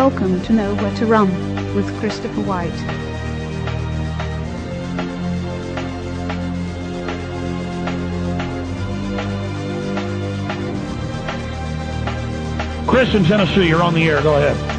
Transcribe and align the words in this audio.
Welcome 0.00 0.40
to 0.42 0.52
Nowhere 0.52 0.94
to 0.94 1.06
Run 1.06 1.28
with 1.74 1.84
Christopher 1.98 2.40
White. 2.42 2.70
Chris 12.86 13.12
in 13.12 13.24
Tennessee, 13.24 13.66
you're 13.66 13.82
on 13.82 13.92
the 13.92 14.08
air. 14.08 14.22
Go 14.22 14.36
ahead. 14.36 14.77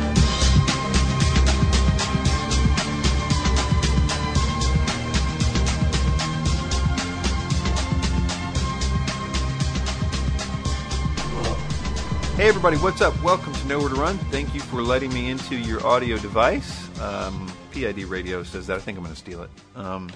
Everybody, 12.70 12.92
what's 12.92 13.02
up? 13.02 13.24
Welcome 13.24 13.52
to 13.52 13.68
Nowhere 13.68 13.90
to 13.90 13.96
Run. 13.96 14.16
Thank 14.30 14.54
you 14.54 14.60
for 14.60 14.84
letting 14.84 15.12
me 15.12 15.32
into 15.32 15.56
your 15.56 15.84
audio 15.88 16.20
device. 16.20 16.88
Um, 17.02 17.52
PID 17.72 18.04
Radio 18.04 18.44
says 18.44 18.68
that. 18.68 18.78
I 18.78 18.80
think 18.80 18.96
I'm 18.96 19.04
going 19.04 19.16
to 19.16 19.20
steal 19.20 19.42
it. 19.42 19.50
Um, 19.76 20.12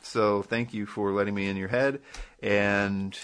so 0.00 0.42
thank 0.42 0.72
you 0.72 0.86
for 0.86 1.10
letting 1.10 1.34
me 1.34 1.48
in 1.48 1.56
your 1.56 1.66
head, 1.66 2.00
and 2.40 3.18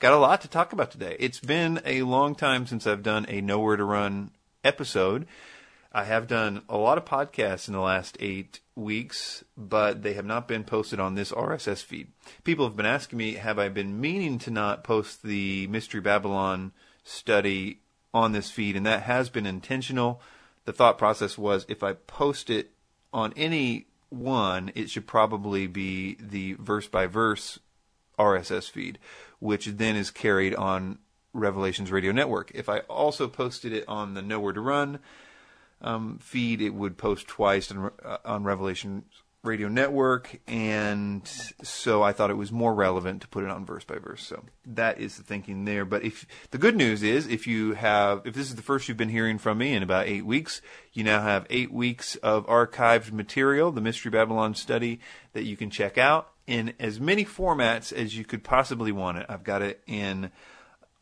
got 0.00 0.12
a 0.12 0.16
lot 0.16 0.40
to 0.40 0.48
talk 0.48 0.72
about 0.72 0.90
today. 0.90 1.14
It's 1.20 1.38
been 1.38 1.80
a 1.84 2.02
long 2.02 2.34
time 2.34 2.66
since 2.66 2.84
I've 2.84 3.04
done 3.04 3.26
a 3.28 3.40
Nowhere 3.40 3.76
to 3.76 3.84
Run 3.84 4.32
episode. 4.64 5.28
I 5.92 6.02
have 6.02 6.26
done 6.26 6.62
a 6.68 6.76
lot 6.76 6.98
of 6.98 7.04
podcasts 7.04 7.68
in 7.68 7.74
the 7.74 7.80
last 7.80 8.16
eight 8.18 8.58
weeks, 8.74 9.44
but 9.56 10.02
they 10.02 10.14
have 10.14 10.26
not 10.26 10.48
been 10.48 10.64
posted 10.64 10.98
on 10.98 11.14
this 11.14 11.30
RSS 11.30 11.84
feed. 11.84 12.08
People 12.42 12.66
have 12.66 12.76
been 12.76 12.86
asking 12.86 13.18
me, 13.18 13.34
have 13.34 13.60
I 13.60 13.68
been 13.68 14.00
meaning 14.00 14.40
to 14.40 14.50
not 14.50 14.82
post 14.82 15.22
the 15.22 15.68
Mystery 15.68 16.00
Babylon 16.00 16.72
study 17.04 17.82
on 18.16 18.32
this 18.32 18.50
feed? 18.50 18.76
And 18.76 18.86
that 18.86 19.02
has 19.02 19.28
been 19.28 19.46
intentional. 19.46 20.20
The 20.64 20.72
thought 20.72 20.96
process 20.96 21.36
was 21.36 21.66
if 21.68 21.82
I 21.82 21.92
post 21.92 22.48
it 22.48 22.72
on 23.12 23.34
any 23.36 23.86
one, 24.08 24.72
it 24.74 24.88
should 24.88 25.06
probably 25.06 25.66
be 25.66 26.16
the 26.18 26.54
verse 26.54 26.88
by 26.88 27.06
verse 27.06 27.58
RSS 28.18 28.70
feed, 28.70 28.98
which 29.38 29.66
then 29.66 29.96
is 29.96 30.10
carried 30.10 30.54
on 30.54 30.98
Revelations 31.34 31.92
Radio 31.92 32.12
Network. 32.12 32.50
If 32.54 32.68
I 32.68 32.78
also 32.80 33.28
posted 33.28 33.72
it 33.72 33.84
on 33.86 34.14
the 34.14 34.22
Nowhere 34.22 34.54
to 34.54 34.60
Run 34.60 34.98
um, 35.82 36.18
feed, 36.18 36.62
it 36.62 36.70
would 36.70 36.96
post 36.96 37.26
twice 37.26 37.70
on, 37.70 37.90
uh, 38.02 38.16
on 38.24 38.44
Radio 39.42 39.68
Network, 39.68 40.40
and 40.48 41.26
so 41.62 42.02
I 42.02 42.12
thought 42.12 42.30
it 42.30 42.36
was 42.36 42.50
more 42.50 42.74
relevant 42.74 43.22
to 43.22 43.28
put 43.28 43.44
it 43.44 43.50
on 43.50 43.64
verse 43.64 43.84
by 43.84 43.98
verse. 43.98 44.26
So 44.26 44.42
that 44.66 44.98
is 44.98 45.16
the 45.16 45.22
thinking 45.22 45.64
there. 45.64 45.84
But 45.84 46.02
if 46.02 46.26
the 46.50 46.58
good 46.58 46.76
news 46.76 47.02
is, 47.02 47.28
if 47.28 47.46
you 47.46 47.74
have, 47.74 48.22
if 48.26 48.34
this 48.34 48.48
is 48.48 48.56
the 48.56 48.62
first 48.62 48.88
you've 48.88 48.96
been 48.96 49.08
hearing 49.08 49.38
from 49.38 49.58
me 49.58 49.72
in 49.72 49.82
about 49.82 50.08
eight 50.08 50.26
weeks, 50.26 50.62
you 50.92 51.04
now 51.04 51.22
have 51.22 51.46
eight 51.48 51.72
weeks 51.72 52.16
of 52.16 52.46
archived 52.46 53.12
material, 53.12 53.70
the 53.70 53.80
Mystery 53.80 54.10
Babylon 54.10 54.54
study 54.54 55.00
that 55.32 55.44
you 55.44 55.56
can 55.56 55.70
check 55.70 55.96
out 55.96 56.32
in 56.46 56.74
as 56.80 57.00
many 57.00 57.24
formats 57.24 57.92
as 57.92 58.16
you 58.16 58.24
could 58.24 58.42
possibly 58.42 58.90
want 58.90 59.18
it. 59.18 59.26
I've 59.28 59.44
got 59.44 59.62
it 59.62 59.80
in 59.86 60.30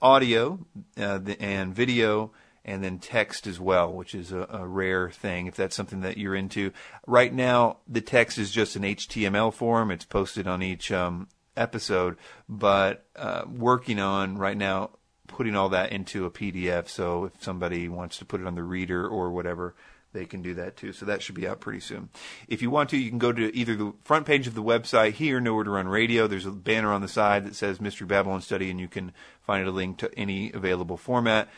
audio 0.03 0.59
uh, 0.99 1.21
and 1.41 1.75
video 1.75 2.31
and 2.65 2.83
then 2.83 2.99
text 2.99 3.47
as 3.47 3.61
well, 3.61 3.93
which 3.93 4.15
is 4.15 4.33
a, 4.33 4.47
a, 4.51 4.67
rare 4.67 5.11
thing 5.11 5.47
if 5.47 5.55
that's 5.55 5.77
something 5.77 6.01
that 6.01 6.17
you're 6.17 6.35
into. 6.35 6.73
Right 7.07 7.33
now, 7.33 7.79
the 7.87 8.01
text 8.01 8.39
is 8.39 8.51
just 8.51 8.75
an 8.77 8.83
HTML 8.83 9.53
form. 9.53 9.91
It's 9.91 10.07
posted 10.07 10.47
on 10.47 10.63
each 10.63 10.91
um, 10.91 11.29
episode, 11.57 12.17
but 12.49 13.07
uh, 13.17 13.45
working 13.47 14.01
on 14.01 14.39
right 14.39 14.57
now 14.57 14.91
putting 15.27 15.57
all 15.57 15.71
that 15.71 15.93
into 15.93 16.27
a 16.27 16.31
PDF. 16.31 16.89
So 16.89 17.27
if 17.27 17.43
somebody 17.43 17.89
wants 17.89 18.19
to 18.19 18.25
put 18.25 18.41
it 18.41 18.47
on 18.47 18.55
the 18.55 18.63
reader 18.63 19.07
or 19.07 19.31
whatever, 19.31 19.75
they 20.13 20.25
can 20.25 20.43
do 20.43 20.55
that 20.55 20.77
too. 20.77 20.93
So 20.93 21.07
that 21.07 21.23
should 21.23 21.35
be 21.35 21.49
out 21.49 21.61
pretty 21.61 21.81
soon. 21.81 22.09
If 22.47 22.63
you 22.63 22.71
want 22.71 22.91
to, 22.91 22.97
you 22.97 23.11
can 23.11 23.19
go 23.19 23.33
to 23.33 23.55
either 23.55 23.75
the 23.75 23.93
front 24.05 24.27
page 24.27 24.47
of 24.47 24.55
the 24.55 24.63
website 24.63 25.15
here, 25.15 25.41
Nowhere 25.41 25.65
to 25.65 25.71
Run 25.71 25.89
Radio. 25.89 26.27
There's 26.27 26.47
a 26.47 26.53
banner 26.53 26.93
on 26.93 27.01
the 27.01 27.09
side 27.09 27.45
that 27.47 27.57
says 27.57 27.81
Mystery 27.81 28.07
Babylon 28.07 28.41
Study, 28.41 28.71
and 28.71 28.79
you 28.79 28.89
can 28.89 29.13
find 29.43 29.67
a 29.67 29.73
link 29.73 29.99
to 29.99 30.11
any 30.17 30.53
available 30.53 30.97
format. 30.97 31.49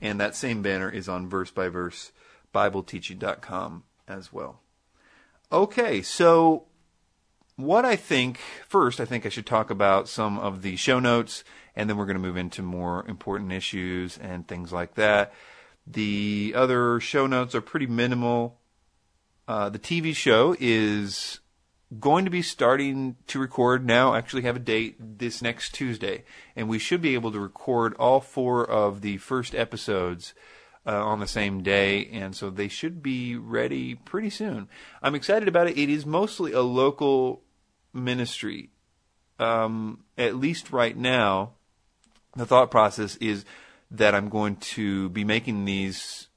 And 0.00 0.20
that 0.20 0.34
same 0.34 0.62
banner 0.62 0.90
is 0.90 1.08
on 1.08 1.28
verse 1.28 1.50
by 1.50 1.68
verse 1.68 2.12
BibleTeaching.com 2.54 3.84
as 4.08 4.32
well. 4.32 4.60
Okay, 5.52 6.00
so 6.02 6.64
what 7.56 7.84
I 7.84 7.96
think 7.96 8.38
first, 8.68 9.00
I 9.00 9.04
think 9.04 9.26
I 9.26 9.28
should 9.28 9.46
talk 9.46 9.70
about 9.70 10.08
some 10.08 10.38
of 10.38 10.62
the 10.62 10.76
show 10.76 10.98
notes, 10.98 11.44
and 11.76 11.88
then 11.88 11.96
we're 11.96 12.06
going 12.06 12.16
to 12.16 12.22
move 12.22 12.36
into 12.36 12.62
more 12.62 13.04
important 13.06 13.52
issues 13.52 14.16
and 14.18 14.46
things 14.46 14.72
like 14.72 14.94
that. 14.94 15.32
The 15.86 16.52
other 16.56 17.00
show 17.00 17.26
notes 17.26 17.54
are 17.54 17.60
pretty 17.60 17.86
minimal. 17.86 18.58
Uh, 19.48 19.68
the 19.68 19.78
TV 19.78 20.14
show 20.14 20.56
is 20.58 21.40
going 21.98 22.24
to 22.24 22.30
be 22.30 22.42
starting 22.42 23.16
to 23.26 23.40
record 23.40 23.84
now, 23.84 24.14
actually 24.14 24.42
have 24.42 24.56
a 24.56 24.60
date 24.60 25.18
this 25.18 25.42
next 25.42 25.74
Tuesday. 25.74 26.24
And 26.54 26.68
we 26.68 26.78
should 26.78 27.02
be 27.02 27.14
able 27.14 27.32
to 27.32 27.40
record 27.40 27.94
all 27.94 28.20
four 28.20 28.64
of 28.64 29.00
the 29.00 29.16
first 29.16 29.54
episodes 29.54 30.34
uh, 30.86 31.04
on 31.04 31.18
the 31.18 31.26
same 31.26 31.62
day. 31.62 32.06
And 32.06 32.36
so 32.36 32.48
they 32.48 32.68
should 32.68 33.02
be 33.02 33.36
ready 33.36 33.96
pretty 33.96 34.30
soon. 34.30 34.68
I'm 35.02 35.16
excited 35.16 35.48
about 35.48 35.66
it. 35.66 35.78
It 35.78 35.88
is 35.88 36.06
mostly 36.06 36.52
a 36.52 36.62
local 36.62 37.42
ministry. 37.92 38.70
Um, 39.40 40.04
at 40.16 40.36
least 40.36 40.70
right 40.70 40.96
now, 40.96 41.54
the 42.36 42.46
thought 42.46 42.70
process 42.70 43.16
is 43.16 43.44
that 43.90 44.14
I'm 44.14 44.28
going 44.28 44.56
to 44.56 45.08
be 45.08 45.24
making 45.24 45.64
these 45.64 46.28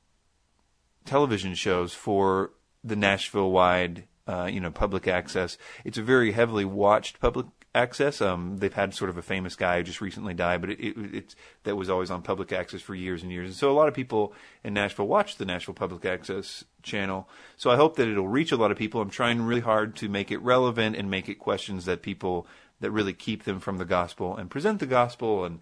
television 1.05 1.53
shows 1.53 1.93
for 1.93 2.51
the 2.83 2.95
Nashville 2.95 3.51
wide 3.51 4.05
uh, 4.27 4.49
you 4.51 4.59
know, 4.59 4.71
public 4.71 5.07
access. 5.07 5.57
It's 5.83 5.97
a 5.97 6.03
very 6.03 6.31
heavily 6.31 6.65
watched 6.65 7.19
public 7.19 7.47
access. 7.75 8.21
Um, 8.21 8.57
they've 8.57 8.73
had 8.73 8.93
sort 8.93 9.09
of 9.09 9.17
a 9.17 9.21
famous 9.21 9.55
guy 9.55 9.77
who 9.77 9.83
just 9.83 10.01
recently 10.01 10.33
died, 10.33 10.61
but 10.61 10.69
it, 10.69 10.79
it, 10.79 11.15
it's 11.15 11.35
that 11.63 11.75
was 11.75 11.89
always 11.89 12.11
on 12.11 12.21
public 12.21 12.51
access 12.51 12.81
for 12.81 12.95
years 12.95 13.23
and 13.23 13.31
years. 13.31 13.47
And 13.47 13.55
so 13.55 13.71
a 13.71 13.73
lot 13.73 13.87
of 13.87 13.93
people 13.93 14.33
in 14.63 14.73
Nashville 14.73 15.07
watch 15.07 15.37
the 15.37 15.45
Nashville 15.45 15.73
Public 15.73 16.05
Access 16.05 16.63
channel. 16.83 17.27
So 17.57 17.69
I 17.69 17.75
hope 17.75 17.95
that 17.95 18.07
it'll 18.07 18.27
reach 18.27 18.51
a 18.51 18.57
lot 18.57 18.71
of 18.71 18.77
people. 18.77 19.01
I'm 19.01 19.09
trying 19.09 19.41
really 19.41 19.61
hard 19.61 19.95
to 19.97 20.09
make 20.09 20.31
it 20.31 20.37
relevant 20.39 20.95
and 20.95 21.09
make 21.09 21.27
it 21.27 21.35
questions 21.35 21.85
that 21.85 22.01
people 22.01 22.47
that 22.79 22.91
really 22.91 23.13
keep 23.13 23.43
them 23.43 23.59
from 23.59 23.77
the 23.77 23.85
gospel 23.85 24.35
and 24.35 24.49
present 24.49 24.79
the 24.79 24.85
gospel 24.85 25.45
and 25.45 25.59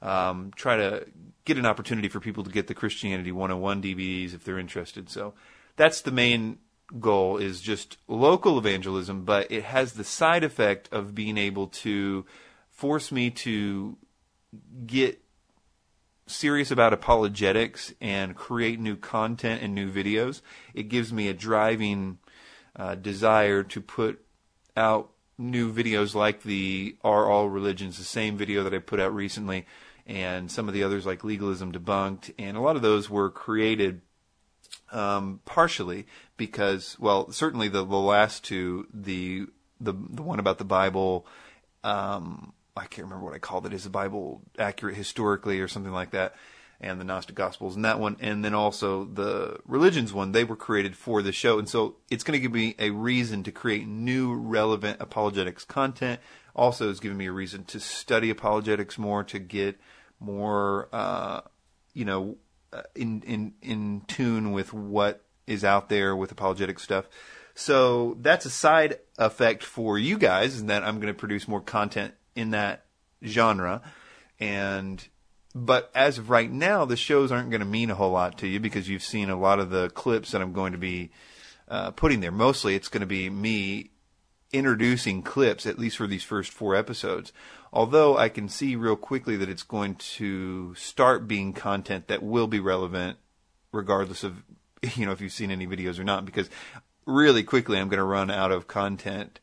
um, 0.00 0.52
try 0.56 0.76
to 0.76 1.06
get 1.44 1.58
an 1.58 1.66
opportunity 1.66 2.08
for 2.08 2.18
people 2.18 2.44
to 2.44 2.50
get 2.50 2.66
the 2.66 2.74
Christianity 2.74 3.30
101 3.30 3.82
DVDs 3.82 4.34
if 4.34 4.44
they're 4.44 4.58
interested. 4.58 5.10
So 5.10 5.34
that's 5.76 6.00
the 6.00 6.10
main 6.10 6.58
goal 7.00 7.38
is 7.38 7.60
just 7.60 7.96
local 8.08 8.58
evangelism, 8.58 9.24
but 9.24 9.50
it 9.50 9.64
has 9.64 9.92
the 9.92 10.04
side 10.04 10.44
effect 10.44 10.88
of 10.92 11.14
being 11.14 11.38
able 11.38 11.68
to 11.68 12.24
force 12.70 13.10
me 13.12 13.30
to 13.30 13.96
get 14.86 15.22
serious 16.26 16.70
about 16.70 16.92
apologetics 16.92 17.92
and 18.00 18.36
create 18.36 18.80
new 18.80 18.96
content 18.96 19.62
and 19.62 19.74
new 19.74 19.90
videos. 19.90 20.40
It 20.74 20.84
gives 20.84 21.12
me 21.12 21.28
a 21.28 21.34
driving 21.34 22.18
uh, 22.76 22.94
desire 22.94 23.62
to 23.64 23.80
put 23.80 24.24
out 24.76 25.10
new 25.38 25.72
videos 25.72 26.14
like 26.14 26.42
the 26.42 26.96
Are 27.02 27.30
All 27.30 27.48
Religions, 27.48 27.98
the 27.98 28.04
same 28.04 28.36
video 28.36 28.62
that 28.64 28.74
I 28.74 28.78
put 28.78 29.00
out 29.00 29.14
recently, 29.14 29.66
and 30.06 30.50
some 30.50 30.68
of 30.68 30.74
the 30.74 30.82
others 30.82 31.06
like 31.06 31.24
Legalism 31.24 31.72
Debunked. 31.72 32.32
And 32.38 32.56
a 32.56 32.60
lot 32.60 32.76
of 32.76 32.82
those 32.82 33.10
were 33.10 33.30
created 33.30 34.02
um, 34.90 35.40
partially 35.44 36.06
because, 36.46 36.96
well, 36.98 37.30
certainly 37.30 37.68
the, 37.68 37.84
the 37.84 37.94
last 37.96 38.42
two, 38.42 38.88
the 38.92 39.46
the 39.80 39.92
the 39.92 40.22
one 40.22 40.40
about 40.40 40.58
the 40.58 40.64
Bible, 40.64 41.24
um, 41.84 42.52
I 42.76 42.86
can't 42.86 43.06
remember 43.06 43.24
what 43.24 43.34
I 43.34 43.38
called 43.38 43.64
it. 43.64 43.72
Is 43.72 43.84
the 43.84 43.90
Bible 43.90 44.42
accurate 44.58 44.96
historically 44.96 45.60
or 45.60 45.68
something 45.68 45.92
like 45.92 46.10
that? 46.10 46.34
And 46.80 47.00
the 47.00 47.04
Gnostic 47.04 47.36
Gospels 47.36 47.76
and 47.76 47.84
that 47.84 48.00
one, 48.00 48.16
and 48.18 48.44
then 48.44 48.54
also 48.54 49.04
the 49.04 49.60
religions 49.66 50.12
one. 50.12 50.32
They 50.32 50.42
were 50.42 50.56
created 50.56 50.96
for 50.96 51.22
the 51.22 51.30
show, 51.30 51.60
and 51.60 51.68
so 51.68 51.94
it's 52.10 52.24
going 52.24 52.36
to 52.36 52.40
give 52.40 52.50
me 52.50 52.74
a 52.80 52.90
reason 52.90 53.44
to 53.44 53.52
create 53.52 53.86
new 53.86 54.34
relevant 54.34 54.96
apologetics 54.98 55.64
content. 55.64 56.20
Also, 56.56 56.90
it's 56.90 56.98
giving 56.98 57.18
me 57.18 57.26
a 57.26 57.32
reason 57.32 57.62
to 57.66 57.78
study 57.78 58.30
apologetics 58.30 58.98
more, 58.98 59.22
to 59.22 59.38
get 59.38 59.78
more, 60.18 60.88
uh, 60.92 61.42
you 61.94 62.04
know, 62.04 62.36
uh, 62.72 62.82
in 62.96 63.22
in 63.22 63.54
in 63.62 64.02
tune 64.08 64.50
with 64.50 64.72
what 64.72 65.21
is 65.46 65.64
out 65.64 65.88
there 65.88 66.14
with 66.14 66.32
apologetic 66.32 66.78
stuff. 66.78 67.06
So 67.54 68.16
that's 68.20 68.46
a 68.46 68.50
side 68.50 68.98
effect 69.18 69.62
for 69.62 69.98
you 69.98 70.18
guys, 70.18 70.58
and 70.58 70.70
that 70.70 70.84
I'm 70.84 70.96
going 70.96 71.12
to 71.12 71.18
produce 71.18 71.46
more 71.46 71.60
content 71.60 72.14
in 72.34 72.50
that 72.50 72.86
genre. 73.24 73.82
And 74.40 75.06
but 75.54 75.90
as 75.94 76.18
of 76.18 76.30
right 76.30 76.50
now, 76.50 76.84
the 76.84 76.96
shows 76.96 77.30
aren't 77.30 77.50
going 77.50 77.60
to 77.60 77.66
mean 77.66 77.90
a 77.90 77.94
whole 77.94 78.12
lot 78.12 78.38
to 78.38 78.46
you 78.46 78.58
because 78.58 78.88
you've 78.88 79.02
seen 79.02 79.28
a 79.28 79.38
lot 79.38 79.58
of 79.58 79.70
the 79.70 79.90
clips 79.90 80.30
that 80.30 80.40
I'm 80.40 80.52
going 80.52 80.72
to 80.72 80.78
be 80.78 81.10
uh, 81.68 81.90
putting 81.90 82.20
there. 82.20 82.32
Mostly, 82.32 82.74
it's 82.74 82.88
going 82.88 83.00
to 83.02 83.06
be 83.06 83.28
me 83.28 83.90
introducing 84.52 85.22
clips, 85.22 85.66
at 85.66 85.78
least 85.78 85.96
for 85.96 86.06
these 86.06 86.24
first 86.24 86.50
four 86.50 86.74
episodes. 86.74 87.32
Although 87.72 88.16
I 88.16 88.28
can 88.28 88.48
see 88.48 88.76
real 88.76 88.96
quickly 88.96 89.36
that 89.36 89.48
it's 89.48 89.62
going 89.62 89.94
to 89.94 90.74
start 90.74 91.28
being 91.28 91.52
content 91.52 92.08
that 92.08 92.22
will 92.22 92.46
be 92.46 92.60
relevant 92.60 93.18
regardless 93.72 94.22
of 94.22 94.42
you 94.96 95.06
know 95.06 95.12
if 95.12 95.20
you've 95.20 95.32
seen 95.32 95.50
any 95.50 95.66
videos 95.66 95.98
or 95.98 96.04
not, 96.04 96.24
because 96.24 96.50
really 97.06 97.42
quickly 97.42 97.78
I'm 97.78 97.88
going 97.88 97.98
to 97.98 98.04
run 98.04 98.30
out 98.30 98.52
of 98.52 98.68
content 98.68 99.40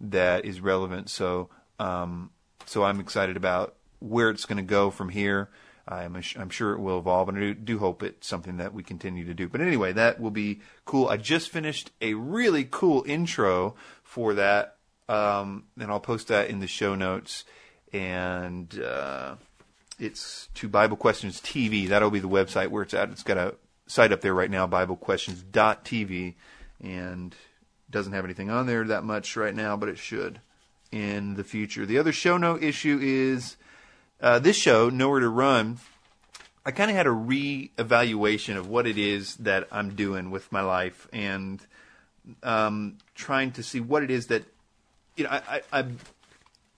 that 0.00 0.44
is 0.44 0.60
relevant. 0.60 1.10
So 1.10 1.48
um, 1.78 2.30
so 2.66 2.84
I'm 2.84 3.00
excited 3.00 3.36
about 3.36 3.74
where 3.98 4.30
it's 4.30 4.44
going 4.44 4.58
to 4.58 4.62
go 4.62 4.90
from 4.90 5.08
here. 5.08 5.50
I'm, 5.86 6.20
I'm 6.36 6.50
sure 6.50 6.72
it 6.72 6.78
will 6.78 6.98
evolve, 6.98 7.28
and 7.28 7.38
I 7.38 7.40
do, 7.40 7.54
do 7.54 7.78
hope 7.78 8.02
it's 8.02 8.26
something 8.26 8.58
that 8.58 8.72
we 8.72 8.84
continue 8.84 9.24
to 9.24 9.34
do. 9.34 9.48
But 9.48 9.60
anyway, 9.60 9.92
that 9.92 10.20
will 10.20 10.30
be 10.30 10.60
cool. 10.84 11.08
I 11.08 11.16
just 11.16 11.50
finished 11.50 11.90
a 12.00 12.14
really 12.14 12.66
cool 12.70 13.02
intro 13.06 13.74
for 14.04 14.32
that, 14.34 14.76
um, 15.08 15.64
and 15.78 15.90
I'll 15.90 16.00
post 16.00 16.28
that 16.28 16.50
in 16.50 16.60
the 16.60 16.68
show 16.68 16.94
notes. 16.94 17.44
And 17.92 18.80
uh, 18.80 19.34
it's 19.98 20.48
to 20.54 20.68
Bible 20.68 20.96
Questions 20.96 21.40
TV. 21.40 21.88
That'll 21.88 22.10
be 22.10 22.20
the 22.20 22.28
website 22.28 22.68
where 22.68 22.84
it's 22.84 22.94
at. 22.94 23.10
It's 23.10 23.24
got 23.24 23.36
a 23.36 23.54
site 23.86 24.12
up 24.12 24.20
there 24.20 24.34
right 24.34 24.50
now, 24.50 24.66
BibleQuestions.tv, 24.66 26.34
and 26.82 27.34
doesn't 27.90 28.12
have 28.12 28.24
anything 28.24 28.50
on 28.50 28.66
there 28.66 28.84
that 28.84 29.04
much 29.04 29.36
right 29.36 29.54
now, 29.54 29.76
but 29.76 29.88
it 29.88 29.98
should 29.98 30.40
in 30.90 31.34
the 31.34 31.44
future. 31.44 31.86
The 31.86 31.98
other 31.98 32.12
show 32.12 32.36
note 32.36 32.62
issue 32.62 32.98
is 33.02 33.56
uh, 34.20 34.38
this 34.38 34.56
show, 34.56 34.88
Nowhere 34.88 35.20
to 35.20 35.28
Run. 35.28 35.78
I 36.64 36.70
kind 36.70 36.90
of 36.90 36.96
had 36.96 37.06
a 37.06 37.10
re-evaluation 37.10 38.56
of 38.56 38.68
what 38.68 38.86
it 38.86 38.96
is 38.96 39.36
that 39.36 39.66
I'm 39.72 39.96
doing 39.96 40.30
with 40.30 40.52
my 40.52 40.60
life 40.60 41.08
and 41.12 41.60
um, 42.42 42.98
trying 43.14 43.50
to 43.52 43.62
see 43.62 43.80
what 43.80 44.02
it 44.02 44.10
is 44.10 44.28
that 44.28 44.44
you 45.16 45.24
know. 45.24 45.30
I, 45.30 45.62
I, 45.72 45.80
I 45.80 45.86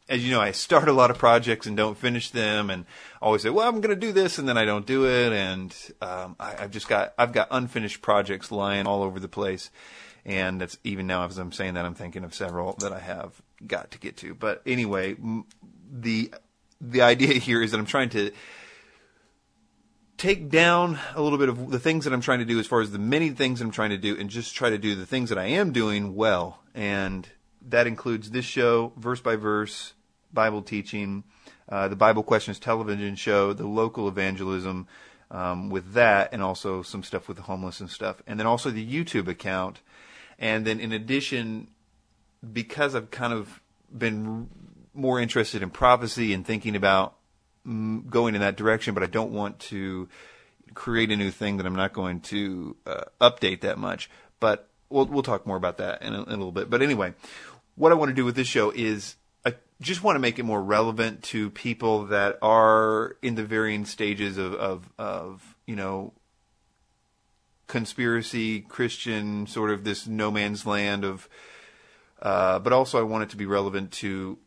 as 0.08 0.24
you 0.24 0.30
know, 0.32 0.40
I 0.40 0.52
start 0.52 0.88
a 0.88 0.92
lot 0.92 1.10
of 1.10 1.18
projects 1.18 1.66
and 1.66 1.76
don't 1.76 1.96
finish 1.96 2.30
them, 2.30 2.70
and 2.70 2.84
always 3.22 3.42
say, 3.42 3.50
"Well, 3.50 3.66
I'm 3.68 3.80
going 3.80 3.94
to 3.94 4.06
do 4.06 4.12
this," 4.12 4.38
and 4.38 4.48
then 4.48 4.58
I 4.58 4.64
don't 4.64 4.86
do 4.86 5.06
it, 5.06 5.32
and 5.32 5.74
um, 6.02 6.36
I, 6.38 6.56
I've 6.64 6.70
just 6.70 6.88
got 6.88 7.14
I've 7.18 7.32
got 7.32 7.48
unfinished 7.50 8.02
projects 8.02 8.52
lying 8.52 8.86
all 8.86 9.02
over 9.02 9.18
the 9.18 9.28
place, 9.28 9.70
and 10.24 10.60
that's 10.60 10.78
even 10.84 11.06
now 11.06 11.24
as 11.24 11.38
I'm 11.38 11.52
saying 11.52 11.74
that 11.74 11.84
I'm 11.84 11.94
thinking 11.94 12.24
of 12.24 12.34
several 12.34 12.74
that 12.80 12.92
I 12.92 13.00
have 13.00 13.40
got 13.66 13.90
to 13.92 13.98
get 13.98 14.16
to. 14.18 14.34
But 14.34 14.62
anyway, 14.66 15.16
the 15.90 16.32
the 16.80 17.02
idea 17.02 17.34
here 17.34 17.62
is 17.62 17.70
that 17.70 17.80
I'm 17.80 17.86
trying 17.86 18.10
to 18.10 18.30
take 20.16 20.48
down 20.48 20.98
a 21.14 21.22
little 21.22 21.38
bit 21.38 21.48
of 21.48 21.70
the 21.70 21.78
things 21.78 22.04
that 22.04 22.12
I'm 22.12 22.20
trying 22.20 22.38
to 22.38 22.44
do 22.44 22.58
as 22.58 22.66
far 22.66 22.80
as 22.80 22.92
the 22.92 22.98
many 22.98 23.30
things 23.30 23.60
I'm 23.60 23.70
trying 23.70 23.90
to 23.90 23.98
do 23.98 24.16
and 24.18 24.30
just 24.30 24.54
try 24.54 24.70
to 24.70 24.78
do 24.78 24.94
the 24.94 25.06
things 25.06 25.28
that 25.30 25.38
I 25.38 25.46
am 25.46 25.72
doing 25.72 26.14
well. 26.14 26.60
And 26.74 27.28
that 27.68 27.86
includes 27.86 28.30
this 28.30 28.44
show, 28.44 28.92
verse 28.96 29.20
by 29.20 29.36
verse, 29.36 29.94
Bible 30.32 30.62
teaching, 30.62 31.24
uh, 31.68 31.88
the 31.88 31.96
Bible 31.96 32.22
Questions 32.22 32.58
television 32.58 33.14
show, 33.16 33.52
the 33.52 33.66
local 33.66 34.08
evangelism 34.08 34.86
um, 35.30 35.70
with 35.70 35.92
that, 35.94 36.32
and 36.32 36.42
also 36.42 36.82
some 36.82 37.02
stuff 37.02 37.28
with 37.28 37.36
the 37.36 37.44
homeless 37.44 37.80
and 37.80 37.90
stuff. 37.90 38.22
And 38.26 38.38
then 38.38 38.46
also 38.46 38.70
the 38.70 38.86
YouTube 38.86 39.28
account. 39.28 39.80
And 40.38 40.66
then 40.66 40.80
in 40.80 40.92
addition, 40.92 41.68
because 42.52 42.94
I've 42.94 43.10
kind 43.10 43.32
of 43.32 43.60
been 43.96 44.48
more 44.92 45.20
interested 45.20 45.62
in 45.62 45.70
prophecy 45.70 46.32
and 46.32 46.46
thinking 46.46 46.76
about 46.76 47.14
mm, 47.66 48.08
going 48.08 48.34
in 48.34 48.40
that 48.40 48.56
direction, 48.56 48.94
but 48.94 49.02
I 49.02 49.06
don't 49.06 49.32
want 49.32 49.58
to 49.60 50.08
create 50.74 51.10
a 51.10 51.16
new 51.16 51.30
thing 51.30 51.56
that 51.56 51.66
I'm 51.66 51.76
not 51.76 51.92
going 51.92 52.20
to 52.20 52.76
uh, 52.86 53.04
update 53.20 53.60
that 53.62 53.78
much. 53.78 54.10
But 54.40 54.68
we'll 54.88 55.06
we'll 55.06 55.22
talk 55.22 55.46
more 55.46 55.56
about 55.56 55.78
that 55.78 56.02
in 56.02 56.14
a, 56.14 56.22
in 56.22 56.28
a 56.28 56.36
little 56.36 56.52
bit. 56.52 56.70
But 56.70 56.82
anyway, 56.82 57.14
what 57.76 57.92
I 57.92 57.94
want 57.94 58.10
to 58.10 58.14
do 58.14 58.24
with 58.24 58.36
this 58.36 58.48
show 58.48 58.70
is 58.70 59.16
I 59.44 59.54
just 59.80 60.02
want 60.02 60.16
to 60.16 60.20
make 60.20 60.38
it 60.38 60.44
more 60.44 60.62
relevant 60.62 61.22
to 61.24 61.50
people 61.50 62.06
that 62.06 62.38
are 62.42 63.16
in 63.22 63.34
the 63.34 63.44
varying 63.44 63.84
stages 63.84 64.38
of 64.38 64.54
of, 64.54 64.88
of 64.98 65.56
you 65.66 65.76
know 65.76 66.12
conspiracy 67.66 68.60
Christian 68.60 69.46
sort 69.46 69.70
of 69.70 69.84
this 69.84 70.06
no 70.06 70.30
man's 70.30 70.66
land 70.66 71.04
of. 71.04 71.28
Uh, 72.20 72.58
but 72.58 72.72
also, 72.72 72.98
I 72.98 73.02
want 73.02 73.24
it 73.24 73.30
to 73.30 73.36
be 73.36 73.44
relevant 73.44 73.92
to 73.92 74.38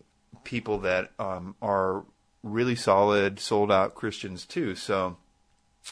people 0.43 0.79
that 0.79 1.11
um, 1.19 1.55
are 1.61 2.05
really 2.41 2.75
solid, 2.75 3.39
sold 3.39 3.71
out 3.71 3.93
Christians 3.93 4.45
too. 4.45 4.73
So, 4.73 5.17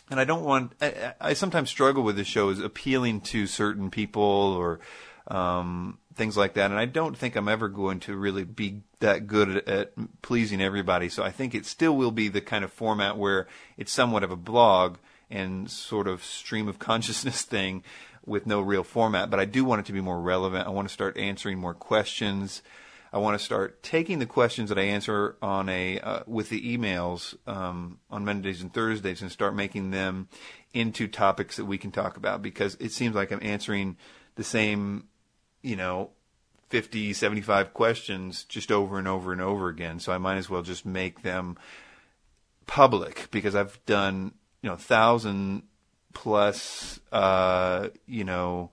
and 0.10 0.20
I 0.20 0.24
don't 0.24 0.44
want. 0.44 0.74
I, 0.82 1.14
I 1.22 1.34
sometimes 1.34 1.70
struggle 1.70 2.04
with 2.04 2.16
this 2.16 2.28
show 2.28 2.50
is 2.50 2.60
appealing 2.60 3.22
to 3.22 3.46
certain 3.46 3.92
people 3.92 4.24
or 4.24 4.80
um, 5.28 5.98
things 6.16 6.38
like 6.38 6.54
that, 6.54 6.72
and 6.72 6.80
I 6.80 6.86
don't 6.86 7.18
think 7.18 7.36
I'm 7.36 7.48
ever 7.48 7.68
going 7.68 8.00
to 8.02 8.16
really 8.16 8.44
be 8.44 8.82
that 9.00 9.28
good 9.28 9.58
at, 9.58 9.68
at 9.68 10.22
pleasing 10.22 10.62
everybody. 10.62 11.10
So 11.10 11.24
I 11.24 11.32
think 11.32 11.56
it 11.56 11.66
still 11.66 11.96
will 11.96 12.12
be 12.12 12.28
the 12.28 12.42
kind 12.42 12.64
of 12.64 12.72
format 12.72 13.18
where 13.18 13.48
it's 13.78 13.92
somewhat 13.92 14.24
of 14.24 14.32
a 14.32 14.36
blog 14.36 14.98
and 15.30 15.70
sort 15.70 16.08
of 16.08 16.24
stream 16.24 16.68
of 16.68 16.80
consciousness 16.80 17.42
thing 17.42 17.84
with 18.26 18.46
no 18.46 18.62
real 18.62 18.84
format. 18.84 19.30
But 19.30 19.40
I 19.40 19.46
do 19.46 19.66
want 19.66 19.82
it 19.82 19.86
to 19.88 19.94
be 19.94 20.02
more 20.02 20.20
relevant. 20.20 20.68
I 20.68 20.72
want 20.72 20.88
to 20.88 20.94
start 20.94 21.18
answering 21.18 21.60
more 21.60 21.74
questions. 21.74 22.62
I 23.14 23.20
want 23.20 23.40
to 23.40 23.46
start 23.46 23.82
taking 23.82 24.20
the 24.20 24.26
questions 24.26 24.70
that 24.70 24.78
I 24.78 24.84
answer 24.84 25.38
on 25.42 25.70
a 25.70 26.00
uh, 26.00 26.20
with 26.28 26.50
the 26.50 26.78
emails 26.78 27.36
um, 27.48 28.00
on 28.10 28.26
Mondays 28.26 28.62
and 28.62 28.74
Thursdays 28.74 29.22
and 29.22 29.32
start 29.32 29.56
making 29.56 29.92
them 29.92 30.28
into 30.74 31.08
topics 31.08 31.56
that 31.56 31.66
we 31.66 31.78
can 31.78 31.92
talk 31.92 32.18
about 32.18 32.42
because 32.42 32.76
it 32.82 32.92
seems 32.92 33.16
like 33.16 33.32
I'm 33.32 33.40
answering 33.42 33.96
the 34.36 34.44
same, 34.44 35.06
you 35.66 35.76
know, 35.76 36.12
50, 36.70 37.14
75 37.14 37.74
questions 37.74 38.44
just 38.44 38.72
over 38.72 39.00
and 39.00 39.08
over 39.08 39.32
and 39.32 39.42
over 39.42 39.68
again. 39.68 40.00
So 40.00 40.14
I 40.14 40.20
might 40.20 40.38
as 40.38 40.50
well 40.50 40.62
just 40.62 40.86
make 40.86 41.24
them 41.24 41.58
public 42.68 43.28
because 43.32 43.56
I've 43.56 43.84
done, 43.86 44.34
you 44.62 44.70
know, 44.70 44.76
thousand 44.76 45.64
plus, 46.14 47.00
uh, 47.12 47.90
you 48.06 48.24
know, 48.24 48.70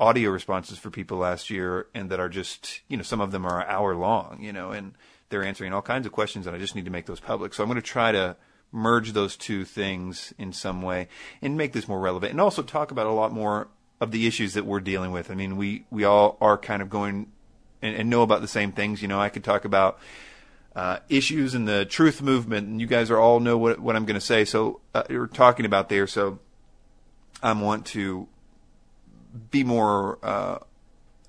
audio 0.00 0.30
responses 0.30 0.78
for 0.78 0.90
people 0.90 1.18
last 1.18 1.50
year 1.50 1.86
and 1.94 2.10
that 2.10 2.18
are 2.18 2.28
just, 2.28 2.80
you 2.88 2.96
know, 2.96 3.04
some 3.04 3.20
of 3.20 3.30
them 3.30 3.46
are 3.46 3.60
an 3.60 3.66
hour 3.68 3.94
long, 3.94 4.38
you 4.40 4.52
know, 4.52 4.72
and 4.72 4.94
they're 5.28 5.44
answering 5.44 5.72
all 5.72 5.82
kinds 5.82 6.04
of 6.04 6.12
questions 6.12 6.48
and 6.48 6.56
I 6.56 6.58
just 6.58 6.74
need 6.74 6.84
to 6.84 6.90
make 6.90 7.06
those 7.06 7.20
public. 7.20 7.54
So 7.54 7.62
I'm 7.62 7.68
going 7.68 7.80
to 7.80 7.86
try 7.86 8.10
to 8.10 8.36
merge 8.72 9.12
those 9.12 9.36
two 9.36 9.64
things 9.64 10.34
in 10.36 10.52
some 10.52 10.82
way 10.82 11.06
and 11.40 11.56
make 11.56 11.72
this 11.72 11.86
more 11.86 12.00
relevant 12.00 12.32
and 12.32 12.40
also 12.40 12.62
talk 12.62 12.90
about 12.90 13.06
a 13.06 13.12
lot 13.12 13.32
more 13.32 13.68
of 14.02 14.10
the 14.10 14.26
issues 14.26 14.54
that 14.54 14.66
we're 14.66 14.80
dealing 14.80 15.12
with. 15.12 15.30
I 15.30 15.34
mean, 15.34 15.56
we, 15.56 15.84
we 15.88 16.02
all 16.02 16.36
are 16.40 16.58
kind 16.58 16.82
of 16.82 16.90
going 16.90 17.30
and, 17.80 17.94
and 17.94 18.10
know 18.10 18.22
about 18.22 18.40
the 18.40 18.48
same 18.48 18.72
things. 18.72 19.00
You 19.00 19.06
know, 19.06 19.20
I 19.20 19.28
could 19.28 19.44
talk 19.44 19.64
about 19.64 20.00
uh, 20.74 20.98
issues 21.08 21.54
in 21.54 21.66
the 21.66 21.84
truth 21.84 22.20
movement, 22.20 22.66
and 22.66 22.80
you 22.80 22.88
guys 22.88 23.12
are 23.12 23.18
all 23.18 23.38
know 23.38 23.56
what, 23.56 23.78
what 23.78 23.94
I'm 23.94 24.04
going 24.04 24.18
to 24.18 24.20
say. 24.20 24.44
So 24.44 24.80
uh, 24.92 25.04
you're 25.08 25.28
talking 25.28 25.64
about 25.66 25.88
there. 25.88 26.08
So 26.08 26.40
I 27.40 27.52
want 27.52 27.86
to 27.86 28.26
be 29.52 29.62
more 29.62 30.18
uh, 30.20 30.58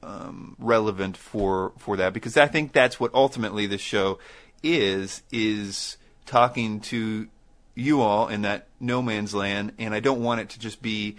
um, 0.01 0.55
relevant 0.57 1.15
for 1.15 1.73
for 1.77 1.95
that 1.97 2.11
because 2.11 2.37
I 2.37 2.47
think 2.47 2.73
that's 2.73 2.99
what 2.99 3.13
ultimately 3.13 3.67
this 3.67 3.81
show 3.81 4.17
is 4.63 5.21
is 5.31 5.97
talking 6.25 6.79
to 6.79 7.27
you 7.75 8.01
all 8.01 8.29
in 8.29 8.41
that 8.41 8.67
no 8.79 9.03
man's 9.03 9.35
land, 9.35 9.73
and 9.77 9.93
I 9.93 9.99
don't 9.99 10.23
want 10.23 10.41
it 10.41 10.49
to 10.49 10.59
just 10.59 10.81
be. 10.81 11.17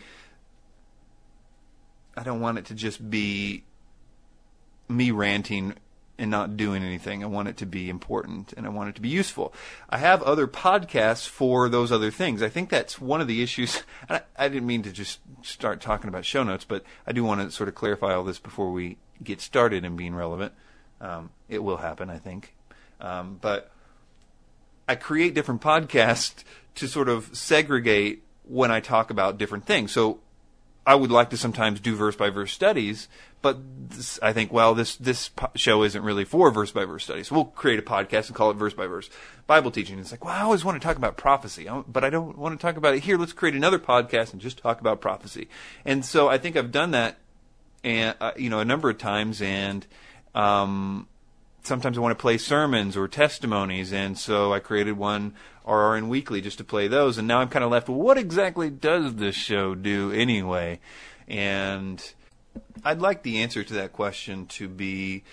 I 2.17 2.23
don't 2.23 2.41
want 2.41 2.59
it 2.59 2.67
to 2.67 2.75
just 2.75 3.11
be 3.11 3.65
me 4.89 5.11
ranting 5.11 5.75
and 6.19 6.31
not 6.31 6.57
doing 6.57 6.85
anything. 6.85 7.25
I 7.25 7.27
want 7.27 7.49
it 7.49 7.57
to 7.59 7.67
be 7.67 7.89
important 7.91 8.53
and 8.57 8.67
I 8.67 8.69
want 8.69 8.91
it 8.91 8.95
to 8.97 9.01
be 9.01 9.09
useful. 9.09 9.53
I 9.91 9.99
have 9.99 10.23
other 10.23 10.47
podcasts 10.47 11.29
for 11.29 11.69
those 11.69 11.91
other 11.91 12.11
things. 12.11 12.43
I 12.43 12.49
think 12.49 12.71
that's 12.71 13.01
one 13.01 13.21
of 13.21 13.27
the 13.27 13.43
issues. 13.43 13.83
I, 14.09 14.23
I, 14.37 14.49
didn't 14.49 14.67
mean 14.67 14.83
to 14.83 14.93
just 14.93 15.21
start 15.43 15.81
talking 15.81 16.09
about 16.09 16.25
show 16.25 16.45
notes, 16.45 16.65
but 16.65 16.85
I 17.07 17.13
do 17.13 17.25
want 17.25 17.41
to 17.41 17.51
sort 17.51 17.69
of 17.69 17.75
clarify 17.75 18.15
all 18.15 18.25
this 18.25 18.39
before 18.39 18.71
we 18.71 18.99
get 19.23 19.41
started 19.41 19.85
in 19.85 19.97
being 19.97 20.15
relevant. 20.15 20.53
Um, 21.01 21.31
it 21.49 21.63
will 21.63 21.79
happen, 21.79 22.11
I 22.11 22.19
think. 22.19 22.55
Um, 23.01 23.39
but 23.41 23.71
I 24.89 24.95
create 24.95 25.35
different 25.35 25.63
podcasts 25.63 26.45
to 26.77 26.87
sort 26.87 27.09
of 27.09 27.35
segregate 27.37 28.23
when 28.45 28.71
I 28.71 28.81
talk 28.81 29.11
about 29.11 29.39
different 29.39 29.67
things. 29.67 29.91
So 29.91 30.21
I 30.87 30.95
would 30.95 31.11
like 31.11 31.31
to 31.31 31.37
sometimes 31.37 31.81
do 31.81 31.97
verse 31.97 32.15
by 32.15 32.29
verse 32.29 32.53
studies, 32.53 33.09
but 33.41 33.59
this, 33.89 34.19
I 34.23 34.33
think, 34.35 34.53
well, 34.53 34.75
this 34.75 34.97
this 34.97 35.31
show 35.55 35.83
isn't 35.83 36.03
really 36.03 36.25
for 36.25 36.51
verse 36.51 36.73
by 36.73 36.85
verse 36.85 37.05
studies. 37.05 37.29
So 37.29 37.37
we'll 37.37 37.45
create 37.47 37.79
a 37.79 37.83
podcast 37.83 38.27
and 38.27 38.35
call 38.35 38.51
it 38.51 38.55
verse 38.55 38.75
by 38.75 38.87
verse 38.87 39.09
Bible 39.47 39.71
teaching. 39.71 39.99
It's 39.99 40.11
like, 40.11 40.25
well, 40.25 40.35
I 40.35 40.43
always 40.43 40.65
want 40.65 40.81
to 40.81 40.87
talk 40.87 40.97
about 40.97 41.17
prophecy, 41.17 41.69
but 41.89 42.05
I 42.05 42.11
don't 42.11 42.37
want 42.37 42.59
to 42.59 42.63
talk 42.63 42.77
about 42.77 42.95
it 42.95 43.03
here. 43.03 43.17
Let's 43.17 43.33
create 43.33 43.55
another 43.55 43.79
podcast 43.79 44.33
and 44.33 44.43
just 44.43 44.59
talk 44.59 44.81
about 44.81 45.01
prophecy. 45.01 45.49
And 45.87 46.05
so 46.05 46.29
I 46.29 46.37
think 46.37 46.57
I've 46.57 46.73
done 46.73 46.91
that, 46.91 47.17
and 47.83 48.15
uh, 48.21 48.33
you 48.37 48.51
know, 48.51 48.61
a 48.61 48.65
number 48.65 48.91
of 48.91 48.99
times, 48.99 49.41
and 49.41 49.87
um, 50.35 51.09
sometimes 51.65 51.99
I 51.99 52.01
want 52.01 52.17
to 52.17 52.21
play 52.23 52.39
sermons 52.39 52.97
or 52.97 53.09
testimonies, 53.09 53.93
and 53.93 54.17
so 54.17 54.53
I 54.53 54.61
created 54.61 54.97
one 54.97 55.35
RRN 55.67 56.09
Weekly 56.09 56.41
just 56.41 56.59
to 56.59 56.65
play 56.65 56.89
those. 56.89 57.19
And 57.19 57.27
now 57.27 57.41
I'm 57.41 57.49
kind 57.49 57.65
of 57.65 57.71
left. 57.71 57.89
What 57.89 58.19
exactly 58.19 58.71
does 58.71 59.15
this 59.15 59.35
show 59.35 59.75
do 59.75 60.13
anyway? 60.13 60.81
And 61.27 62.03
I'd 62.85 63.01
like 63.01 63.23
the 63.23 63.43
answer 63.43 63.65
to 63.65 63.75
that 63.75 63.93
question 63.93 64.47
to 64.47 64.69
be 64.69 65.25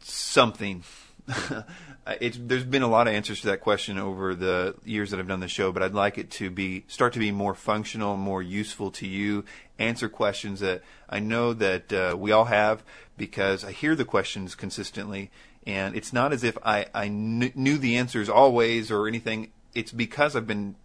something. 0.00 0.84
it's, 2.06 2.38
there's 2.40 2.64
been 2.64 2.82
a 2.82 2.88
lot 2.88 3.06
of 3.06 3.14
answers 3.14 3.40
to 3.42 3.48
that 3.48 3.60
question 3.60 3.98
over 3.98 4.34
the 4.34 4.74
years 4.84 5.10
that 5.10 5.20
I've 5.20 5.28
done 5.28 5.40
the 5.40 5.48
show, 5.48 5.72
but 5.72 5.82
I'd 5.82 5.94
like 5.94 6.18
it 6.18 6.30
to 6.32 6.50
be 6.50 6.84
start 6.88 7.12
to 7.14 7.18
be 7.18 7.30
more 7.30 7.54
functional, 7.54 8.16
more 8.16 8.42
useful 8.42 8.90
to 8.92 9.06
you. 9.06 9.44
Answer 9.78 10.08
questions 10.08 10.60
that 10.60 10.82
I 11.08 11.20
know 11.20 11.52
that 11.54 11.92
uh, 11.92 12.16
we 12.18 12.32
all 12.32 12.46
have 12.46 12.82
because 13.16 13.64
I 13.64 13.72
hear 13.72 13.94
the 13.94 14.04
questions 14.04 14.54
consistently, 14.54 15.30
and 15.66 15.94
it's 15.94 16.12
not 16.12 16.32
as 16.32 16.42
if 16.42 16.56
I, 16.64 16.86
I 16.94 17.06
kn- 17.06 17.52
knew 17.54 17.78
the 17.78 17.96
answers 17.96 18.28
always 18.28 18.90
or 18.90 19.06
anything. 19.06 19.52
It's 19.74 19.92
because 19.92 20.34
I've 20.34 20.46
been 20.46 20.76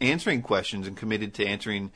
answering 0.00 0.42
questions 0.42 0.86
and 0.86 0.96
committed 0.96 1.34
to 1.34 1.46
answering 1.46 1.92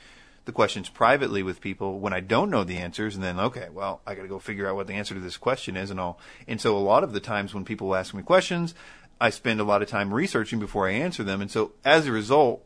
the 0.46 0.52
questions 0.52 0.88
privately 0.88 1.42
with 1.42 1.60
people 1.60 1.98
when 1.98 2.12
I 2.12 2.20
don't 2.20 2.50
know 2.50 2.64
the 2.64 2.78
answers, 2.78 3.14
and 3.14 3.22
then 3.22 3.38
okay, 3.38 3.68
well, 3.70 4.00
I 4.06 4.14
got 4.14 4.22
to 4.22 4.28
go 4.28 4.38
figure 4.38 4.68
out 4.68 4.76
what 4.76 4.86
the 4.86 4.94
answer 4.94 5.14
to 5.14 5.20
this 5.20 5.36
question 5.36 5.76
is 5.76 5.90
and 5.90 6.00
all. 6.00 6.18
And 6.48 6.60
so 6.60 6.76
a 6.76 6.78
lot 6.78 7.04
of 7.04 7.12
the 7.12 7.20
times 7.20 7.52
when 7.52 7.64
people 7.64 7.94
ask 7.94 8.14
me 8.14 8.22
questions, 8.22 8.74
I 9.20 9.30
spend 9.30 9.60
a 9.60 9.64
lot 9.64 9.82
of 9.82 9.88
time 9.88 10.14
researching 10.14 10.58
before 10.58 10.88
I 10.88 10.92
answer 10.92 11.22
them, 11.22 11.40
and 11.40 11.50
so 11.50 11.72
as 11.84 12.06
a 12.06 12.12
result, 12.12 12.64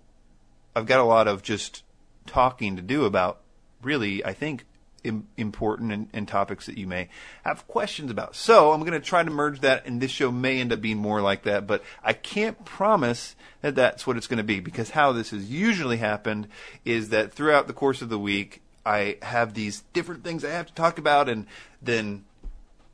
I've 0.76 0.86
got 0.86 1.00
a 1.00 1.04
lot 1.04 1.26
of 1.26 1.42
just 1.42 1.82
talking 2.26 2.76
to 2.76 2.82
do 2.82 3.04
about 3.04 3.40
really, 3.82 4.24
I 4.24 4.34
think, 4.34 4.64
Im- 5.02 5.28
important 5.36 5.92
and, 5.92 6.08
and, 6.12 6.28
topics 6.28 6.66
that 6.66 6.76
you 6.76 6.86
may 6.86 7.08
have 7.42 7.66
questions 7.66 8.10
about. 8.10 8.36
So 8.36 8.72
I'm 8.72 8.80
going 8.80 8.92
to 8.92 9.00
try 9.00 9.22
to 9.22 9.30
merge 9.30 9.60
that, 9.60 9.86
and 9.86 10.00
this 10.00 10.10
show 10.10 10.30
may 10.30 10.60
end 10.60 10.72
up 10.74 10.82
being 10.82 10.98
more 10.98 11.22
like 11.22 11.44
that, 11.44 11.66
but 11.66 11.82
I 12.04 12.12
can't 12.12 12.62
promise 12.66 13.34
that 13.62 13.74
that's 13.74 14.06
what 14.06 14.18
it's 14.18 14.26
going 14.26 14.38
to 14.38 14.44
be 14.44 14.60
because 14.60 14.90
how 14.90 15.12
this 15.12 15.30
has 15.30 15.50
usually 15.50 15.96
happened 15.96 16.48
is 16.84 17.08
that 17.08 17.32
throughout 17.32 17.66
the 17.66 17.72
course 17.72 18.02
of 18.02 18.10
the 18.10 18.18
week, 18.18 18.60
I 18.84 19.16
have 19.22 19.54
these 19.54 19.84
different 19.94 20.22
things 20.22 20.44
I 20.44 20.50
have 20.50 20.66
to 20.66 20.74
talk 20.74 20.98
about, 20.98 21.28
and 21.28 21.46
then 21.80 22.24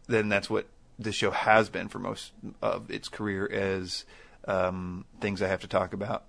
then 0.06 0.28
that's 0.28 0.48
what 0.48 0.66
this 0.98 1.14
show 1.14 1.30
has 1.30 1.68
been 1.68 1.88
for 1.88 1.98
most 1.98 2.32
of 2.62 2.90
its 2.90 3.08
career 3.08 3.48
as 3.50 4.04
um, 4.46 5.04
things 5.20 5.42
I 5.42 5.48
have 5.48 5.60
to 5.62 5.68
talk 5.68 5.92
about. 5.92 6.24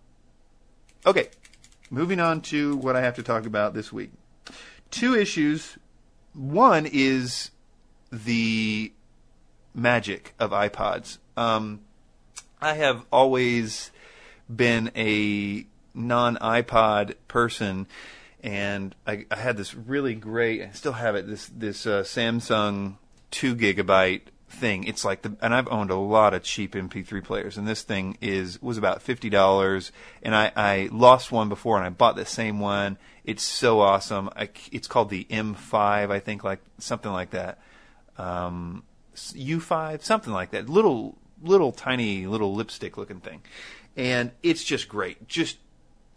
Okay, 1.05 1.29
moving 1.89 2.19
on 2.19 2.41
to 2.41 2.75
what 2.77 2.95
I 2.95 3.01
have 3.01 3.15
to 3.15 3.23
talk 3.23 3.45
about 3.45 3.73
this 3.73 3.93
week 3.93 4.11
two 4.91 5.15
issues. 5.15 5.77
One 6.33 6.85
is 6.85 7.51
the 8.11 8.91
magic 9.73 10.33
of 10.39 10.51
iPods. 10.51 11.17
Um, 11.35 11.81
I 12.61 12.73
have 12.73 13.05
always 13.11 13.91
been 14.53 14.91
a 14.95 15.65
non 15.93 16.37
iPod 16.37 17.15
person, 17.27 17.87
and 18.41 18.95
I, 19.05 19.25
I, 19.29 19.35
had 19.35 19.57
this 19.57 19.75
really 19.75 20.15
great. 20.15 20.61
I 20.61 20.71
still 20.71 20.93
have 20.93 21.15
it. 21.15 21.27
This 21.27 21.47
this 21.47 21.85
uh, 21.85 22.03
Samsung 22.03 22.95
two 23.29 23.55
gigabyte 23.55 24.21
thing. 24.49 24.85
It's 24.85 25.05
like 25.05 25.21
the 25.21 25.35
and 25.41 25.53
I've 25.53 25.67
owned 25.67 25.91
a 25.91 25.95
lot 25.95 26.33
of 26.33 26.43
cheap 26.43 26.73
MP3 26.73 27.23
players, 27.23 27.57
and 27.57 27.67
this 27.67 27.83
thing 27.83 28.17
is 28.21 28.61
was 28.61 28.77
about 28.77 29.01
fifty 29.01 29.29
dollars. 29.29 29.91
And 30.23 30.35
I, 30.35 30.51
I 30.55 30.89
lost 30.91 31.31
one 31.31 31.49
before, 31.49 31.77
and 31.77 31.85
I 31.85 31.89
bought 31.89 32.15
the 32.15 32.25
same 32.25 32.59
one. 32.59 32.97
It's 33.27 33.43
so 33.43 33.81
awesome. 33.81 34.29
I, 34.37 34.49
it's 34.71 34.87
called 34.87 35.09
the 35.09 35.27
M5, 35.29 36.09
I 36.09 36.19
think, 36.19 36.45
like 36.45 36.61
something 36.79 37.11
like 37.11 37.31
that. 37.31 37.59
Um, 38.17 38.83
U5, 39.15 40.01
something 40.01 40.31
like 40.31 40.51
that. 40.51 40.69
Little 40.69 41.17
little 41.43 41.71
tiny 41.71 42.25
little 42.25 42.55
lipstick 42.55 42.97
looking 42.97 43.19
thing, 43.19 43.41
and 43.97 44.31
it's 44.43 44.63
just 44.63 44.87
great. 44.87 45.27
Just 45.27 45.57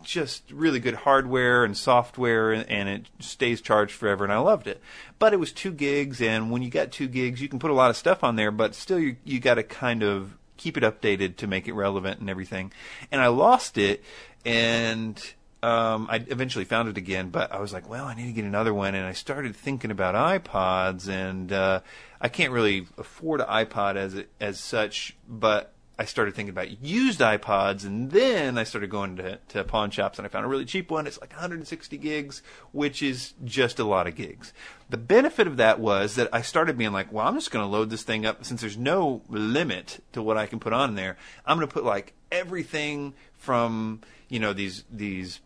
just 0.05 0.51
really 0.53 0.79
good 0.79 0.95
hardware 0.95 1.65
and 1.65 1.77
software, 1.77 2.53
and 2.53 2.89
it 2.89 3.07
stays 3.19 3.61
charged 3.61 3.93
forever. 3.93 4.23
And 4.23 4.33
I 4.33 4.39
loved 4.39 4.69
it. 4.69 4.81
But 5.19 5.33
it 5.33 5.41
was 5.41 5.51
two 5.51 5.73
gigs, 5.73 6.23
and 6.23 6.53
when 6.53 6.63
you 6.63 6.71
got 6.71 6.93
two 6.93 7.09
gigs, 7.09 7.43
you 7.43 7.49
can 7.49 7.59
put 7.59 7.73
a 7.73 7.75
lot 7.75 7.91
of 7.91 7.97
stuff 7.97 8.23
on 8.23 8.37
there, 8.37 8.53
but 8.53 8.77
still 8.77 9.01
you 9.01 9.17
you 9.25 9.41
got 9.41 9.55
to 9.55 9.65
kind 9.65 10.05
of 10.05 10.37
keep 10.57 10.77
it 10.77 10.85
updated 10.85 11.37
to 11.39 11.49
make 11.49 11.67
it 11.67 11.73
relevant 11.73 12.21
and 12.21 12.31
everything. 12.31 12.71
And 13.11 13.21
I 13.21 13.27
lost 13.27 13.79
it, 13.79 14.05
and 14.45 15.21
um, 15.63 16.09
I 16.11 16.25
eventually 16.27 16.65
found 16.65 16.89
it 16.89 16.97
again. 16.97 17.31
But 17.31 17.53
I 17.53 17.61
was 17.61 17.73
like, 17.73 17.89
well, 17.89 18.05
I 18.05 18.15
need 18.15 18.27
to 18.27 18.33
get 18.33 18.45
another 18.45 18.73
one, 18.73 18.95
and 18.95 19.07
I 19.07 19.13
started 19.13 19.55
thinking 19.55 19.91
about 19.91 20.15
iPods, 20.15 21.09
and 21.09 21.53
uh, 21.53 21.81
I 22.21 22.29
can't 22.29 22.53
really 22.53 22.87
afford 22.99 23.41
an 23.41 23.47
iPod 23.47 23.97
as 23.97 24.25
as 24.41 24.59
such, 24.61 25.17
but 25.29 25.73
I 26.01 26.07
started 26.07 26.35
thinking 26.35 26.49
about 26.49 26.83
used 26.83 27.21
iPods, 27.21 27.85
and 27.85 28.11
then 28.11 28.57
I 28.57 28.65
started 28.65 28.89
going 28.89 29.17
to, 29.17 29.39
to 29.49 29.65
pawn 29.65 29.91
shops, 29.91 30.19
and 30.19 30.25
I 30.25 30.31
found 30.31 30.47
a 30.47 30.49
really 30.49 30.65
cheap 30.65 30.91
one. 30.91 31.07
It's 31.07 31.21
like 31.21 31.31
160 31.31 31.99
gigs, 31.99 32.43
which 32.73 33.03
is 33.03 33.35
just 33.45 33.79
a 33.79 33.85
lot 33.85 34.07
of 34.07 34.17
gigs. 34.17 34.55
The 34.89 34.97
benefit 34.97 35.47
of 35.47 35.59
that 35.59 35.79
was 35.79 36.15
that 36.15 36.31
I 36.33 36.41
started 36.41 36.79
being 36.79 36.93
like, 36.93 37.13
well, 37.13 37.27
I'm 37.27 37.35
just 37.35 37.51
going 37.51 37.67
to 37.67 37.71
load 37.71 37.91
this 37.91 38.03
thing 38.03 38.25
up 38.25 38.47
since 38.47 38.63
there's 38.63 38.79
no 38.79 39.21
limit 39.29 40.03
to 40.13 40.23
what 40.23 40.39
I 40.39 40.47
can 40.47 40.59
put 40.59 40.73
on 40.73 40.95
there. 40.95 41.19
I'm 41.45 41.59
going 41.59 41.69
to 41.69 41.75
put 41.75 41.85
like 41.85 42.15
everything 42.33 43.13
from 43.37 44.01
you 44.31 44.39
know 44.39 44.55
these 44.55 44.85
these 44.91 45.41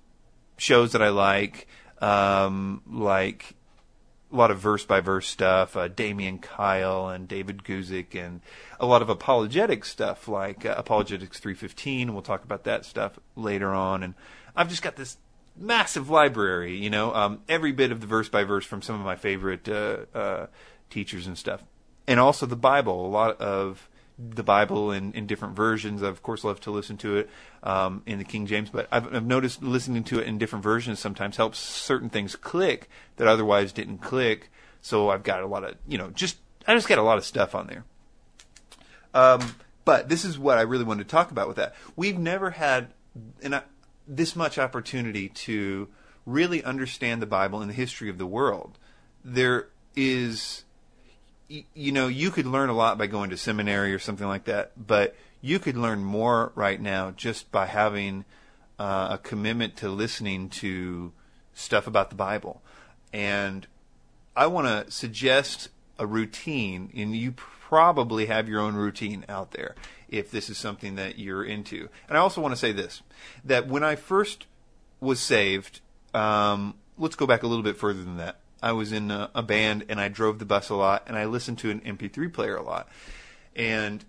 shows 0.57 0.93
that 0.93 1.03
I 1.03 1.09
like, 1.09 1.67
um, 2.01 2.83
like 2.91 3.55
a 4.33 4.37
lot 4.37 4.51
of 4.51 4.59
verse 4.59 4.85
by 4.85 5.01
verse 5.01 5.29
stuff, 5.29 5.77
uh, 5.77 5.89
Damian 5.89 6.39
Kyle 6.39 7.09
and 7.09 7.29
David 7.29 7.63
Guzik, 7.63 8.15
and 8.15 8.41
a 8.81 8.87
lot 8.87 9.01
of 9.01 9.09
apologetic 9.09 9.85
stuff 9.85 10.27
like 10.27 10.67
uh, 10.67 10.75
Apologetics 10.77 11.39
315. 11.39 12.13
We'll 12.13 12.23
talk 12.23 12.43
about 12.43 12.65
that 12.65 12.85
stuff 12.85 13.19
later 13.37 13.73
on. 13.73 14.03
And 14.03 14.15
I've 14.57 14.69
just 14.69 14.83
got 14.83 14.97
this 14.97 15.19
massive 15.57 16.11
library, 16.11 16.77
you 16.77 16.91
know, 16.91 17.15
um, 17.15 17.43
every 17.49 17.71
bit 17.71 17.93
of 17.93 18.01
the 18.01 18.09
verse 18.09 18.29
by 18.29 18.43
verse 18.43 18.67
from 18.67 18.83
some 18.83 18.97
of 18.97 19.03
my 19.03 19.17
favorite 19.17 19.69
uh, 19.69 19.99
uh 20.13 20.47
teachers 20.91 21.27
and 21.27 21.39
stuff. 21.39 21.63
And 22.07 22.19
also 22.19 22.45
the 22.45 22.57
Bible, 22.57 23.07
a 23.07 23.09
lot 23.09 23.41
of 23.41 23.89
the 24.19 24.43
Bible 24.43 24.93
in, 24.93 25.13
in 25.13 25.27
different 25.27 25.57
versions. 25.57 26.03
I, 26.03 26.09
of 26.09 26.23
course, 26.23 26.45
love 26.45 26.61
to 26.61 26.71
listen 26.71 26.97
to 26.99 27.17
it 27.17 27.31
um, 27.63 28.03
in 28.07 28.19
the 28.19 28.25
King 28.25 28.47
James, 28.47 28.71
but 28.71 28.87
I've, 28.93 29.13
I've, 29.13 29.27
noticed 29.27 29.63
listening 29.63 30.05
to 30.05 30.21
it 30.21 30.27
in 30.27 30.39
different 30.39 30.63
versions 30.63 31.01
sometimes 31.01 31.37
helps 31.37 31.59
certain 31.59 32.11
things 32.11 32.37
click 32.37 32.89
that 33.17 33.27
otherwise 33.27 33.73
didn't 33.73 33.99
click. 33.99 34.51
So 34.81 35.11
I've 35.11 35.25
got 35.25 35.43
a 35.43 35.47
lot 35.47 35.65
of, 35.65 35.75
you 35.89 35.99
know, 35.99 36.11
just 36.11 36.37
I 36.67 36.75
just 36.75 36.89
got 36.89 36.99
a 36.99 37.03
lot 37.03 37.19
of 37.19 37.25
stuff 37.25 37.55
on 37.55 37.67
there. 37.67 37.85
Um, 39.15 39.57
but 39.85 40.09
this 40.09 40.25
is 40.25 40.39
what 40.39 40.59
I 40.59 40.63
really 40.63 40.85
wanted 40.85 41.05
to 41.05 41.11
talk 41.11 41.31
about 41.31 41.49
with 41.49 41.57
that. 41.57 41.75
We've 41.97 42.19
never 42.19 42.51
had 42.51 42.89
an, 43.43 43.61
this 44.07 44.35
much 44.35 44.59
opportunity 44.59 45.29
to 45.29 45.89
really 46.27 46.63
understand 46.65 47.21
the 47.21 47.27
Bible 47.27 47.61
and 47.61 47.71
the 47.71 47.75
history 47.75 48.09
of 48.09 48.19
the 48.19 48.27
world. 48.27 48.79
There 49.25 49.69
is 49.95 50.64
you 51.49 51.93
know, 51.93 52.09
you 52.09 52.31
could 52.31 52.47
learn 52.47 52.69
a 52.69 52.75
lot 52.75 52.99
by 52.99 53.07
going 53.07 53.31
to 53.31 53.37
seminary 53.37 53.93
or 53.93 53.99
something 53.99 54.27
like 54.27 54.45
that, 54.45 54.73
but 54.77 55.15
you 55.41 55.59
could 55.59 55.77
learn 55.77 56.03
more 56.03 56.53
right 56.55 56.81
now 56.81 57.11
just 57.11 57.53
by 57.53 57.67
having 57.67 58.25
uh, 58.79 59.09
a 59.13 59.19
commitment 59.19 59.77
to 59.77 59.89
listening 59.89 60.49
to 60.49 61.13
stuff 61.53 61.87
about 61.87 62.11
the 62.11 62.17
Bible. 62.17 62.63
And 63.13 63.67
I 64.35 64.47
want 64.47 64.67
to 64.67 64.91
suggest 64.91 65.69
a 65.99 66.07
routine, 66.07 66.91
and 66.97 67.15
you 67.15 67.33
probably 67.33 68.27
have 68.27 68.49
your 68.49 68.61
own 68.61 68.75
routine 68.75 69.25
out 69.29 69.53
there 69.53 69.75
if 70.09 70.31
this 70.31 70.51
is 70.51 70.59
something 70.59 70.97
that 70.97 71.19
you're 71.19 71.45
into. 71.45 71.89
And 72.09 72.17
I 72.17 72.21
also 72.21 72.41
want 72.41 72.53
to 72.53 72.59
say 72.59 72.73
this 72.73 73.03
that 73.45 73.69
when 73.69 73.85
I 73.85 73.97
first 73.97 74.47
was 75.01 75.21
saved, 75.21 75.81
um, 76.15 76.75
let's 76.99 77.17
go 77.17 77.27
back 77.27 77.43
a 77.43 77.47
little 77.47 77.63
bit 77.63 77.77
further 77.77 78.03
than 78.03 78.17
that. 78.17 78.41
I 78.65 78.73
was 78.73 78.93
in 78.93 79.11
a, 79.11 79.31
a 79.35 79.43
band 79.43 79.85
and 79.91 80.01
I 80.01 80.09
drove 80.09 80.39
the 80.39 80.47
bus 80.47 80.71
a 80.71 80.75
lot 80.75 81.05
and 81.07 81.19
I 81.19 81.27
listened 81.27 81.59
to 81.59 81.71
an 81.71 81.81
MP3 81.81 82.33
player 82.33 82.57
a 82.57 82.63
lot. 82.63 82.89
And 83.55 84.03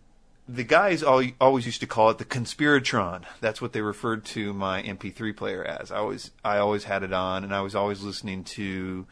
the 0.48 0.64
guys 0.64 1.04
always 1.04 1.66
used 1.66 1.82
to 1.82 1.88
call 1.88 2.10
it 2.12 2.20
the 2.20 2.26
conspiratron. 2.26 3.24
That's 3.42 3.62
what 3.62 3.74
they 3.74 3.82
referred 3.82 4.24
to 4.28 4.54
my 4.54 4.82
MP3 4.82 5.36
player 5.36 5.62
as. 5.62 5.92
I 5.92 5.98
always 5.98 6.32
I 6.44 6.58
always 6.60 6.86
had 6.86 7.04
it 7.04 7.12
on, 7.12 7.44
and 7.44 7.54
I 7.54 7.62
was 7.62 7.76
always 7.76 8.02
listening 8.02 8.44
to 8.56 9.06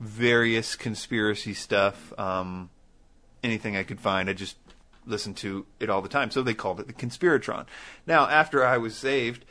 various 0.00 0.76
conspiracy 0.76 1.54
stuff. 1.54 2.12
Um, 2.18 2.68
anything 3.42 3.76
I 3.76 3.84
could 3.84 4.00
find, 4.00 4.28
I 4.28 4.34
just 4.34 4.56
listened 5.06 5.38
to 5.38 5.64
it 5.78 5.88
all 5.88 6.02
the 6.02 6.08
time. 6.08 6.30
So 6.30 6.42
they 6.42 6.54
called 6.54 6.78
it 6.78 6.88
the 6.88 6.92
conspiratron. 6.92 7.66
Now, 8.06 8.28
after 8.28 8.66
I 8.66 8.76
was 8.76 8.96
saved, 8.96 9.46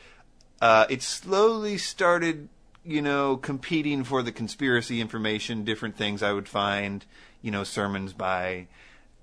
uh, 0.60 0.86
it 0.88 1.02
slowly 1.02 1.76
started 1.76 2.48
you 2.84 3.02
know, 3.02 3.36
competing 3.36 4.04
for 4.04 4.22
the 4.22 4.32
conspiracy 4.32 5.00
information, 5.00 5.64
different 5.64 5.96
things 5.96 6.22
I 6.22 6.32
would 6.32 6.48
find, 6.48 7.04
you 7.42 7.50
know, 7.50 7.64
sermons 7.64 8.12
by 8.12 8.68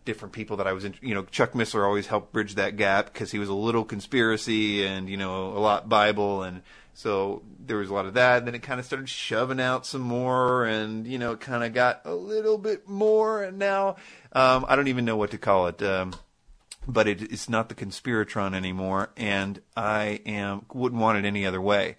different 0.05 0.33
people 0.33 0.57
that 0.57 0.67
I 0.67 0.73
was 0.73 0.85
in, 0.85 0.95
you 1.01 1.13
know, 1.13 1.23
Chuck 1.25 1.51
Missler 1.51 1.85
always 1.85 2.07
helped 2.07 2.31
bridge 2.31 2.55
that 2.55 2.77
gap 2.77 3.11
because 3.11 3.31
he 3.31 3.39
was 3.39 3.49
a 3.49 3.53
little 3.53 3.83
conspiracy 3.83 4.85
and, 4.85 5.09
you 5.09 5.17
know, 5.17 5.47
a 5.47 5.59
lot 5.59 5.89
Bible. 5.89 6.43
And 6.43 6.61
so 6.93 7.41
there 7.59 7.77
was 7.77 7.89
a 7.89 7.93
lot 7.93 8.05
of 8.05 8.13
that. 8.13 8.37
And 8.39 8.47
then 8.47 8.55
it 8.55 8.61
kind 8.61 8.79
of 8.79 8.85
started 8.85 9.09
shoving 9.09 9.59
out 9.59 9.85
some 9.85 10.01
more 10.01 10.65
and, 10.65 11.05
you 11.05 11.17
know, 11.17 11.35
kind 11.35 11.63
of 11.63 11.73
got 11.73 12.01
a 12.05 12.13
little 12.13 12.57
bit 12.57 12.87
more. 12.87 13.43
And 13.43 13.57
now, 13.57 13.97
um, 14.33 14.65
I 14.69 14.75
don't 14.75 14.87
even 14.87 15.03
know 15.03 15.17
what 15.17 15.31
to 15.31 15.37
call 15.37 15.67
it. 15.67 15.81
Um, 15.81 16.13
but 16.87 17.07
it, 17.07 17.21
it's 17.23 17.49
not 17.49 17.67
the 17.67 17.75
conspiratron 17.75 18.55
anymore. 18.55 19.09
And 19.17 19.59
I 19.75 20.21
am, 20.25 20.65
wouldn't 20.73 21.01
want 21.01 21.17
it 21.17 21.25
any 21.25 21.45
other 21.45 21.61
way 21.61 21.97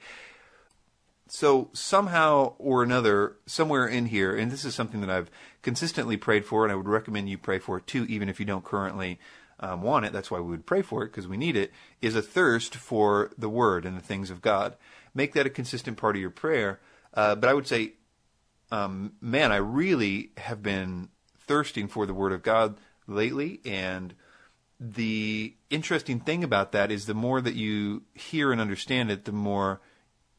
so 1.29 1.71
somehow 1.73 2.55
or 2.59 2.83
another, 2.83 3.37
somewhere 3.47 3.87
in 3.87 4.07
here, 4.07 4.37
and 4.37 4.51
this 4.51 4.65
is 4.65 4.75
something 4.75 5.01
that 5.01 5.11
I've 5.11 5.31
consistently 5.63 6.17
prayed 6.17 6.45
for, 6.45 6.65
and 6.65 6.73
I 6.73 6.77
would 6.77 6.89
recommend 6.89 7.29
you 7.29 7.39
pray 7.39 7.59
for 7.59 7.79
it 7.79 7.87
too, 7.87 8.05
even 8.07 8.29
if 8.29 8.41
you 8.41 8.47
don't 8.47 8.65
currently 8.65 9.19
um, 9.61 9.83
want 9.83 10.07
it, 10.07 10.13
that's 10.13 10.31
why 10.31 10.41
we 10.41 10.51
would 10.51 10.67
pray 10.67 10.83
for 10.83 11.03
it, 11.03 11.09
because 11.09 11.29
we 11.29 11.37
need 11.37 11.57
it, 11.57 11.73
is 12.01 12.15
a 12.15 12.23
thirst 12.23 12.75
for 12.75 13.31
the 13.37 13.49
Word 13.49 13.85
and 13.85 13.97
the 13.97 14.03
things 14.03 14.31
of 14.31 14.41
God. 14.41 14.77
Make 15.15 15.35
that 15.35 15.47
a 15.47 15.51
consistent 15.51 15.97
part 15.97 16.17
of 16.17 16.21
your 16.21 16.31
prayer. 16.31 16.81
Uh, 17.13 17.35
but 17.35 17.51
I 17.51 17.55
would 17.55 17.67
say, 17.67 17.95
um, 18.71 19.13
man, 19.21 19.51
I 19.51 19.57
really 19.57 20.31
have 20.37 20.63
been 20.63 21.09
thirsting 21.39 21.89
for 21.89 22.07
the 22.07 22.15
Word 22.15 22.33
of 22.33 22.43
God 22.43 22.79
lately, 23.07 23.61
and 23.65 24.15
the 24.79 25.55
interesting 25.71 26.21
thing 26.21 26.45
about 26.45 26.73
that 26.73 26.93
is 26.93 27.07
the 27.07 27.15
more 27.15 27.41
that 27.41 27.55
you 27.55 28.03
hear 28.15 28.53
and 28.53 28.61
understand 28.61 29.11
it, 29.11 29.25
the 29.25 29.33
more 29.33 29.81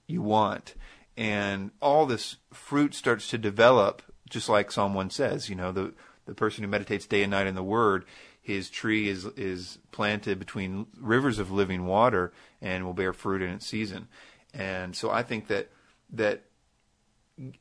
you 0.07 0.21
want. 0.21 0.75
And 1.19 1.71
all 1.81 2.05
this 2.05 2.37
fruit 2.53 2.93
starts 2.93 3.27
to 3.31 3.37
develop, 3.37 4.01
just 4.29 4.47
like 4.47 4.71
Psalm 4.71 4.93
1 4.93 5.09
says. 5.09 5.49
You 5.49 5.55
know, 5.57 5.73
the, 5.73 5.93
the 6.25 6.33
person 6.33 6.63
who 6.63 6.69
meditates 6.69 7.05
day 7.05 7.23
and 7.23 7.31
night 7.31 7.45
in 7.45 7.55
the 7.55 7.61
Word, 7.61 8.05
his 8.41 8.69
tree 8.69 9.09
is, 9.09 9.25
is 9.35 9.79
planted 9.91 10.39
between 10.39 10.85
rivers 10.97 11.37
of 11.37 11.51
living 11.51 11.85
water 11.85 12.31
and 12.61 12.85
will 12.85 12.93
bear 12.93 13.11
fruit 13.11 13.41
in 13.41 13.49
its 13.49 13.67
season. 13.67 14.07
And 14.53 14.95
so 14.95 15.11
I 15.11 15.23
think 15.23 15.47
that, 15.47 15.69
that 16.13 16.43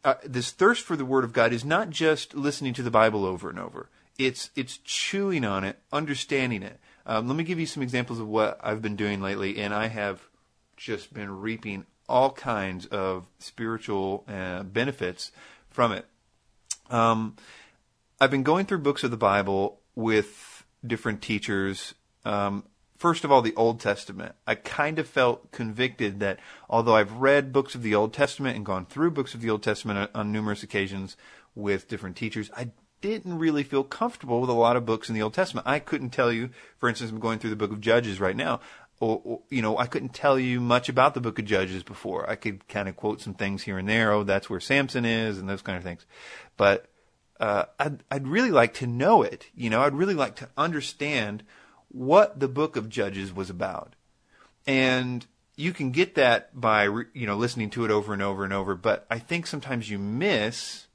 uh, 0.05 0.15
this 0.25 0.53
thirst 0.53 0.85
for 0.85 0.95
the 0.95 1.05
Word 1.05 1.25
of 1.25 1.33
God 1.33 1.53
is 1.53 1.65
not 1.65 1.91
just 1.91 2.37
listening 2.37 2.75
to 2.75 2.85
the 2.85 2.93
Bible 2.93 3.25
over 3.25 3.51
and 3.51 3.59
over. 3.59 3.91
It's 4.19 4.51
it's 4.55 4.79
chewing 4.79 5.45
on 5.45 5.65
it, 5.65 5.81
understanding 5.93 6.63
it. 6.63 6.79
Um, 7.07 7.27
let 7.27 7.37
me 7.37 7.45
give 7.45 7.59
you 7.59 7.67
some 7.67 7.83
examples 7.83 8.21
of 8.21 8.29
what 8.29 8.61
I've 8.63 8.83
been 8.83 8.97
doing 8.97 9.21
lately, 9.21 9.59
and 9.59 9.75
I 9.75 9.89
have 9.89 10.29
just 10.77 11.13
been 11.13 11.41
reaping 11.41 11.87
all 12.09 12.33
kinds 12.33 12.87
of 12.87 13.27
spiritual 13.39 14.25
uh, 14.29 14.63
benefits 14.63 15.33
from 15.71 15.93
it. 15.93 16.07
Um, 16.91 17.37
I've 18.21 18.31
been 18.31 18.43
going 18.43 18.67
through 18.67 18.79
books 18.79 19.05
of 19.05 19.11
the 19.11 19.17
Bible 19.17 19.81
with 19.95 20.65
different 20.87 21.23
teachers. 21.23 21.95
Um, 22.25 22.65
first 22.97 23.25
of 23.25 23.33
all, 23.33 23.43
the 23.43 23.55
Old 23.55 23.81
Testament. 23.81 24.35
I 24.47 24.55
kind 24.55 24.99
of 24.99 25.07
felt 25.07 25.51
convicted 25.53 26.21
that 26.21 26.41
although 26.69 26.97
I've 26.97 27.13
read 27.13 27.53
books 27.53 27.75
of 27.75 27.83
the 27.83 27.95
Old 27.95 28.13
Testament 28.13 28.57
and 28.57 28.65
gone 28.65 28.87
through 28.87 29.13
books 29.13 29.35
of 29.35 29.41
the 29.41 29.51
Old 29.51 29.63
Testament 29.63 30.11
on, 30.15 30.21
on 30.21 30.33
numerous 30.33 30.63
occasions 30.63 31.17
with 31.55 31.89
different 31.89 32.17
teachers, 32.17 32.51
I 32.57 32.71
didn't 33.01 33.39
really 33.39 33.63
feel 33.63 33.85
comfortable 33.85 34.41
with 34.41 34.51
a 34.51 34.55
lot 34.55 34.77
of 34.77 34.87
books 34.87 35.09
in 35.09 35.15
the 35.15 35.23
Old 35.23 35.35
Testament. 35.35 35.67
I 35.67 35.79
couldn't 35.79 36.11
tell 36.11 36.33
you, 36.33 36.51
for 36.79 36.89
instance, 36.89 37.11
I'm 37.11 37.21
going 37.21 37.39
through 37.39 37.51
the 37.51 37.57
book 37.57 37.71
of 37.71 37.81
Judges 37.81 38.21
right 38.21 38.37
now. 38.37 38.61
Or, 39.01 39.21
or, 39.25 39.41
you 39.49 39.63
know, 39.63 39.79
I 39.79 39.87
couldn't 39.87 40.13
tell 40.13 40.39
you 40.39 40.61
much 40.61 40.89
about 40.89 41.15
the 41.15 41.21
book 41.21 41.39
of 41.39 41.45
Judges 41.45 41.85
before. 41.85 42.29
I 42.29 42.35
could 42.35 42.67
kind 42.67 42.89
of 42.89 42.97
quote 42.97 43.21
some 43.21 43.35
things 43.35 43.63
here 43.63 43.79
and 43.79 43.89
there. 43.89 44.13
Oh, 44.13 44.25
that's 44.25 44.51
where 44.51 44.59
Samson 44.59 45.05
is 45.05 45.39
and 45.39 45.49
those 45.49 45.63
kind 45.63 45.79
of 45.79 45.85
things. 45.85 46.05
But, 46.57 46.87
uh, 47.39 47.67
I'd, 47.79 48.03
I'd 48.11 48.27
really 48.27 48.51
like 48.51 48.75
to 48.75 48.87
know 48.89 49.23
it. 49.23 49.47
You 49.55 49.71
know, 49.71 49.83
I'd 49.83 49.95
really 49.95 50.15
like 50.15 50.35
to 50.37 50.49
understand 50.57 51.45
what 51.89 52.41
the 52.41 52.49
book 52.49 52.77
of 52.77 52.89
Judges 52.89 53.33
was 53.33 53.51
about. 53.51 53.95
And 54.67 55.25
you 55.55 55.73
can 55.73 55.93
get 55.93 56.17
that 56.17 56.59
by, 56.59 56.85
you 56.85 57.27
know, 57.27 57.37
listening 57.37 57.71
to 57.71 57.85
it 57.85 57.91
over 57.91 58.13
and 58.13 58.23
over 58.23 58.45
and 58.45 58.53
over. 58.53 58.75
But 58.75 59.07
I 59.11 59.19
think 59.19 59.47
sometimes 59.47 59.89
you 59.89 59.99
miss 59.99 60.87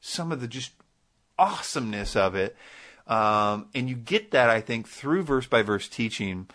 some 0.00 0.30
of 0.30 0.40
the 0.40 0.48
just 0.48 0.72
awesomeness 1.38 2.16
of 2.16 2.34
it. 2.34 2.56
Um, 3.06 3.66
and 3.74 3.88
you 3.88 3.96
get 3.96 4.30
that, 4.30 4.48
I 4.48 4.60
think, 4.60 4.88
through 4.88 5.24
verse 5.24 5.46
by 5.46 5.62
verse 5.62 5.88
teaching 5.88 6.48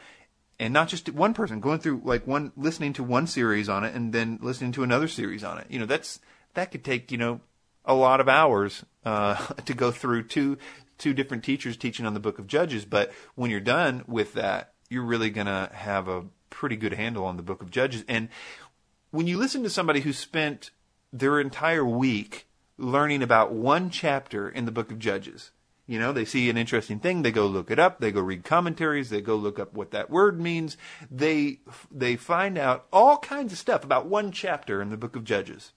and 0.59 0.73
not 0.73 0.87
just 0.87 1.09
one 1.09 1.33
person 1.33 1.59
going 1.59 1.79
through 1.79 2.01
like 2.03 2.27
one, 2.27 2.51
listening 2.55 2.93
to 2.93 3.03
one 3.03 3.27
series 3.27 3.69
on 3.69 3.83
it 3.83 3.95
and 3.95 4.13
then 4.13 4.39
listening 4.41 4.72
to 4.74 4.83
another 4.83 5.07
series 5.07 5.43
on 5.43 5.57
it. 5.57 5.67
You 5.69 5.79
know, 5.79 5.85
that's, 5.85 6.19
that 6.53 6.72
could 6.72 6.83
take, 6.83 7.11
you 7.11 7.17
know, 7.17 7.41
a 7.85 7.93
lot 7.93 8.19
of 8.19 8.27
hours, 8.27 8.85
uh, 9.05 9.35
to 9.65 9.74
go 9.74 9.91
through 9.91 10.24
two, 10.24 10.57
two 10.98 11.13
different 11.13 11.43
teachers 11.43 11.77
teaching 11.77 12.05
on 12.05 12.13
the 12.13 12.19
book 12.19 12.39
of 12.39 12.48
Judges. 12.48 12.85
But 12.85 13.11
when 13.35 13.51
you're 13.51 13.59
done 13.59 14.03
with 14.07 14.33
that, 14.33 14.74
you're 14.89 15.03
really 15.03 15.29
to 15.45 15.69
have 15.74 16.07
a 16.07 16.25
pretty 16.50 16.75
good 16.75 16.93
handle 16.93 17.25
on 17.25 17.37
the 17.37 17.43
book 17.43 17.61
of 17.61 17.72
Judges. 17.72 18.03
And 18.07 18.29
when 19.11 19.27
you 19.27 19.37
listen 19.37 19.63
to 19.63 19.69
somebody 19.69 20.01
who 20.01 20.13
spent 20.13 20.72
their 21.11 21.39
entire 21.39 21.85
week 21.85 22.48
learning 22.79 23.22
about 23.22 23.51
one 23.51 23.89
chapter 23.89 24.50
in 24.50 24.65
the 24.65 24.72
book 24.72 24.91
of 24.91 25.00
Judges. 25.00 25.51
You 25.89 25.97
know, 25.97 26.11
they 26.11 26.23
see 26.23 26.51
an 26.51 26.57
interesting 26.57 26.99
thing, 26.99 27.23
they 27.23 27.31
go 27.31 27.47
look 27.47 27.71
it 27.71 27.79
up, 27.79 27.99
they 27.99 28.11
go 28.11 28.21
read 28.21 28.43
commentaries, 28.43 29.09
they 29.09 29.21
go 29.21 29.35
look 29.35 29.57
up 29.57 29.73
what 29.73 29.89
that 29.89 30.11
word 30.11 30.39
means. 30.39 30.77
They 31.09 31.61
they 31.89 32.15
find 32.15 32.59
out 32.59 32.85
all 32.93 33.17
kinds 33.17 33.51
of 33.51 33.57
stuff 33.57 33.83
about 33.83 34.05
one 34.05 34.31
chapter 34.31 34.83
in 34.83 34.91
the 34.91 34.97
book 34.97 35.15
of 35.15 35.23
Judges. 35.23 35.71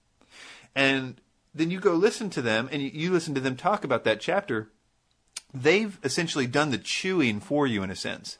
And 0.75 1.19
then 1.55 1.71
you 1.71 1.79
go 1.79 1.95
listen 1.95 2.29
to 2.29 2.43
them 2.43 2.69
and 2.71 2.79
you, 2.79 3.11
listen 3.11 3.33
to 3.33 3.41
them 3.41 3.55
talk 3.55 3.83
about 3.83 4.03
that 4.03 4.21
chapter. 4.21 4.69
They've 5.51 5.97
essentially 6.03 6.45
done 6.45 6.69
the 6.69 6.77
chewing 6.77 7.39
for 7.39 7.65
you 7.65 7.81
in 7.81 7.89
a 7.89 7.95
sense. 7.95 8.37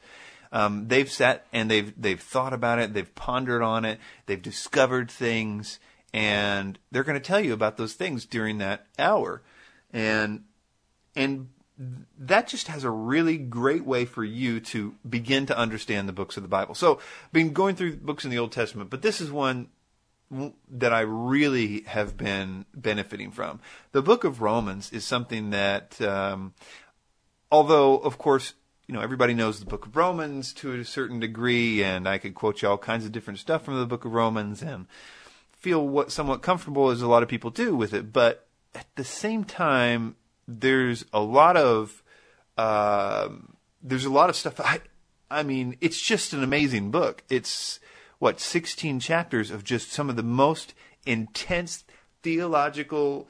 Um, 0.51 0.89
they've 0.89 1.09
sat 1.09 1.47
and 1.51 1.71
they've 1.71 1.91
they've 1.99 2.21
thought 2.21 2.53
about 2.53 2.77
it, 2.77 2.93
they've 2.93 3.15
pondered 3.15 3.63
on 3.63 3.83
it, 3.83 3.99
they've 4.27 4.39
discovered 4.39 5.09
things, 5.09 5.79
and 6.13 6.77
they're 6.91 7.03
going 7.03 7.19
to 7.19 7.27
tell 7.27 7.39
you 7.39 7.51
about 7.51 7.77
those 7.77 7.93
things 7.93 8.27
during 8.27 8.59
that 8.59 8.86
hour 8.99 9.41
and 9.91 10.43
and 11.15 11.49
that 12.19 12.47
just 12.47 12.67
has 12.67 12.83
a 12.83 12.91
really 12.91 13.38
great 13.38 13.86
way 13.86 14.05
for 14.05 14.23
you 14.23 14.59
to 14.59 14.95
begin 15.07 15.45
to 15.47 15.57
understand 15.57 16.07
the 16.07 16.13
books 16.13 16.38
of 16.38 16.43
the 16.43 16.49
Bible. 16.49 16.75
So, 16.75 16.99
I've 17.25 17.33
been 17.33 17.53
going 17.53 17.75
through 17.75 17.97
books 17.97 18.25
in 18.25 18.31
the 18.31 18.38
Old 18.39 18.51
Testament, 18.51 18.89
but 18.89 19.01
this 19.01 19.19
is 19.19 19.31
one 19.31 19.69
that 20.69 20.93
I 20.93 21.01
really 21.01 21.81
have 21.81 22.17
been 22.17 22.65
benefiting 22.73 23.31
from. 23.31 23.59
The 23.91 24.01
book 24.01 24.23
of 24.23 24.41
Romans 24.41 24.91
is 24.91 25.05
something 25.05 25.51
that, 25.51 26.01
um, 26.01 26.53
although, 27.51 27.97
of 27.97 28.17
course, 28.17 28.53
you 28.88 28.93
know, 28.93 29.01
everybody 29.01 29.33
knows 29.33 29.59
the 29.59 29.65
book 29.65 29.86
of 29.86 29.95
Romans 29.95 30.53
to 30.53 30.73
a 30.73 30.86
certain 30.86 31.19
degree, 31.19 31.83
and 31.83 32.07
I 32.07 32.17
could 32.17 32.36
quote 32.36 32.62
you 32.62 32.69
all 32.69 32.77
kinds 32.77 33.05
of 33.05 33.12
different 33.12 33.39
stuff 33.39 33.63
from 33.63 33.79
the 33.79 33.86
book 33.86 34.05
of 34.05 34.13
Romans, 34.13 34.62
and 34.62 34.88
feel 35.51 35.88
what 35.88 36.12
somewhat 36.12 36.41
comfortable 36.41 36.89
as 36.89 37.01
a 37.01 37.07
lot 37.07 37.23
of 37.23 37.29
people 37.29 37.49
do 37.49 37.75
with 37.75 37.93
it, 37.93 38.12
but 38.12 38.47
at 38.75 38.88
the 38.95 39.03
same 39.03 39.43
time, 39.43 40.15
there's 40.47 41.06
a 41.13 41.19
lot 41.19 41.58
of 41.58 42.03
uh, 42.58 43.29
there's 43.82 44.06
a 44.06 44.10
lot 44.10 44.29
of 44.29 44.36
stuff. 44.36 44.60
I 44.60 44.82
I 45.29 45.43
mean, 45.43 45.77
it's 45.82 46.01
just 46.01 46.34
an 46.34 46.43
amazing 46.43 46.91
book. 46.91 47.23
It's 47.29 47.79
what 48.19 48.39
16 48.39 48.99
chapters 48.99 49.51
of 49.51 49.63
just 49.63 49.91
some 49.91 50.10
of 50.10 50.15
the 50.15 50.23
most 50.23 50.73
intense 51.06 51.84
theological 52.21 53.27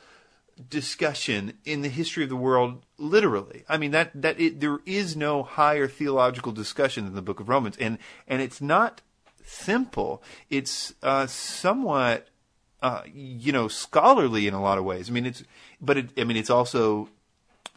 discussion 0.69 1.53
in 1.65 1.81
the 1.81 1.89
history 1.89 2.23
of 2.23 2.29
the 2.29 2.35
world 2.35 2.85
literally 2.99 3.63
i 3.67 3.75
mean 3.75 3.89
that 3.89 4.11
that 4.13 4.39
it, 4.39 4.59
there 4.59 4.77
is 4.85 5.15
no 5.15 5.41
higher 5.41 5.87
theological 5.87 6.51
discussion 6.51 7.05
than 7.05 7.15
the 7.15 7.23
book 7.23 7.39
of 7.39 7.49
romans 7.49 7.75
and 7.77 7.97
and 8.27 8.39
it's 8.39 8.61
not 8.61 9.01
simple. 9.45 10.23
It's 10.49 10.93
uh, 11.03 11.27
somewhat, 11.27 12.27
uh, 12.83 13.01
you 13.11 13.53
know, 13.53 13.69
scholarly 13.69 14.45
in 14.45 14.53
a 14.53 14.61
lot 14.61 14.77
of 14.77 14.83
ways. 14.83 15.09
I 15.09 15.13
mean, 15.13 15.25
it's, 15.25 15.43
but 15.81 15.97
it, 15.97 16.09
I 16.17 16.25
mean, 16.25 16.35
it's 16.35 16.49
also, 16.49 17.09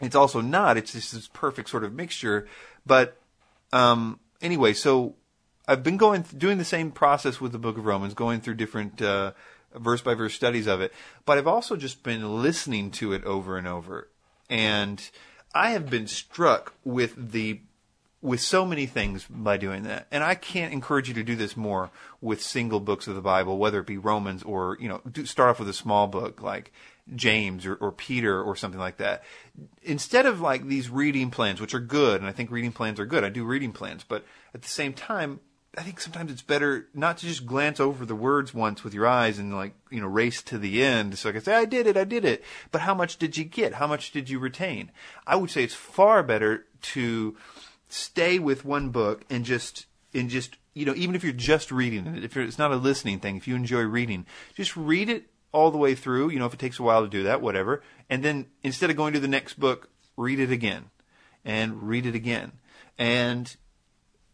it's 0.00 0.16
also 0.16 0.40
not. 0.40 0.76
It's 0.76 0.92
just 0.92 1.12
this 1.12 1.28
perfect 1.28 1.70
sort 1.70 1.84
of 1.84 1.94
mixture. 1.94 2.48
But 2.84 3.16
um, 3.72 4.18
anyway, 4.42 4.72
so 4.72 5.14
I've 5.68 5.84
been 5.84 5.96
going 5.96 6.22
doing 6.36 6.58
the 6.58 6.64
same 6.64 6.90
process 6.90 7.40
with 7.40 7.52
the 7.52 7.58
Book 7.58 7.78
of 7.78 7.86
Romans, 7.86 8.14
going 8.14 8.40
through 8.40 8.54
different 8.54 9.00
uh, 9.00 9.32
verse 9.74 10.02
by 10.02 10.14
verse 10.14 10.34
studies 10.34 10.66
of 10.66 10.80
it. 10.80 10.92
But 11.24 11.38
I've 11.38 11.46
also 11.46 11.76
just 11.76 12.02
been 12.02 12.42
listening 12.42 12.90
to 12.92 13.12
it 13.12 13.22
over 13.22 13.56
and 13.56 13.68
over, 13.68 14.08
and 14.50 15.08
I 15.54 15.70
have 15.70 15.88
been 15.88 16.08
struck 16.08 16.74
with 16.84 17.32
the 17.32 17.60
with 18.26 18.40
so 18.40 18.66
many 18.66 18.86
things 18.86 19.24
by 19.30 19.56
doing 19.56 19.84
that. 19.84 20.08
And 20.10 20.24
I 20.24 20.34
can't 20.34 20.72
encourage 20.72 21.06
you 21.06 21.14
to 21.14 21.22
do 21.22 21.36
this 21.36 21.56
more 21.56 21.90
with 22.20 22.42
single 22.42 22.80
books 22.80 23.06
of 23.06 23.14
the 23.14 23.20
Bible, 23.20 23.56
whether 23.56 23.78
it 23.78 23.86
be 23.86 23.98
Romans 23.98 24.42
or, 24.42 24.76
you 24.80 24.88
know, 24.88 25.00
start 25.24 25.50
off 25.50 25.60
with 25.60 25.68
a 25.68 25.72
small 25.72 26.08
book 26.08 26.42
like 26.42 26.72
James 27.14 27.64
or, 27.64 27.76
or 27.76 27.92
Peter 27.92 28.42
or 28.42 28.56
something 28.56 28.80
like 28.80 28.96
that. 28.96 29.22
Instead 29.80 30.26
of 30.26 30.40
like 30.40 30.66
these 30.66 30.90
reading 30.90 31.30
plans, 31.30 31.60
which 31.60 31.72
are 31.72 31.78
good, 31.78 32.20
and 32.20 32.28
I 32.28 32.32
think 32.32 32.50
reading 32.50 32.72
plans 32.72 32.98
are 32.98 33.06
good. 33.06 33.22
I 33.22 33.28
do 33.28 33.44
reading 33.44 33.70
plans, 33.70 34.02
but 34.02 34.24
at 34.52 34.62
the 34.62 34.68
same 34.68 34.92
time, 34.92 35.38
I 35.78 35.82
think 35.82 36.00
sometimes 36.00 36.32
it's 36.32 36.42
better 36.42 36.88
not 36.94 37.18
to 37.18 37.26
just 37.26 37.46
glance 37.46 37.78
over 37.78 38.04
the 38.04 38.16
words 38.16 38.52
once 38.52 38.82
with 38.82 38.92
your 38.92 39.06
eyes 39.06 39.38
and 39.38 39.54
like, 39.54 39.74
you 39.88 40.00
know, 40.00 40.08
race 40.08 40.42
to 40.44 40.58
the 40.58 40.82
end. 40.82 41.16
So 41.16 41.28
I 41.28 41.32
can 41.32 41.42
say, 41.42 41.54
I 41.54 41.64
did 41.64 41.86
it, 41.86 41.96
I 41.96 42.02
did 42.02 42.24
it. 42.24 42.42
But 42.72 42.80
how 42.80 42.94
much 42.94 43.18
did 43.18 43.36
you 43.36 43.44
get? 43.44 43.74
How 43.74 43.86
much 43.86 44.10
did 44.10 44.28
you 44.28 44.40
retain? 44.40 44.90
I 45.28 45.36
would 45.36 45.50
say 45.50 45.62
it's 45.62 45.74
far 45.74 46.24
better 46.24 46.64
to 46.94 47.36
stay 47.88 48.38
with 48.38 48.64
one 48.64 48.90
book 48.90 49.24
and 49.30 49.44
just 49.44 49.86
and 50.14 50.28
just 50.28 50.56
you 50.74 50.84
know 50.84 50.94
even 50.94 51.14
if 51.14 51.24
you're 51.24 51.32
just 51.32 51.70
reading 51.70 52.06
it, 52.06 52.24
if 52.24 52.36
it's 52.36 52.58
not 52.58 52.72
a 52.72 52.76
listening 52.76 53.20
thing, 53.20 53.36
if 53.36 53.46
you 53.46 53.54
enjoy 53.54 53.82
reading, 53.82 54.26
just 54.54 54.76
read 54.76 55.08
it 55.08 55.26
all 55.52 55.70
the 55.70 55.78
way 55.78 55.94
through. 55.94 56.30
You 56.30 56.38
know, 56.38 56.46
if 56.46 56.54
it 56.54 56.60
takes 56.60 56.78
a 56.78 56.82
while 56.82 57.02
to 57.02 57.08
do 57.08 57.24
that, 57.24 57.40
whatever. 57.40 57.82
And 58.10 58.22
then 58.22 58.46
instead 58.62 58.90
of 58.90 58.96
going 58.96 59.14
to 59.14 59.20
the 59.20 59.28
next 59.28 59.58
book, 59.58 59.88
read 60.16 60.38
it 60.38 60.50
again 60.50 60.90
and 61.44 61.82
read 61.88 62.06
it 62.06 62.14
again. 62.14 62.52
And 62.98 63.56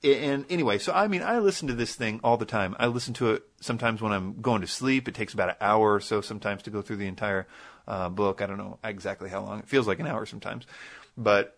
and 0.03 0.45
anyway, 0.51 0.79
so 0.79 0.93
I 0.93 1.07
mean, 1.07 1.23
I 1.23 1.39
listen 1.39 1.69
to 1.69 1.75
this 1.75 1.95
thing 1.95 2.21
all 2.25 2.37
the 2.37 2.45
time. 2.45 2.75
I 2.79 2.87
listen 2.87 3.15
to 3.15 3.33
it 3.33 3.45
sometimes 3.61 4.03
when 4.03 4.13
I'm 4.13 4.41
going 4.41 4.63
to 4.63 4.67
sleep. 4.67 5.07
It 5.07 5.15
takes 5.15 5.33
about 5.33 5.51
an 5.51 5.57
hour 5.61 5.95
or 5.95 6.01
so 6.01 6.21
sometimes 6.21 6.65
to 6.65 6.71
go 6.71 6.83
through 6.83 6.97
the 6.97 7.07
entire 7.07 7.47
uh, 7.87 8.09
book. 8.09 8.43
I 8.43 8.47
don't 8.47 8.59
know 8.59 8.79
exactly 8.83 9.31
how 9.31 9.43
long. 9.43 9.61
It 9.61 9.69
feels 9.69 9.87
like 9.87 10.01
an 10.01 10.09
hour 10.09 10.27
sometimes, 10.27 10.67
but 11.17 11.57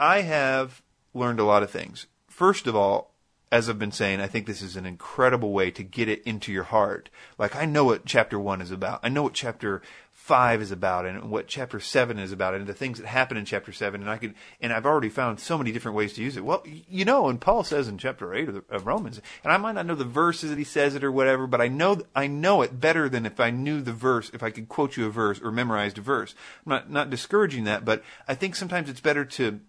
I 0.00 0.22
have 0.22 0.82
learned 1.12 1.40
a 1.40 1.44
lot 1.44 1.62
of 1.62 1.70
things. 1.70 2.06
First 2.26 2.66
of 2.66 2.74
all, 2.74 3.12
as 3.52 3.68
I've 3.68 3.78
been 3.78 3.92
saying, 3.92 4.20
I 4.20 4.28
think 4.28 4.46
this 4.46 4.62
is 4.62 4.76
an 4.76 4.86
incredible 4.86 5.52
way 5.52 5.70
to 5.72 5.82
get 5.82 6.08
it 6.08 6.22
into 6.22 6.52
your 6.52 6.64
heart. 6.64 7.10
Like 7.36 7.54
I 7.54 7.66
know 7.66 7.84
what 7.84 8.06
chapter 8.06 8.38
one 8.38 8.62
is 8.62 8.70
about. 8.70 9.00
I 9.02 9.10
know 9.10 9.24
what 9.24 9.34
chapter 9.34 9.82
five 10.12 10.62
is 10.62 10.70
about 10.70 11.04
and 11.04 11.30
what 11.30 11.48
chapter 11.48 11.80
seven 11.80 12.18
is 12.18 12.30
about 12.30 12.54
and 12.54 12.66
the 12.66 12.72
things 12.72 12.98
that 12.98 13.06
happen 13.08 13.36
in 13.36 13.44
chapter 13.44 13.72
seven. 13.72 14.00
And 14.00 14.08
I 14.08 14.18
could, 14.18 14.34
and 14.60 14.72
I've 14.72 14.86
already 14.86 15.08
found 15.08 15.40
so 15.40 15.58
many 15.58 15.72
different 15.72 15.96
ways 15.96 16.12
to 16.12 16.22
use 16.22 16.36
it. 16.36 16.44
Well, 16.44 16.62
you 16.64 17.04
know, 17.04 17.28
and 17.28 17.40
Paul 17.40 17.64
says 17.64 17.88
in 17.88 17.98
chapter 17.98 18.32
eight 18.32 18.48
of, 18.48 18.54
the, 18.54 18.64
of 18.70 18.86
Romans, 18.86 19.20
and 19.42 19.52
I 19.52 19.56
might 19.56 19.74
not 19.74 19.86
know 19.86 19.96
the 19.96 20.04
verses 20.04 20.50
that 20.50 20.58
he 20.58 20.64
says 20.64 20.94
it 20.94 21.02
or 21.02 21.10
whatever, 21.10 21.46
but 21.48 21.60
I 21.60 21.68
know, 21.68 22.02
I 22.14 22.26
know 22.28 22.62
it 22.62 22.80
better 22.80 23.08
than 23.08 23.26
if 23.26 23.40
I 23.40 23.50
knew 23.50 23.80
the 23.80 23.92
verse, 23.92 24.30
if 24.32 24.42
I 24.42 24.50
could 24.50 24.68
quote 24.68 24.96
you 24.96 25.06
a 25.06 25.10
verse 25.10 25.40
or 25.42 25.50
memorized 25.50 25.98
a 25.98 26.02
verse. 26.02 26.36
I'm 26.64 26.70
not, 26.70 26.90
not 26.90 27.10
discouraging 27.10 27.64
that, 27.64 27.84
but 27.84 28.04
I 28.28 28.34
think 28.34 28.54
sometimes 28.54 28.88
it's 28.88 29.00
better 29.00 29.24
to, 29.24 29.60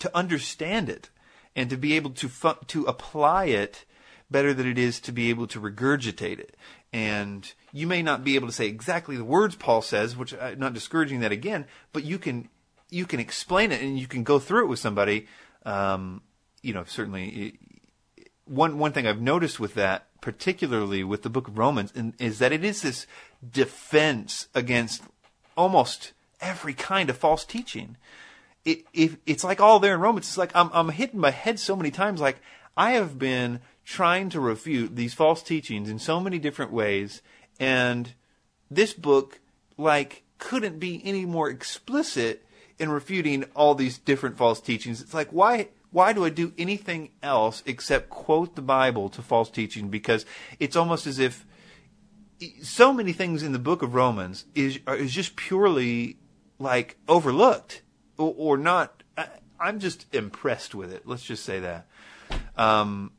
to 0.00 0.16
understand 0.16 0.88
it 0.88 1.10
and 1.54 1.70
to 1.70 1.76
be 1.76 1.94
able 1.94 2.10
to 2.10 2.28
fu- 2.28 2.64
to 2.66 2.84
apply 2.84 3.46
it 3.46 3.84
better 4.30 4.54
than 4.54 4.66
it 4.66 4.78
is 4.78 5.00
to 5.00 5.12
be 5.12 5.30
able 5.30 5.46
to 5.48 5.60
regurgitate 5.60 6.38
it. 6.38 6.56
And 6.92 7.52
you 7.72 7.86
may 7.86 8.02
not 8.02 8.24
be 8.24 8.34
able 8.34 8.48
to 8.48 8.52
say 8.52 8.66
exactly 8.66 9.16
the 9.16 9.24
words 9.24 9.56
Paul 9.56 9.82
says, 9.82 10.16
which 10.16 10.34
I'm 10.34 10.58
not 10.58 10.74
discouraging 10.74 11.20
that 11.20 11.32
again, 11.32 11.66
but 11.92 12.04
you 12.04 12.18
can 12.18 12.48
you 12.90 13.06
can 13.06 13.20
explain 13.20 13.70
it 13.70 13.80
and 13.80 13.98
you 13.98 14.08
can 14.08 14.24
go 14.24 14.38
through 14.38 14.64
it 14.64 14.68
with 14.68 14.80
somebody. 14.80 15.28
Um, 15.64 16.22
you 16.62 16.74
know, 16.74 16.84
certainly 16.84 17.58
one 18.44 18.78
one 18.78 18.92
thing 18.92 19.06
I've 19.06 19.20
noticed 19.20 19.60
with 19.60 19.74
that, 19.74 20.08
particularly 20.20 21.04
with 21.04 21.22
the 21.22 21.30
Book 21.30 21.48
of 21.48 21.58
Romans, 21.58 21.92
is 22.18 22.38
that 22.40 22.52
it 22.52 22.64
is 22.64 22.82
this 22.82 23.06
defense 23.48 24.48
against 24.54 25.02
almost 25.56 26.12
every 26.40 26.74
kind 26.74 27.10
of 27.10 27.16
false 27.16 27.44
teaching. 27.44 27.96
It, 28.64 28.84
it 28.92 29.12
it's 29.26 29.44
like 29.44 29.60
all 29.60 29.80
there 29.80 29.94
in 29.94 30.00
Romans. 30.00 30.26
It's 30.26 30.38
like 30.38 30.54
I'm 30.54 30.70
I'm 30.72 30.90
hitting 30.90 31.20
my 31.20 31.30
head 31.30 31.58
so 31.58 31.76
many 31.76 31.90
times. 31.90 32.20
Like 32.20 32.40
I 32.76 32.92
have 32.92 33.18
been 33.18 33.60
trying 33.84 34.28
to 34.30 34.40
refute 34.40 34.96
these 34.96 35.14
false 35.14 35.42
teachings 35.42 35.88
in 35.88 35.98
so 35.98 36.20
many 36.20 36.38
different 36.38 36.72
ways, 36.72 37.22
and 37.58 38.14
this 38.70 38.92
book, 38.92 39.40
like, 39.76 40.22
couldn't 40.38 40.78
be 40.78 41.02
any 41.04 41.26
more 41.26 41.50
explicit 41.50 42.46
in 42.78 42.90
refuting 42.90 43.44
all 43.54 43.74
these 43.74 43.98
different 43.98 44.38
false 44.38 44.60
teachings. 44.60 45.02
It's 45.02 45.14
like, 45.14 45.30
why? 45.30 45.68
Why 45.92 46.12
do 46.12 46.24
I 46.24 46.30
do 46.30 46.52
anything 46.56 47.10
else 47.20 47.64
except 47.66 48.10
quote 48.10 48.54
the 48.54 48.62
Bible 48.62 49.08
to 49.08 49.22
false 49.22 49.50
teaching? 49.50 49.88
Because 49.88 50.24
it's 50.60 50.76
almost 50.76 51.06
as 51.06 51.18
if 51.18 51.44
so 52.62 52.92
many 52.92 53.12
things 53.12 53.42
in 53.42 53.52
the 53.52 53.58
book 53.58 53.82
of 53.82 53.94
Romans 53.94 54.44
is 54.54 54.78
is 54.86 55.12
just 55.12 55.34
purely 55.34 56.16
like 56.60 56.96
overlooked 57.08 57.82
or, 58.28 58.56
not. 58.56 59.02
I, 59.16 59.28
am 59.60 59.80
just 59.80 60.06
impressed 60.14 60.74
with 60.74 60.92
it. 60.92 61.06
Let's 61.06 61.22
just 61.22 61.44
say 61.44 61.60
that. 61.60 61.86
Um, 62.56 63.12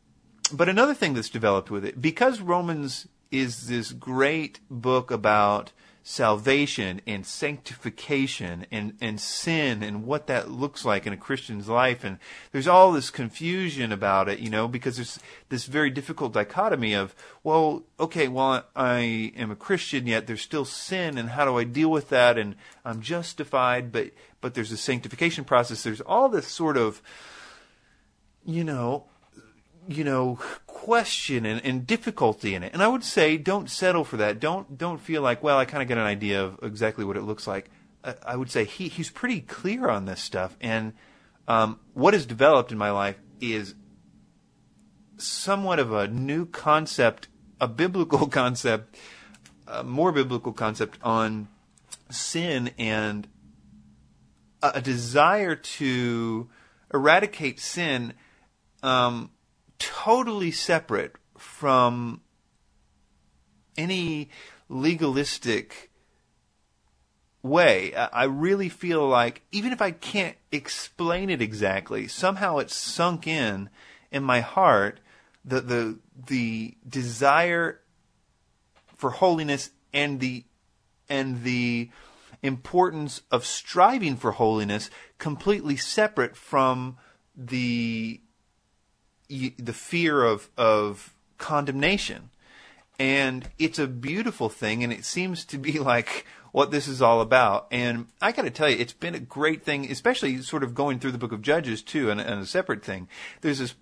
but 0.54 0.70
another 0.70 0.94
thing 0.94 1.14
that's 1.14 1.30
developed 1.30 1.72
with 1.72 1.86
it, 1.86 2.02
because 2.02 2.42
Romans 2.42 3.08
is 3.32 3.68
this 3.68 3.92
great 3.92 4.60
book 4.70 5.12
about 5.12 5.72
salvation 6.04 7.00
and 7.06 7.26
sanctification 7.26 8.66
and, 8.72 8.98
and 9.00 9.22
sin 9.22 9.84
and 9.84 10.04
what 10.04 10.28
that 10.28 10.50
looks 10.50 10.84
like 10.84 11.06
in 11.06 11.14
a 11.14 11.18
Christian's 11.18 11.70
life. 11.70 12.04
And 12.04 12.18
there's 12.52 12.68
all 12.68 12.92
this 12.92 13.12
confusion 13.12 13.92
about 13.92 14.28
it, 14.28 14.40
you 14.40 14.50
know, 14.50 14.68
because 14.68 14.96
there's 14.96 15.20
this 15.50 15.66
very 15.66 15.90
difficult 15.92 16.34
dichotomy 16.34 16.94
of, 16.94 17.16
well, 17.44 17.84
okay, 18.00 18.28
well, 18.28 18.66
I 18.76 19.32
am 19.36 19.52
a 19.52 19.56
Christian, 19.56 20.08
yet 20.08 20.26
there's 20.26 20.42
still 20.42 20.66
sin, 20.66 21.18
and 21.18 21.30
how 21.30 21.46
do 21.46 21.58
I 21.58 21.64
deal 21.64 21.92
with 21.92 22.10
that? 22.10 22.38
And 22.38 22.56
I'm 22.84 23.02
justified, 23.02 23.92
but, 23.92 24.12
but 24.41 24.56
there's 24.56 24.71
a 24.71 24.77
sanctification 24.77 25.45
process. 25.45 25.84
There's 25.84 26.01
all 26.01 26.27
this 26.27 26.47
sort 26.47 26.75
of, 26.75 27.01
you 28.43 28.63
know, 28.63 29.06
you 29.88 30.04
know, 30.04 30.39
question 30.65 31.45
and, 31.45 31.63
and 31.63 31.88
difficulty 31.88 32.56
in 32.56 32.63
it. 32.63 32.73
And 32.73 32.84
I 32.84 32.88
would 32.88 33.04
say 33.04 33.38
don't 33.38 33.69
settle 33.69 34.04
for 34.04 34.17
that. 34.17 34.39
Don't 34.39 34.77
don't 34.77 34.99
feel 34.99 35.21
like, 35.21 35.41
well, 35.43 35.58
I 35.58 35.65
kind 35.65 35.82
of 35.82 35.88
get 35.88 35.97
an 35.97 36.04
idea 36.04 36.43
of 36.43 36.60
exactly 36.63 37.06
what 37.06 37.17
it 37.17 37.21
looks 37.21 37.47
like. 37.47 37.69
I, 38.04 38.15
I 38.25 38.36
would 38.36 38.51
say 38.51 38.65
he 38.65 38.88
he's 38.88 39.10
pretty 39.10 39.41
clear 39.41 39.89
on 39.89 40.06
this 40.06 40.21
stuff. 40.21 40.58
And 40.60 40.93
um, 41.47 41.80
what 41.93 42.13
has 42.13 42.25
developed 42.25 42.71
in 42.71 42.77
my 42.77 42.91
life 42.91 43.17
is 43.39 43.75
somewhat 45.17 45.80
of 45.80 45.91
a 45.93 46.08
new 46.08 46.45
concept, 46.45 47.27
a 47.60 47.67
biblical 47.67 48.27
concept, 48.41 48.95
a 49.67 49.84
more 49.84 50.12
biblical 50.12 50.54
concept 50.54 50.97
on 51.04 51.47
sin 52.10 52.71
and 52.77 53.27
a, 54.62 54.82
desire 54.82 55.56
to 55.56 56.50
eradicate 56.93 57.60
sin 57.60 58.13
um, 58.84 59.32
totally 59.80 60.52
separate 60.52 61.15
from 61.38 62.21
any 63.78 64.30
legalistic 64.69 65.91
way. 67.43 67.93
I 67.93 68.26
really 68.26 68.69
feel 68.69 69.08
like 69.08 69.41
even 69.52 69.71
if 69.71 69.82
I 69.82 69.91
can't 69.91 70.38
explain 70.52 71.30
it 71.30 71.41
exactly, 71.41 72.08
somehow 72.08 72.58
it's 72.58 72.76
sunk 72.76 73.28
in 73.28 73.69
in 74.12 74.24
my 74.24 74.41
heart 74.41 75.00
the 75.43 75.62
the 75.62 76.00
the 76.28 76.76
desire 76.88 77.80
for 78.95 79.10
holiness 79.10 79.71
and 79.93 80.19
the 80.19 80.43
and 81.10 81.43
the 81.43 81.89
importance 82.43 83.21
of 83.32 83.45
striving 83.45 84.15
for 84.15 84.32
holiness 84.32 84.89
completely 85.17 85.75
separate 85.75 86.36
from 86.36 86.97
the 87.36 88.21
the 89.30 89.73
fear 89.73 90.23
of 90.23 90.49
of 90.58 91.13
condemnation, 91.38 92.30
and 92.99 93.49
it's 93.58 93.80
a 93.80 93.88
beautiful 93.88 94.49
thing, 94.49 94.84
and 94.84 94.91
it 94.91 95.06
seems 95.06 95.45
to 95.45 95.58
be 95.58 95.80
like 95.80 96.25
what 96.51 96.71
this 96.71 96.88
is 96.88 97.01
all 97.01 97.21
about. 97.21 97.67
And 97.71 98.08
I 98.21 98.32
got 98.32 98.41
to 98.43 98.49
tell 98.49 98.69
you, 98.69 98.77
it's 98.77 98.93
been 98.93 99.15
a 99.15 99.19
great 99.19 99.63
thing, 99.63 99.89
especially 99.89 100.41
sort 100.41 100.63
of 100.63 100.75
going 100.75 100.99
through 100.99 101.13
the 101.13 101.17
book 101.17 101.32
of 101.32 101.41
Judges 101.41 101.82
too, 101.82 102.10
and, 102.10 102.19
and 102.19 102.41
a 102.41 102.45
separate 102.45 102.84
thing. 102.84 103.08
There's 103.41 103.60
this 103.60 103.75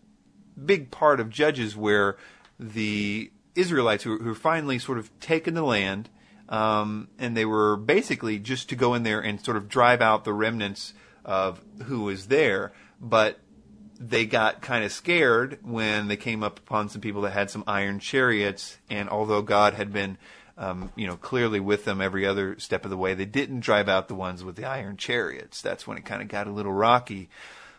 big 0.63 0.91
part 0.91 1.19
of 1.19 1.29
Judges 1.29 1.75
where 1.75 2.17
the 2.59 3.31
Israelites 3.55 4.03
who, 4.03 4.19
who 4.19 4.35
finally 4.35 4.79
sort 4.79 4.99
of 4.99 5.17
taken 5.19 5.53
the 5.53 5.63
land, 5.63 6.09
um, 6.49 7.07
and 7.19 7.37
they 7.37 7.45
were 7.45 7.77
basically 7.77 8.39
just 8.39 8.69
to 8.69 8.75
go 8.75 8.95
in 8.95 9.03
there 9.03 9.21
and 9.21 9.39
sort 9.43 9.55
of 9.55 9.69
drive 9.69 10.01
out 10.01 10.25
the 10.25 10.33
remnants 10.33 10.93
of 11.23 11.61
who 11.85 12.01
was 12.01 12.27
there, 12.27 12.73
but 12.99 13.39
they 13.99 14.25
got 14.25 14.61
kind 14.61 14.83
of 14.83 14.91
scared 14.91 15.59
when 15.61 16.07
they 16.07 16.17
came 16.17 16.41
up 16.41 16.57
upon 16.59 16.89
some 16.89 17.01
people 17.01 17.21
that 17.21 17.33
had 17.33 17.51
some 17.51 17.63
iron 17.67 17.99
chariots, 17.99 18.77
and 18.89 19.09
although 19.09 19.43
God 19.43 19.75
had 19.75 19.93
been, 19.93 20.17
um, 20.57 20.91
you 20.95 21.05
know, 21.05 21.17
clearly 21.17 21.59
with 21.59 21.85
them 21.85 22.01
every 22.01 22.25
other 22.25 22.57
step 22.59 22.83
of 22.83 22.91
the 22.91 22.97
way, 22.97 23.13
they 23.13 23.25
didn't 23.25 23.59
drive 23.59 23.87
out 23.87 24.07
the 24.07 24.15
ones 24.15 24.43
with 24.43 24.55
the 24.55 24.65
iron 24.65 24.97
chariots. 24.97 25.61
That's 25.61 25.85
when 25.85 25.97
it 25.97 26.05
kind 26.05 26.21
of 26.21 26.29
got 26.29 26.47
a 26.47 26.51
little 26.51 26.73
rocky 26.73 27.29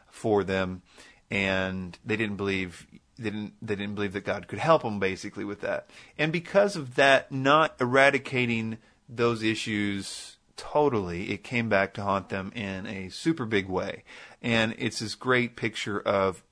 for 0.08 0.44
them, 0.44 0.82
and 1.30 1.98
they 2.04 2.16
didn't 2.16 2.36
believe 2.36 2.86
they 3.20 3.30
didn't 3.30 3.54
they 3.60 3.76
didn't 3.76 3.94
believe 3.94 4.14
that 4.14 4.24
God 4.24 4.48
could 4.48 4.58
help 4.58 4.82
them 4.82 4.98
basically 4.98 5.44
with 5.44 5.60
that. 5.60 5.90
And 6.18 6.32
because 6.32 6.74
of 6.74 6.94
that, 6.94 7.30
not 7.30 7.76
eradicating 7.80 8.78
those 9.08 9.42
issues 9.42 10.36
totally, 10.56 11.30
it 11.30 11.44
came 11.44 11.68
back 11.68 11.94
to 11.94 12.02
haunt 12.02 12.30
them 12.30 12.50
in 12.54 12.86
a 12.86 13.10
super 13.10 13.44
big 13.44 13.68
way. 13.68 14.04
And 14.42 14.74
it's 14.78 15.00
this 15.00 15.14
great 15.14 15.56
picture 15.56 16.00
of 16.00 16.42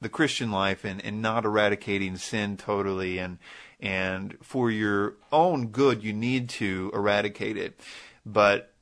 the 0.00 0.08
Christian 0.08 0.50
life 0.50 0.84
and, 0.84 1.04
and 1.04 1.20
not 1.22 1.44
eradicating 1.44 2.16
sin 2.16 2.56
totally 2.56 3.18
and 3.18 3.38
and 3.80 4.36
for 4.42 4.70
your 4.70 5.16
own 5.32 5.68
good 5.68 6.02
you 6.02 6.12
need 6.12 6.48
to 6.48 6.90
eradicate 6.94 7.56
it. 7.56 7.80
But 8.26 8.72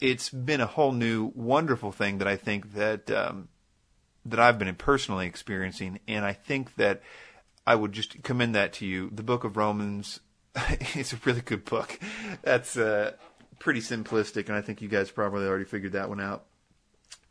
it's 0.00 0.28
been 0.28 0.60
a 0.60 0.66
whole 0.66 0.92
new 0.92 1.32
wonderful 1.34 1.92
thing 1.92 2.18
that 2.18 2.28
I 2.28 2.36
think 2.36 2.74
that 2.74 3.10
um, 3.10 3.48
that 4.26 4.40
I've 4.40 4.58
been 4.58 4.74
personally 4.74 5.26
experiencing, 5.26 6.00
and 6.08 6.24
I 6.24 6.32
think 6.32 6.76
that 6.76 7.02
I 7.66 7.74
would 7.74 7.92
just 7.92 8.22
commend 8.22 8.54
that 8.54 8.72
to 8.74 8.86
you. 8.86 9.10
The 9.12 9.22
Book 9.22 9.44
of 9.44 9.56
Romans, 9.56 10.20
it's 10.56 11.12
a 11.12 11.18
really 11.24 11.40
good 11.40 11.64
book. 11.64 11.98
That's 12.42 12.76
uh, 12.76 13.12
pretty 13.58 13.80
simplistic, 13.80 14.48
and 14.48 14.56
I 14.56 14.60
think 14.60 14.82
you 14.82 14.88
guys 14.88 15.10
probably 15.10 15.46
already 15.46 15.64
figured 15.64 15.92
that 15.92 16.08
one 16.08 16.20
out. 16.20 16.44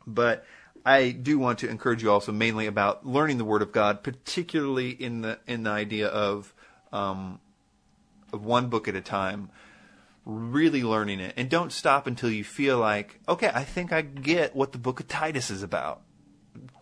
But 0.06 0.44
I 0.84 1.10
do 1.10 1.38
want 1.38 1.60
to 1.60 1.68
encourage 1.68 2.02
you 2.02 2.10
also 2.10 2.32
mainly 2.32 2.66
about 2.66 3.06
learning 3.06 3.38
the 3.38 3.44
Word 3.44 3.62
of 3.62 3.72
God, 3.72 4.02
particularly 4.02 4.90
in 4.90 5.22
the 5.22 5.38
in 5.46 5.62
the 5.62 5.70
idea 5.70 6.08
of 6.08 6.52
um, 6.92 7.40
of 8.32 8.44
one 8.44 8.68
book 8.68 8.86
at 8.86 8.94
a 8.94 9.00
time, 9.00 9.50
really 10.26 10.82
learning 10.82 11.20
it, 11.20 11.34
and 11.36 11.48
don't 11.48 11.72
stop 11.72 12.06
until 12.06 12.30
you 12.30 12.44
feel 12.44 12.78
like, 12.78 13.20
okay, 13.28 13.50
I 13.54 13.64
think 13.64 13.92
I 13.92 14.02
get 14.02 14.54
what 14.54 14.72
the 14.72 14.78
Book 14.78 15.00
of 15.00 15.08
Titus 15.08 15.50
is 15.50 15.62
about. 15.62 16.02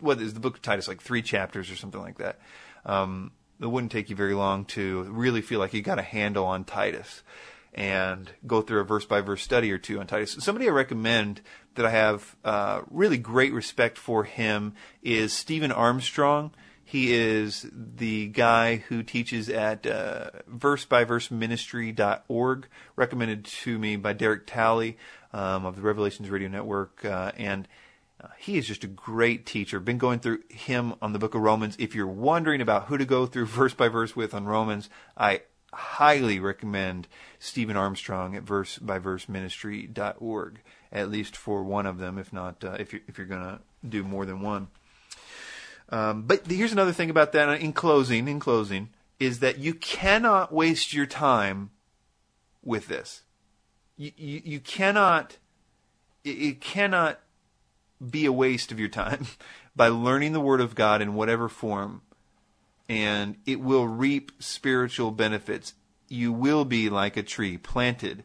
What 0.00 0.20
is 0.20 0.34
the 0.34 0.40
Book 0.40 0.56
of 0.56 0.62
Titus 0.62 0.88
like? 0.88 1.00
Three 1.00 1.22
chapters 1.22 1.70
or 1.70 1.76
something 1.76 2.00
like 2.00 2.18
that. 2.18 2.38
Um, 2.84 3.32
it 3.60 3.66
wouldn't 3.66 3.92
take 3.92 4.10
you 4.10 4.16
very 4.16 4.34
long 4.34 4.64
to 4.66 5.04
really 5.04 5.40
feel 5.40 5.60
like 5.60 5.72
you 5.72 5.82
got 5.82 5.98
a 5.98 6.02
handle 6.02 6.44
on 6.44 6.64
Titus 6.64 7.22
and 7.74 8.30
go 8.46 8.60
through 8.60 8.80
a 8.80 8.84
verse 8.84 9.06
by 9.06 9.20
verse 9.20 9.42
study 9.42 9.72
or 9.72 9.78
two 9.78 9.98
on 10.00 10.06
Titus. 10.06 10.36
Somebody 10.40 10.68
I 10.68 10.72
recommend 10.72 11.40
that 11.74 11.86
I 11.86 11.90
have 11.90 12.36
uh, 12.44 12.82
really 12.90 13.18
great 13.18 13.52
respect 13.52 13.98
for 13.98 14.24
him 14.24 14.74
is 15.02 15.32
Stephen 15.32 15.72
Armstrong. 15.72 16.52
He 16.84 17.14
is 17.14 17.66
the 17.72 18.26
guy 18.26 18.76
who 18.76 19.02
teaches 19.02 19.48
at 19.48 19.86
uh, 19.86 20.28
versebyverseministry.org, 20.50 22.66
recommended 22.96 23.46
to 23.46 23.78
me 23.78 23.96
by 23.96 24.12
Derek 24.12 24.46
Talley 24.46 24.98
um, 25.32 25.64
of 25.64 25.76
the 25.76 25.82
Revelations 25.82 26.28
Radio 26.28 26.48
Network. 26.48 27.02
Uh, 27.02 27.32
and 27.38 27.66
uh, 28.22 28.28
he 28.38 28.56
is 28.56 28.66
just 28.66 28.84
a 28.84 28.88
great 28.88 29.46
teacher. 29.46 29.80
Been 29.80 29.98
going 29.98 30.20
through 30.20 30.42
him 30.48 30.94
on 31.02 31.12
the 31.12 31.18
book 31.18 31.34
of 31.34 31.40
Romans. 31.40 31.76
If 31.78 31.94
you're 31.94 32.06
wondering 32.06 32.60
about 32.60 32.86
who 32.86 32.98
to 32.98 33.04
go 33.04 33.26
through 33.26 33.46
verse 33.46 33.74
by 33.74 33.88
verse 33.88 34.14
with 34.14 34.34
on 34.34 34.44
Romans, 34.44 34.88
I 35.16 35.42
highly 35.72 36.38
recommend 36.38 37.08
Stephen 37.38 37.76
Armstrong 37.76 38.36
at 38.36 38.44
versebyverseministry.org, 38.44 40.60
at 40.92 41.10
least 41.10 41.36
for 41.36 41.64
one 41.64 41.86
of 41.86 41.98
them, 41.98 42.18
if 42.18 42.32
not, 42.32 42.62
uh, 42.62 42.76
if 42.78 42.92
you're, 42.92 43.02
if 43.08 43.18
you're 43.18 43.26
going 43.26 43.42
to 43.42 43.58
do 43.86 44.04
more 44.04 44.24
than 44.26 44.42
one. 44.42 44.68
Um, 45.88 46.22
but 46.22 46.46
here's 46.46 46.72
another 46.72 46.92
thing 46.92 47.10
about 47.10 47.32
that 47.32 47.60
in 47.60 47.72
closing, 47.72 48.28
in 48.28 48.38
closing, 48.38 48.90
is 49.18 49.40
that 49.40 49.58
you 49.58 49.74
cannot 49.74 50.52
waste 50.52 50.92
your 50.92 51.06
time 51.06 51.70
with 52.62 52.86
this. 52.88 53.22
You, 53.96 54.12
you, 54.16 54.42
you 54.44 54.60
cannot, 54.60 55.38
it, 56.24 56.30
it 56.30 56.60
cannot 56.60 57.18
be 58.10 58.26
a 58.26 58.32
waste 58.32 58.72
of 58.72 58.80
your 58.80 58.88
time 58.88 59.26
by 59.76 59.88
learning 59.88 60.32
the 60.32 60.40
Word 60.40 60.60
of 60.60 60.74
God 60.74 61.00
in 61.00 61.14
whatever 61.14 61.48
form, 61.48 62.02
and 62.88 63.36
it 63.46 63.60
will 63.60 63.86
reap 63.86 64.32
spiritual 64.38 65.10
benefits. 65.10 65.74
You 66.08 66.32
will 66.32 66.64
be 66.64 66.90
like 66.90 67.16
a 67.16 67.22
tree 67.22 67.56
planted 67.56 68.24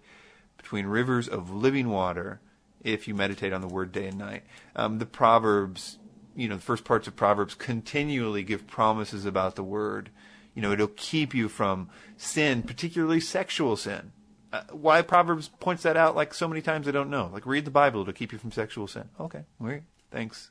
between 0.57 0.87
rivers 0.87 1.27
of 1.27 1.49
living 1.49 1.89
water 1.89 2.41
if 2.83 3.07
you 3.07 3.15
meditate 3.15 3.53
on 3.53 3.61
the 3.61 3.67
Word 3.67 3.91
day 3.91 4.07
and 4.07 4.17
night. 4.17 4.43
Um, 4.75 4.99
the 4.99 5.05
Proverbs, 5.05 5.97
you 6.35 6.47
know, 6.47 6.55
the 6.55 6.61
first 6.61 6.83
parts 6.83 7.07
of 7.07 7.15
Proverbs 7.15 7.55
continually 7.55 8.43
give 8.43 8.67
promises 8.67 9.25
about 9.25 9.55
the 9.55 9.63
Word. 9.63 10.09
You 10.53 10.61
know, 10.61 10.71
it'll 10.71 10.87
keep 10.87 11.33
you 11.33 11.49
from 11.49 11.89
sin, 12.17 12.63
particularly 12.63 13.19
sexual 13.19 13.77
sin. 13.77 14.11
Uh, 14.51 14.61
why 14.71 15.01
Proverbs 15.01 15.49
points 15.59 15.83
that 15.83 15.97
out 15.97 16.15
like 16.15 16.33
so 16.33 16.47
many 16.47 16.61
times 16.61 16.87
I 16.87 16.91
don't 16.91 17.09
know. 17.09 17.29
Like 17.33 17.45
read 17.45 17.65
the 17.65 17.71
Bible 17.71 18.05
to 18.05 18.13
keep 18.13 18.31
you 18.31 18.37
from 18.37 18.51
sexual 18.51 18.87
sin. 18.87 19.09
Okay, 19.19 19.43
great. 19.61 19.81
Thanks, 20.09 20.49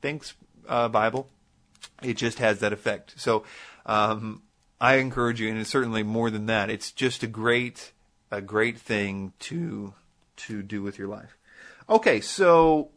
thanks, 0.00 0.34
uh, 0.68 0.88
Bible. 0.88 1.28
It 2.02 2.16
just 2.16 2.38
has 2.38 2.60
that 2.60 2.72
effect. 2.72 3.14
So 3.16 3.44
um, 3.84 4.42
I 4.80 4.96
encourage 4.96 5.40
you, 5.40 5.48
and 5.48 5.58
it's 5.58 5.70
certainly 5.70 6.02
more 6.02 6.30
than 6.30 6.46
that. 6.46 6.70
It's 6.70 6.92
just 6.92 7.22
a 7.22 7.26
great, 7.26 7.92
a 8.30 8.40
great 8.40 8.78
thing 8.78 9.32
to 9.40 9.94
to 10.36 10.62
do 10.62 10.82
with 10.82 10.98
your 10.98 11.08
life. 11.08 11.36
Okay, 11.88 12.20
so 12.20 12.90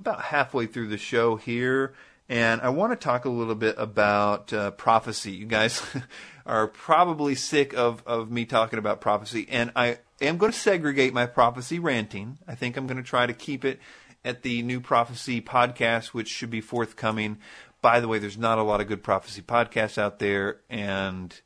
about 0.00 0.22
halfway 0.22 0.66
through 0.66 0.88
the 0.88 0.98
show 0.98 1.36
here, 1.36 1.94
and 2.28 2.60
I 2.60 2.70
want 2.70 2.92
to 2.92 2.96
talk 2.96 3.24
a 3.24 3.28
little 3.28 3.54
bit 3.54 3.74
about 3.78 4.52
uh, 4.52 4.70
prophecy. 4.72 5.32
You 5.32 5.46
guys 5.46 5.82
are 6.46 6.66
probably 6.66 7.34
sick 7.34 7.72
of, 7.74 8.02
of 8.06 8.30
me 8.30 8.44
talking 8.44 8.78
about 8.78 9.00
prophecy, 9.00 9.46
and 9.50 9.72
I 9.76 9.98
am 10.20 10.38
going 10.38 10.52
to 10.52 10.58
segregate 10.58 11.12
my 11.12 11.26
prophecy 11.26 11.78
ranting. 11.78 12.38
I 12.46 12.54
think 12.54 12.76
I'm 12.76 12.86
going 12.86 12.96
to 12.96 13.02
try 13.02 13.26
to 13.26 13.32
keep 13.32 13.64
it 13.64 13.80
at 14.24 14.42
the 14.42 14.62
new 14.62 14.80
prophecy 14.80 15.40
podcast, 15.40 16.08
which 16.08 16.28
should 16.28 16.50
be 16.50 16.60
forthcoming. 16.60 17.38
By 17.80 18.00
the 18.00 18.08
way, 18.08 18.18
there's 18.18 18.38
not 18.38 18.58
a 18.58 18.62
lot 18.62 18.80
of 18.80 18.86
good 18.86 19.02
prophecy 19.02 19.42
podcasts 19.42 19.98
out 19.98 20.18
there, 20.18 20.60
and 20.70 21.40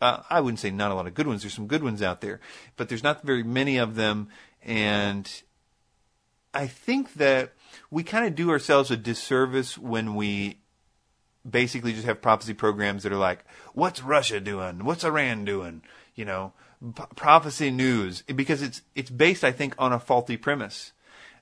uh, 0.00 0.22
I 0.28 0.40
wouldn't 0.40 0.60
say 0.60 0.70
not 0.70 0.90
a 0.90 0.94
lot 0.94 1.06
of 1.06 1.14
good 1.14 1.26
ones. 1.26 1.42
There's 1.42 1.54
some 1.54 1.66
good 1.66 1.82
ones 1.82 2.02
out 2.02 2.20
there, 2.20 2.40
but 2.76 2.88
there's 2.88 3.02
not 3.02 3.22
very 3.22 3.42
many 3.42 3.78
of 3.78 3.94
them, 3.94 4.28
and 4.62 5.30
I 6.52 6.66
think 6.66 7.14
that 7.14 7.52
we 7.90 8.02
kind 8.02 8.26
of 8.26 8.34
do 8.34 8.50
ourselves 8.50 8.90
a 8.90 8.96
disservice 8.96 9.78
when 9.78 10.14
we 10.14 10.58
basically 11.48 11.92
just 11.92 12.06
have 12.06 12.22
prophecy 12.22 12.54
programs 12.54 13.02
that 13.02 13.12
are 13.12 13.16
like, 13.16 13.44
what's 13.74 14.02
Russia 14.02 14.40
doing? 14.40 14.84
What's 14.84 15.04
Iran 15.04 15.44
doing? 15.44 15.82
You 16.14 16.24
know, 16.24 16.52
p- 16.96 17.02
prophecy 17.16 17.70
news 17.70 18.22
because 18.22 18.62
it's 18.62 18.82
it's 18.94 19.10
based, 19.10 19.44
I 19.44 19.52
think, 19.52 19.74
on 19.78 19.92
a 19.92 20.00
faulty 20.00 20.36
premise, 20.36 20.92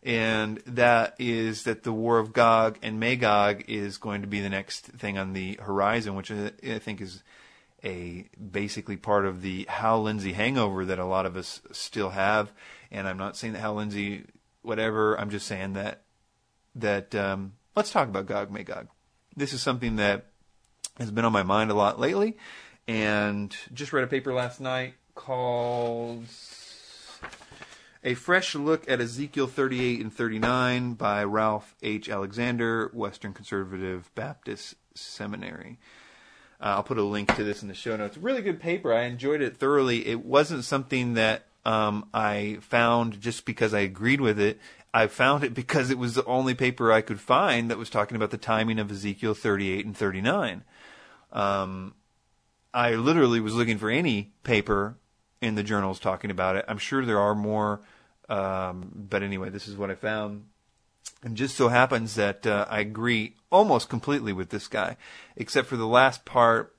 and 0.02 0.58
that 0.66 1.14
is 1.18 1.64
that 1.64 1.82
the 1.82 1.92
war 1.92 2.18
of 2.18 2.32
Gog 2.32 2.78
and 2.82 3.00
Magog 3.00 3.64
is 3.68 3.98
going 3.98 4.22
to 4.22 4.28
be 4.28 4.40
the 4.40 4.50
next 4.50 4.86
thing 4.86 5.18
on 5.18 5.32
the 5.32 5.58
horizon, 5.62 6.14
which 6.14 6.30
I, 6.30 6.52
I 6.62 6.78
think 6.78 7.00
is 7.00 7.22
a 7.84 8.28
basically 8.38 8.96
part 8.96 9.26
of 9.26 9.42
the 9.42 9.66
Hal 9.68 10.02
Lindsey 10.02 10.32
hangover 10.32 10.84
that 10.84 10.98
a 10.98 11.04
lot 11.04 11.26
of 11.26 11.36
us 11.36 11.60
still 11.72 12.10
have. 12.10 12.52
And 12.90 13.06
I'm 13.06 13.18
not 13.18 13.36
saying 13.36 13.52
that 13.52 13.60
Hal 13.60 13.74
Lindsey, 13.74 14.24
whatever. 14.62 15.18
I'm 15.18 15.30
just 15.30 15.46
saying 15.46 15.74
that 15.74 16.02
that 16.74 17.14
um, 17.14 17.54
let's 17.74 17.90
talk 17.90 18.08
about 18.08 18.26
Gog 18.26 18.50
Magog 18.50 18.88
this 19.36 19.52
is 19.52 19.62
something 19.62 19.96
that 19.96 20.26
has 20.98 21.10
been 21.10 21.24
on 21.24 21.32
my 21.32 21.42
mind 21.42 21.70
a 21.70 21.74
lot 21.74 22.00
lately, 22.00 22.36
and 22.88 23.54
just 23.74 23.92
read 23.92 24.04
a 24.04 24.06
paper 24.06 24.32
last 24.32 24.60
night 24.60 24.94
called 25.14 26.24
A 28.02 28.14
Fresh 28.14 28.54
Look 28.54 28.88
at 28.88 29.00
Ezekiel 29.00 29.46
38 29.46 30.00
and 30.00 30.12
39 30.12 30.94
by 30.94 31.24
Ralph 31.24 31.74
H. 31.82 32.08
Alexander, 32.08 32.90
Western 32.94 33.32
Conservative 33.32 34.10
Baptist 34.14 34.74
Seminary. 34.94 35.78
Uh, 36.60 36.76
I'll 36.76 36.82
put 36.82 36.96
a 36.96 37.02
link 37.02 37.34
to 37.36 37.44
this 37.44 37.60
in 37.60 37.68
the 37.68 37.74
show 37.74 37.96
notes. 37.96 38.16
Really 38.16 38.40
good 38.40 38.60
paper. 38.60 38.92
I 38.94 39.02
enjoyed 39.02 39.42
it 39.42 39.58
thoroughly. 39.58 40.06
It 40.06 40.24
wasn't 40.24 40.64
something 40.64 41.14
that 41.14 41.46
um, 41.66 42.08
I 42.14 42.58
found 42.62 43.20
just 43.20 43.44
because 43.44 43.74
I 43.74 43.80
agreed 43.80 44.20
with 44.20 44.38
it. 44.38 44.58
I 44.96 45.08
found 45.08 45.44
it 45.44 45.52
because 45.52 45.90
it 45.90 45.98
was 45.98 46.14
the 46.14 46.24
only 46.24 46.54
paper 46.54 46.90
I 46.90 47.02
could 47.02 47.20
find 47.20 47.70
that 47.70 47.76
was 47.76 47.90
talking 47.90 48.16
about 48.16 48.30
the 48.30 48.38
timing 48.38 48.78
of 48.78 48.90
Ezekiel 48.90 49.34
38 49.34 49.84
and 49.84 49.94
39. 49.94 50.64
Um, 51.32 51.94
I 52.72 52.94
literally 52.94 53.38
was 53.40 53.54
looking 53.54 53.76
for 53.76 53.90
any 53.90 54.32
paper 54.42 54.96
in 55.42 55.54
the 55.54 55.62
journals 55.62 56.00
talking 56.00 56.30
about 56.30 56.56
it. 56.56 56.64
I'm 56.66 56.78
sure 56.78 57.04
there 57.04 57.20
are 57.20 57.34
more, 57.34 57.82
um, 58.30 58.90
but 58.94 59.22
anyway, 59.22 59.50
this 59.50 59.68
is 59.68 59.76
what 59.76 59.90
I 59.90 59.96
found. 59.96 60.46
And 61.22 61.36
just 61.36 61.56
so 61.56 61.68
happens 61.68 62.14
that 62.14 62.46
uh, 62.46 62.64
I 62.66 62.80
agree 62.80 63.36
almost 63.52 63.90
completely 63.90 64.32
with 64.32 64.48
this 64.48 64.66
guy, 64.66 64.96
except 65.36 65.68
for 65.68 65.76
the 65.76 65.86
last 65.86 66.24
part. 66.24 66.74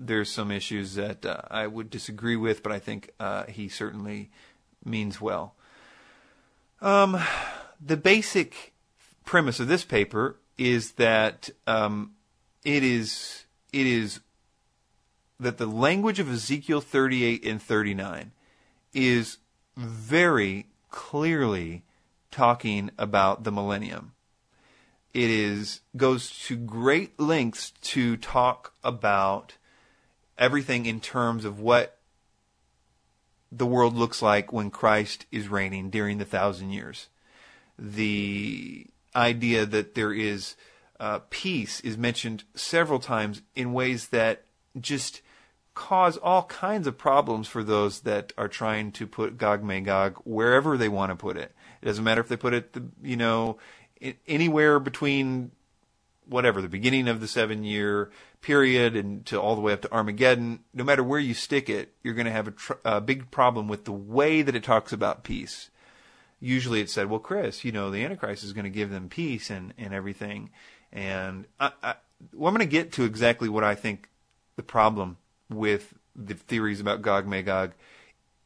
There's 0.00 0.30
some 0.32 0.50
issues 0.50 0.96
that 0.96 1.24
uh, 1.24 1.42
I 1.48 1.68
would 1.68 1.90
disagree 1.90 2.34
with, 2.34 2.64
but 2.64 2.72
I 2.72 2.80
think 2.80 3.12
uh, 3.20 3.44
he 3.44 3.68
certainly 3.68 4.32
means 4.84 5.20
well. 5.20 5.54
Um, 6.82 7.20
the 7.80 7.96
basic 7.96 8.74
premise 9.24 9.60
of 9.60 9.68
this 9.68 9.84
paper 9.84 10.36
is 10.56 10.92
that 10.92 11.50
um, 11.66 12.12
it 12.64 12.82
is 12.82 13.44
it 13.72 13.86
is 13.86 14.20
that 15.38 15.58
the 15.58 15.66
language 15.66 16.18
of 16.18 16.30
Ezekiel 16.30 16.80
38 16.80 17.44
and 17.44 17.62
39 17.62 18.32
is 18.92 19.38
very 19.76 20.66
clearly 20.90 21.84
talking 22.30 22.90
about 22.98 23.44
the 23.44 23.52
millennium. 23.52 24.12
It 25.12 25.30
is 25.30 25.80
goes 25.96 26.30
to 26.46 26.56
great 26.56 27.18
lengths 27.18 27.72
to 27.82 28.16
talk 28.16 28.74
about 28.82 29.54
everything 30.38 30.86
in 30.86 31.00
terms 31.00 31.44
of 31.44 31.60
what 31.60 31.99
the 33.52 33.66
world 33.66 33.94
looks 33.94 34.22
like 34.22 34.52
when 34.52 34.70
Christ 34.70 35.26
is 35.32 35.48
reigning 35.48 35.90
during 35.90 36.18
the 36.18 36.24
thousand 36.24 36.70
years. 36.70 37.08
The 37.78 38.86
idea 39.14 39.66
that 39.66 39.94
there 39.94 40.12
is 40.12 40.56
uh, 41.00 41.20
peace 41.30 41.80
is 41.80 41.96
mentioned 41.96 42.44
several 42.54 43.00
times 43.00 43.42
in 43.56 43.72
ways 43.72 44.08
that 44.08 44.44
just 44.80 45.22
cause 45.74 46.16
all 46.18 46.44
kinds 46.44 46.86
of 46.86 46.98
problems 46.98 47.48
for 47.48 47.64
those 47.64 48.00
that 48.00 48.32
are 48.36 48.48
trying 48.48 48.92
to 48.92 49.06
put 49.06 49.38
Gog 49.38 49.64
Magog 49.64 50.20
wherever 50.24 50.76
they 50.76 50.88
want 50.88 51.10
to 51.10 51.16
put 51.16 51.36
it. 51.36 51.52
It 51.80 51.86
doesn't 51.86 52.04
matter 52.04 52.20
if 52.20 52.28
they 52.28 52.36
put 52.36 52.54
it, 52.54 52.76
you 53.02 53.16
know, 53.16 53.58
anywhere 54.28 54.78
between 54.78 55.52
whatever 56.30 56.62
the 56.62 56.68
beginning 56.68 57.08
of 57.08 57.20
the 57.20 57.28
seven 57.28 57.64
year 57.64 58.10
period 58.40 58.94
and 58.96 59.26
to 59.26 59.38
all 59.38 59.56
the 59.56 59.60
way 59.60 59.72
up 59.72 59.82
to 59.82 59.92
Armageddon, 59.92 60.60
no 60.72 60.84
matter 60.84 61.02
where 61.02 61.18
you 61.18 61.34
stick 61.34 61.68
it, 61.68 61.92
you're 62.02 62.14
going 62.14 62.26
to 62.26 62.32
have 62.32 62.48
a, 62.48 62.52
tr- 62.52 62.72
a 62.84 63.00
big 63.00 63.30
problem 63.30 63.68
with 63.68 63.84
the 63.84 63.92
way 63.92 64.40
that 64.40 64.54
it 64.54 64.62
talks 64.62 64.92
about 64.92 65.24
peace. 65.24 65.70
Usually 66.38 66.80
it 66.80 66.88
said, 66.88 67.10
well, 67.10 67.18
Chris, 67.18 67.64
you 67.64 67.72
know, 67.72 67.90
the 67.90 68.02
Antichrist 68.02 68.44
is 68.44 68.52
going 68.52 68.64
to 68.64 68.70
give 68.70 68.90
them 68.90 69.08
peace 69.08 69.50
and, 69.50 69.74
and 69.76 69.92
everything. 69.92 70.50
And 70.92 71.46
I, 71.58 71.72
I, 71.82 71.94
well, 72.32 72.48
I'm 72.48 72.54
going 72.54 72.66
to 72.66 72.70
get 72.70 72.92
to 72.92 73.04
exactly 73.04 73.48
what 73.48 73.64
I 73.64 73.74
think 73.74 74.08
the 74.56 74.62
problem 74.62 75.18
with 75.50 75.94
the 76.14 76.34
theories 76.34 76.80
about 76.80 77.02
Gog 77.02 77.26
Magog 77.26 77.72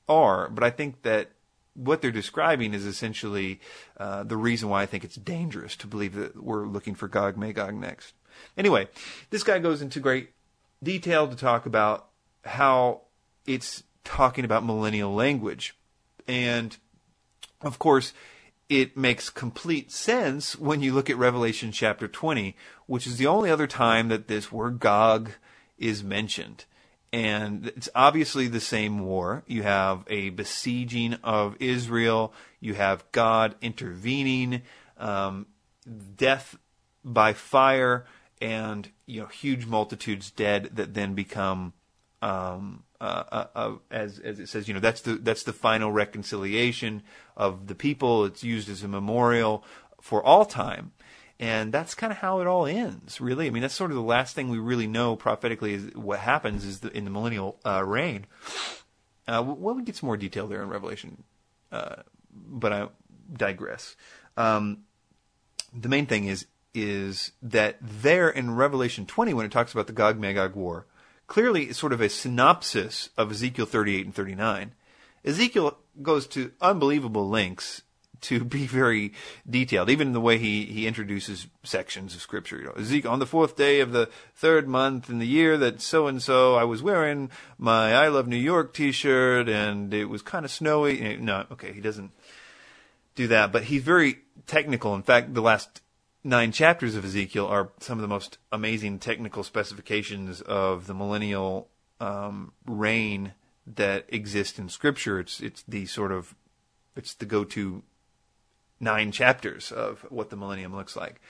are, 0.08 0.48
but 0.48 0.64
I 0.64 0.70
think 0.70 1.02
that 1.02 1.30
what 1.74 2.00
they're 2.00 2.10
describing 2.10 2.74
is 2.74 2.87
essentially 2.87 3.60
uh, 3.98 4.22
the 4.22 4.37
reason 4.37 4.68
why 4.68 4.82
I 4.82 4.87
think 4.87 5.04
it's 5.04 5.16
dangerous 5.16 5.76
to 5.76 5.87
believe 5.87 6.14
that 6.14 6.42
we're 6.42 6.66
looking 6.66 6.94
for 6.94 7.08
Gog 7.08 7.37
Magog 7.37 7.74
next. 7.74 8.14
Anyway, 8.56 8.88
this 9.30 9.42
guy 9.42 9.58
goes 9.58 9.82
into 9.82 10.00
great 10.00 10.30
detail 10.82 11.28
to 11.28 11.37
talk 11.37 11.66
about 11.66 12.08
how 12.44 13.02
it's 13.46 13.82
talking 14.04 14.44
about 14.44 14.64
millennial 14.64 15.14
language. 15.14 15.76
And 16.26 16.76
of 17.62 17.78
course, 17.78 18.12
it 18.68 18.96
makes 18.96 19.30
complete 19.30 19.92
sense 19.92 20.56
when 20.56 20.80
you 20.80 20.92
look 20.92 21.10
at 21.10 21.18
Revelation 21.18 21.72
chapter 21.72 22.08
20, 22.08 22.56
which 22.87 23.06
is 23.06 23.16
the 23.16 23.26
only 23.26 23.50
other 23.50 23.66
time 23.66 24.08
that 24.08 24.28
this 24.28 24.50
word 24.50 24.78
Gog 24.78 25.30
is 25.78 26.02
mentioned. 26.02 26.64
And 27.14 27.68
it's 27.77 27.88
obviously 27.94 28.48
the 28.48 28.59
same 28.59 28.98
war. 28.98 29.44
You 29.46 29.62
have 29.62 30.03
a 30.09 30.31
besieging 30.31 31.14
of 31.22 31.55
Israel. 31.61 32.33
You 32.59 32.74
have 32.74 33.05
God 33.12 33.55
intervening, 33.61 34.62
um, 34.98 35.46
death 36.16 36.57
by 37.05 37.33
fire, 37.33 38.05
and 38.42 38.90
you 39.07 39.20
know 39.20 39.29
huge 39.29 39.64
multitudes 39.64 40.33
dead 40.33 40.70
that 40.74 40.94
then 40.94 41.14
become 41.14 41.72
um, 42.20 42.83
uh, 43.00 43.22
uh, 43.31 43.46
uh, 43.55 43.72
as 43.92 44.18
as 44.18 44.40
it 44.40 44.48
says, 44.48 44.66
you 44.66 44.74
know, 44.74 44.81
that's 44.81 45.03
the 45.03 45.14
that's 45.14 45.44
the 45.44 45.53
final 45.53 45.92
reconciliation 45.92 47.05
of 47.37 47.68
the 47.68 47.77
people. 47.77 48.24
It's 48.24 48.42
used 48.42 48.68
as 48.68 48.83
a 48.83 48.88
memorial 48.88 49.62
for 50.00 50.20
all 50.20 50.44
time, 50.44 50.90
and 51.40 51.72
that's 51.72 51.94
kind 51.94 52.12
of 52.12 52.18
how 52.18 52.40
it 52.40 52.46
all 52.46 52.66
ends. 52.66 53.20
Really, 53.20 53.46
I 53.46 53.50
mean, 53.50 53.62
that's 53.62 53.74
sort 53.74 53.90
of 53.90 53.96
the 53.96 54.02
last 54.02 54.34
thing 54.34 54.48
we 54.48 54.58
really 54.58 54.86
know 54.86 55.16
prophetically 55.16 55.74
is 55.74 55.94
what 55.94 56.20
happens 56.20 56.64
is 56.64 56.80
the, 56.80 56.96
in 56.96 57.04
the 57.04 57.10
millennial 57.10 57.58
uh, 57.64 57.82
reign. 57.84 58.26
Uh, 59.26 59.42
well, 59.44 59.74
we 59.74 59.82
get 59.82 59.96
some 59.96 60.06
more 60.06 60.16
detail 60.16 60.46
there 60.46 60.62
in 60.62 60.68
Revelation, 60.68 61.24
uh, 61.72 61.96
but 62.32 62.72
I 62.72 62.88
digress. 63.32 63.96
Um, 64.36 64.84
the 65.72 65.88
main 65.88 66.06
thing 66.06 66.24
is 66.26 66.46
is 66.74 67.30
that 67.40 67.76
there 67.80 68.28
in 68.28 68.56
Revelation 68.56 69.06
20, 69.06 69.32
when 69.32 69.46
it 69.46 69.52
talks 69.52 69.72
about 69.72 69.86
the 69.86 69.92
Gog 69.92 70.18
Magog 70.18 70.56
war, 70.56 70.86
clearly 71.28 71.64
it's 71.64 71.78
sort 71.78 71.92
of 71.92 72.00
a 72.00 72.08
synopsis 72.08 73.10
of 73.16 73.30
Ezekiel 73.30 73.64
38 73.64 74.06
and 74.06 74.14
39. 74.14 74.72
Ezekiel 75.24 75.78
goes 76.02 76.26
to 76.26 76.50
unbelievable 76.60 77.28
lengths 77.28 77.82
to 78.22 78.44
be 78.44 78.66
very 78.66 79.12
detailed, 79.48 79.90
even 79.90 80.09
in 80.09 80.12
the 80.12 80.20
way 80.20 80.38
he, 80.38 80.64
he 80.64 80.87
introduces 80.87 81.46
sections 81.62 82.14
of 82.14 82.20
scripture. 82.20 82.59
You 82.59 82.64
know, 82.64 82.72
Ezekiel, 82.72 83.11
on 83.11 83.18
the 83.18 83.27
fourth 83.27 83.57
day 83.57 83.81
of 83.81 83.92
the 83.92 84.09
third 84.35 84.68
month 84.68 85.11
in 85.11 85.18
the 85.18 85.27
year 85.27 85.57
that 85.59 85.81
so 85.81 86.07
and 86.07 86.22
so, 86.22 86.55
I 86.55 86.64
was 86.64 86.83
wearing 86.83 87.31
my 87.59 87.94
I 87.94 88.09
Love 88.09 88.29
New 88.29 88.37
York 88.37 88.74
t-shirt 88.74 89.48
and 89.48 89.92
it 89.92 90.07
was 90.07 90.22
kind 90.22 90.44
of 90.44 90.50
snowy. 90.50 91.16
No, 91.16 91.46
okay, 91.53 91.72
he 91.72 91.81
doesn't 91.81 92.12
do 93.14 93.29
that, 93.29 93.53
but 93.53 93.64
he's 93.64 93.83
very 93.83 94.18
technical. 94.46 94.94
In 94.94 95.03
fact, 95.03 95.35
the 95.35 95.42
last 95.42 95.81
nine 96.22 96.53
chapters 96.53 96.96
of 96.96 97.05
Ezekiel 97.05 97.46
are 97.46 97.70
some 97.81 97.98
of 97.98 98.03
the 98.03 98.09
most 98.09 98.38
amazing 98.50 98.98
technical 98.98 99.44
specifications 99.44 100.40
of 100.40 100.87
the 100.87 100.94
millennial 100.94 101.68
um, 102.00 102.53
reign 102.66 103.35
that 103.66 104.07
exist 104.09 104.59
in 104.59 104.68
Scripture. 104.68 105.20
It's 105.20 105.40
it's 105.40 105.62
the 105.62 105.87
sort 105.87 106.12
of 106.12 106.35
it's 106.96 107.14
the 107.14 107.27
go-to 107.27 107.83
nine 108.80 109.12
chapters 109.12 109.72
of 109.72 110.00
what 110.10 110.30
the 110.30 110.37
millennium 110.37 110.74
looks 110.74 110.96
like. 110.96 111.20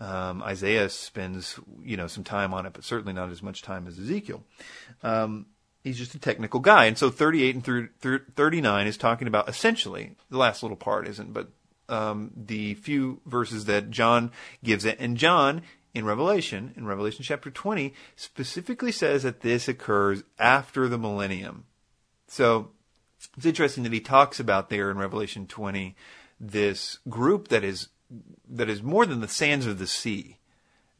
Um, 0.00 0.42
Isaiah 0.42 0.88
spends 0.88 1.58
you 1.82 1.96
know 1.96 2.06
some 2.06 2.24
time 2.24 2.52
on 2.52 2.66
it, 2.66 2.72
but 2.72 2.84
certainly 2.84 3.12
not 3.12 3.30
as 3.30 3.42
much 3.42 3.62
time 3.62 3.86
as 3.86 3.98
Ezekiel. 3.98 4.42
Um, 5.02 5.46
he's 5.82 5.98
just 5.98 6.14
a 6.14 6.18
technical 6.18 6.60
guy, 6.60 6.86
and 6.86 6.98
so 6.98 7.10
38 7.10 7.54
and 7.54 7.90
39 8.34 8.86
is 8.86 8.96
talking 8.96 9.28
about 9.28 9.48
essentially 9.48 10.16
the 10.30 10.38
last 10.38 10.62
little 10.62 10.76
part 10.76 11.06
isn't, 11.06 11.32
but 11.32 11.48
um, 11.88 12.32
the 12.34 12.74
few 12.74 13.20
verses 13.26 13.66
that 13.66 13.90
John 13.90 14.32
gives 14.62 14.84
it. 14.84 14.98
And 14.98 15.16
John, 15.16 15.62
in 15.92 16.04
Revelation, 16.04 16.72
in 16.76 16.86
Revelation 16.86 17.22
chapter 17.22 17.50
20, 17.50 17.94
specifically 18.16 18.90
says 18.90 19.22
that 19.22 19.40
this 19.40 19.68
occurs 19.68 20.24
after 20.38 20.88
the 20.88 20.98
millennium. 20.98 21.66
So 22.26 22.70
it's 23.36 23.46
interesting 23.46 23.84
that 23.84 23.92
he 23.92 24.00
talks 24.00 24.40
about 24.40 24.70
there 24.70 24.90
in 24.90 24.98
Revelation 24.98 25.46
20 25.46 25.94
this 26.40 26.98
group 27.08 27.48
that 27.48 27.64
is 27.64 27.88
that 28.48 28.68
is 28.68 28.82
more 28.82 29.06
than 29.06 29.20
the 29.20 29.28
sands 29.28 29.66
of 29.66 29.78
the 29.78 29.86
sea 29.86 30.38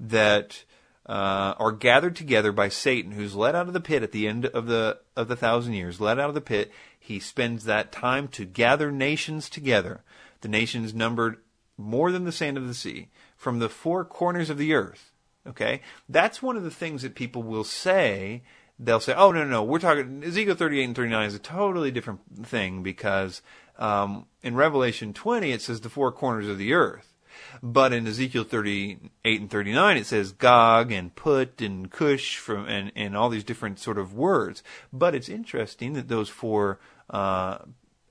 that 0.01 0.64
uh, 1.07 1.55
are 1.59 1.73
gathered 1.73 2.16
together 2.16 2.51
by 2.51 2.68
Satan, 2.68 3.12
who's 3.12 3.35
led 3.35 3.55
out 3.55 3.68
of 3.68 3.75
the 3.75 3.81
pit 3.81 4.03
at 4.03 4.12
the 4.12 4.27
end 4.27 4.47
of 4.47 4.66
the 4.66 4.99
of 5.16 5.29
the 5.29 5.37
thousand 5.37 5.75
years. 5.75 6.01
Led 6.01 6.18
out 6.18 6.29
of 6.29 6.35
the 6.35 6.40
pit, 6.40 6.73
he 6.99 7.20
spends 7.20 7.64
that 7.64 7.92
time 7.92 8.29
to 8.29 8.44
gather 8.44 8.90
nations 8.90 9.49
together 9.51 10.03
the 10.44 10.49
nations 10.49 10.94
numbered 10.94 11.38
more 11.77 12.12
than 12.12 12.25
the 12.25 12.31
sand 12.31 12.57
of 12.57 12.68
the 12.68 12.75
sea 12.75 13.09
from 13.35 13.59
the 13.59 13.68
four 13.68 14.05
corners 14.05 14.51
of 14.51 14.59
the 14.59 14.75
earth. 14.75 15.11
Okay? 15.47 15.81
That's 16.09 16.42
one 16.42 16.57
of 16.57 16.62
the 16.62 16.70
things 16.70 17.03
that 17.03 17.14
people 17.16 17.42
will 17.42 17.64
say. 17.64 18.42
They'll 18.79 19.01
say, 19.01 19.14
oh, 19.14 19.33
no, 19.33 19.44
no, 19.44 19.62
we're 19.62 19.79
talking, 19.79 20.23
Ezekiel 20.23 20.55
38 20.55 20.85
and 20.85 20.97
39 20.97 21.27
is 21.27 21.35
a 21.35 21.38
totally 21.38 21.90
different 21.90 22.20
thing 22.47 22.83
because 22.83 23.40
um, 23.79 24.27
in 24.43 24.55
Revelation 24.55 25.13
20 25.13 25.53
it 25.53 25.63
says 25.63 25.81
the 25.81 25.89
four 25.89 26.13
corners 26.13 26.49
of 26.49 26.59
the 26.59 26.73
earth. 26.73 27.11
But 27.63 27.93
in 27.93 28.07
Ezekiel 28.07 28.45
38 28.45 29.41
and 29.41 29.51
39, 29.51 29.97
it 29.97 30.07
says 30.07 30.33
Gog 30.33 30.93
and 30.93 31.15
Put 31.15 31.61
and 31.61 31.91
Cush 31.91 32.37
from, 32.37 32.67
and, 32.67 32.93
and 32.95 33.17
all 33.17 33.29
these 33.29 33.45
different 33.45 33.79
sort 33.79 33.99
of 33.99 34.15
words. 34.15 34.63
But 34.93 35.15
it's 35.15 35.29
interesting 35.29 35.95
that 35.95 36.09
those 36.09 36.29
four 36.29 36.79
uh, 37.11 37.59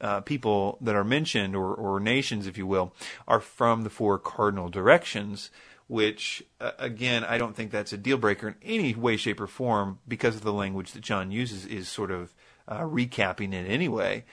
uh, 0.02 0.22
people 0.22 0.78
that 0.82 0.96
are 0.96 1.04
mentioned, 1.04 1.56
or, 1.56 1.74
or 1.74 2.00
nations, 2.00 2.48
if 2.48 2.58
you 2.58 2.68
will, 2.68 2.94
are 3.28 3.40
from 3.40 3.84
the 3.84 3.90
four 3.90 4.20
cardinal 4.20 4.70
directions, 4.70 5.50
which, 5.88 6.44
uh, 6.60 6.72
again, 6.80 7.24
I 7.24 7.38
don't 7.38 7.56
think 7.56 7.72
that's 7.72 7.94
a 7.94 7.98
deal 7.98 8.18
breaker 8.18 8.50
in 8.50 8.56
any 8.62 8.96
way, 8.96 9.18
shape, 9.18 9.40
or 9.40 9.48
form 9.48 10.00
because 10.08 10.36
of 10.36 10.44
the 10.44 10.54
language 10.54 10.92
that 10.92 11.02
John 11.02 11.32
uses 11.32 11.66
is 11.66 11.88
sort 11.88 12.12
of 12.12 12.34
uh, 12.68 12.82
recapping 12.82 13.54
it 13.54 13.70
anyway. 13.70 14.26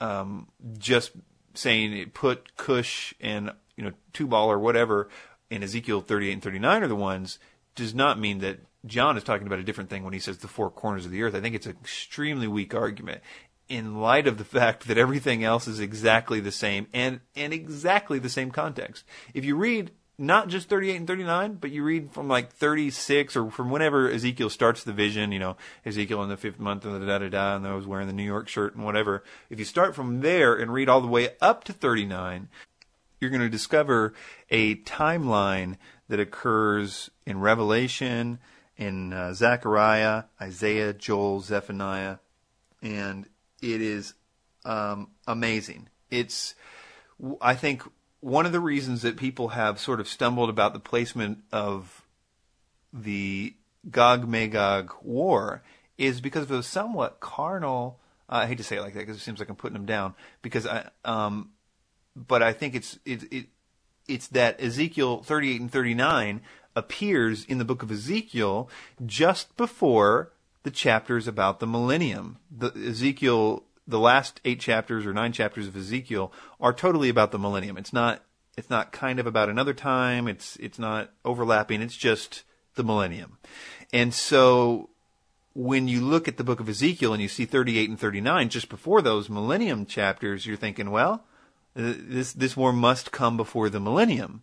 Um, 0.00 0.48
just 0.78 1.12
saying 1.54 1.92
it 1.92 2.14
put 2.14 2.56
Cush 2.56 3.14
and 3.20 3.50
you 3.76 3.84
know 3.84 3.92
Tubal 4.12 4.50
or 4.50 4.58
whatever 4.58 5.08
in 5.50 5.62
Ezekiel 5.62 6.00
38 6.00 6.32
and 6.32 6.42
39 6.42 6.82
are 6.82 6.88
the 6.88 6.94
ones 6.94 7.38
does 7.74 7.94
not 7.94 8.18
mean 8.18 8.38
that 8.38 8.60
John 8.86 9.16
is 9.16 9.24
talking 9.24 9.46
about 9.46 9.58
a 9.58 9.64
different 9.64 9.90
thing 9.90 10.04
when 10.04 10.12
he 10.12 10.18
says 10.18 10.38
the 10.38 10.48
four 10.48 10.70
corners 10.70 11.04
of 11.04 11.10
the 11.10 11.22
earth. 11.22 11.34
I 11.34 11.40
think 11.40 11.54
it's 11.54 11.66
an 11.66 11.76
extremely 11.80 12.46
weak 12.46 12.74
argument 12.74 13.22
in 13.68 14.00
light 14.00 14.26
of 14.26 14.38
the 14.38 14.44
fact 14.44 14.88
that 14.88 14.98
everything 14.98 15.44
else 15.44 15.68
is 15.68 15.80
exactly 15.80 16.40
the 16.40 16.52
same 16.52 16.86
and, 16.92 17.20
and 17.36 17.52
exactly 17.52 18.18
the 18.18 18.28
same 18.28 18.50
context. 18.50 19.04
If 19.34 19.44
you 19.44 19.56
read 19.56 19.90
not 20.18 20.48
just 20.48 20.68
38 20.68 20.96
and 20.96 21.06
39, 21.06 21.54
but 21.54 21.70
you 21.70 21.84
read 21.84 22.12
from 22.12 22.26
like 22.26 22.52
36 22.52 23.36
or 23.36 23.50
from 23.50 23.70
whenever 23.70 24.10
Ezekiel 24.10 24.50
starts 24.50 24.82
the 24.82 24.92
vision, 24.92 25.30
you 25.30 25.38
know, 25.38 25.56
Ezekiel 25.86 26.22
in 26.24 26.28
the 26.28 26.36
fifth 26.36 26.58
month 26.58 26.84
and 26.84 27.06
da 27.06 27.18
da 27.18 27.28
da, 27.28 27.56
and 27.56 27.66
I 27.66 27.74
was 27.74 27.86
wearing 27.86 28.08
the 28.08 28.12
New 28.12 28.24
York 28.24 28.48
shirt 28.48 28.74
and 28.74 28.84
whatever. 28.84 29.22
If 29.48 29.60
you 29.60 29.64
start 29.64 29.94
from 29.94 30.20
there 30.20 30.54
and 30.54 30.72
read 30.72 30.88
all 30.88 31.00
the 31.00 31.06
way 31.06 31.30
up 31.40 31.62
to 31.64 31.72
39, 31.72 32.48
you're 33.20 33.30
going 33.30 33.42
to 33.42 33.48
discover 33.48 34.12
a 34.50 34.76
timeline 34.76 35.76
that 36.08 36.18
occurs 36.18 37.10
in 37.24 37.38
Revelation, 37.38 38.40
in 38.76 39.12
uh, 39.12 39.34
Zechariah, 39.34 40.24
Isaiah, 40.40 40.92
Joel, 40.92 41.40
Zephaniah, 41.40 42.16
and 42.82 43.26
it 43.62 43.80
is 43.80 44.14
um, 44.64 45.10
amazing. 45.26 45.88
It's, 46.10 46.54
I 47.40 47.54
think, 47.54 47.82
one 48.20 48.46
of 48.46 48.52
the 48.52 48.60
reasons 48.60 49.02
that 49.02 49.16
people 49.16 49.48
have 49.48 49.78
sort 49.78 50.00
of 50.00 50.08
stumbled 50.08 50.50
about 50.50 50.72
the 50.72 50.80
placement 50.80 51.44
of 51.52 52.04
the 52.92 53.54
Gog 53.90 54.26
Magog 54.28 54.92
war 55.02 55.62
is 55.96 56.20
because 56.20 56.44
of 56.44 56.50
a 56.50 56.62
somewhat 56.62 57.20
carnal. 57.20 58.00
Uh, 58.28 58.36
I 58.36 58.46
hate 58.46 58.58
to 58.58 58.64
say 58.64 58.76
it 58.76 58.82
like 58.82 58.94
that 58.94 59.00
because 59.00 59.16
it 59.16 59.20
seems 59.20 59.38
like 59.38 59.48
I'm 59.48 59.56
putting 59.56 59.74
them 59.74 59.86
down. 59.86 60.14
Because 60.42 60.66
I, 60.66 60.88
um, 61.04 61.50
but 62.16 62.42
I 62.42 62.52
think 62.52 62.74
it's 62.74 62.98
it, 63.04 63.32
it 63.32 63.46
it's 64.08 64.28
that 64.28 64.60
Ezekiel 64.60 65.22
38 65.22 65.60
and 65.60 65.72
39 65.72 66.40
appears 66.74 67.44
in 67.44 67.58
the 67.58 67.64
book 67.64 67.82
of 67.82 67.90
Ezekiel 67.90 68.68
just 69.04 69.56
before 69.56 70.32
the 70.62 70.70
chapters 70.70 71.28
about 71.28 71.60
the 71.60 71.66
millennium. 71.66 72.38
The 72.50 72.72
Ezekiel, 72.72 73.64
the 73.88 73.98
last 73.98 74.40
eight 74.44 74.60
chapters 74.60 75.06
or 75.06 75.14
nine 75.14 75.32
chapters 75.32 75.66
of 75.66 75.76
Ezekiel 75.76 76.30
are 76.60 76.74
totally 76.74 77.08
about 77.08 77.32
the 77.32 77.38
millennium. 77.38 77.78
It's 77.78 77.92
not. 77.92 78.22
It's 78.56 78.70
not 78.70 78.90
kind 78.90 79.20
of 79.20 79.26
about 79.26 79.48
another 79.48 79.72
time. 79.72 80.28
It's 80.28 80.56
it's 80.56 80.78
not 80.78 81.10
overlapping. 81.24 81.80
It's 81.80 81.96
just 81.96 82.42
the 82.74 82.84
millennium. 82.84 83.38
And 83.92 84.12
so 84.12 84.90
when 85.54 85.88
you 85.88 86.00
look 86.00 86.28
at 86.28 86.36
the 86.36 86.44
book 86.44 86.60
of 86.60 86.68
Ezekiel 86.68 87.12
and 87.12 87.22
you 87.22 87.28
see 87.28 87.44
38 87.44 87.88
and 87.88 87.98
39 87.98 88.48
just 88.48 88.68
before 88.68 89.00
those 89.00 89.30
millennium 89.30 89.86
chapters, 89.86 90.46
you're 90.46 90.56
thinking, 90.56 90.90
well, 90.90 91.24
this 91.74 92.32
this 92.32 92.56
war 92.56 92.72
must 92.72 93.12
come 93.12 93.36
before 93.36 93.70
the 93.70 93.80
millennium. 93.80 94.42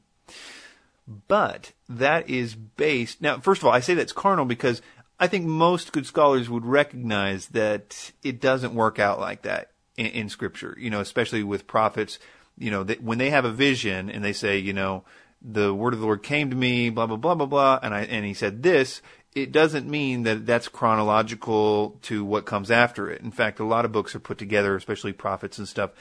But 1.28 1.74
that 1.88 2.30
is 2.30 2.56
based 2.56 3.22
now. 3.22 3.40
First 3.40 3.62
of 3.62 3.68
all, 3.68 3.74
I 3.74 3.80
say 3.80 3.94
that's 3.94 4.14
carnal 4.14 4.46
because 4.46 4.82
I 5.20 5.28
think 5.28 5.46
most 5.46 5.92
good 5.92 6.06
scholars 6.06 6.50
would 6.50 6.66
recognize 6.66 7.48
that 7.48 8.12
it 8.24 8.42
doesn't 8.42 8.76
work 8.76 9.00
out 9.00 9.20
like 9.20 9.44
that 9.44 9.72
in, 9.98 10.08
in 10.08 10.30
Scripture. 10.30 10.76
You 10.80 10.90
know, 10.90 11.00
especially 11.00 11.44
with 11.44 11.68
prophets. 11.68 12.20
You 12.58 12.72
know, 12.72 12.84
that 12.84 13.04
when 13.04 13.18
they 13.18 13.32
have 13.32 13.46
a 13.46 13.52
vision 13.52 14.10
and 14.10 14.24
they 14.24 14.34
say, 14.34 14.58
you 14.58 14.74
know, 14.74 15.04
the 15.42 15.74
word 15.74 15.94
of 15.94 16.00
the 16.00 16.06
Lord 16.06 16.24
came 16.24 16.50
to 16.50 16.56
me, 16.56 16.90
blah 16.90 17.06
blah 17.06 17.18
blah 17.18 17.36
blah 17.36 17.46
blah, 17.46 17.80
and 17.84 17.94
I 17.94 18.02
and 18.04 18.26
he 18.26 18.34
said 18.34 18.64
this. 18.64 19.02
it 19.36 19.52
doesn't 19.52 19.88
mean 19.88 20.24
that 20.24 20.46
that's 20.46 20.70
chronological 20.70 22.00
to 22.04 22.24
what 22.24 22.46
comes 22.46 22.72
after 22.72 23.12
it. 23.12 23.22
In 23.22 23.32
fact, 23.32 23.60
a 23.60 23.66
lot 23.66 23.84
of 23.84 23.92
books 23.92 24.16
are 24.16 24.20
put 24.20 24.38
together, 24.38 24.76
especially 24.78 25.12
prophets 25.12 25.58
and 25.58 25.68
stuff, 25.68 25.92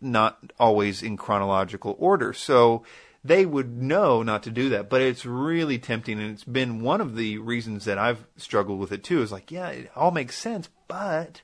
not 0.00 0.38
always 0.60 1.02
in 1.02 1.16
chronological 1.16 1.96
order. 1.98 2.34
So 2.34 2.84
they 3.24 3.46
would 3.46 3.80
know 3.80 4.22
not 4.22 4.42
to 4.42 4.50
do 4.50 4.68
that, 4.70 4.88
but 4.88 5.00
it's 5.00 5.24
really 5.24 5.78
tempting, 5.78 6.20
and 6.20 6.32
it's 6.32 6.44
been 6.44 6.80
one 6.80 7.00
of 7.00 7.16
the 7.16 7.38
reasons 7.38 7.84
that 7.84 7.98
I've 7.98 8.26
struggled 8.36 8.80
with 8.80 8.92
it 8.92 9.04
too. 9.04 9.22
Is 9.22 9.30
like, 9.30 9.50
yeah, 9.50 9.68
it 9.68 9.90
all 9.94 10.10
makes 10.10 10.36
sense, 10.36 10.68
but, 10.88 11.42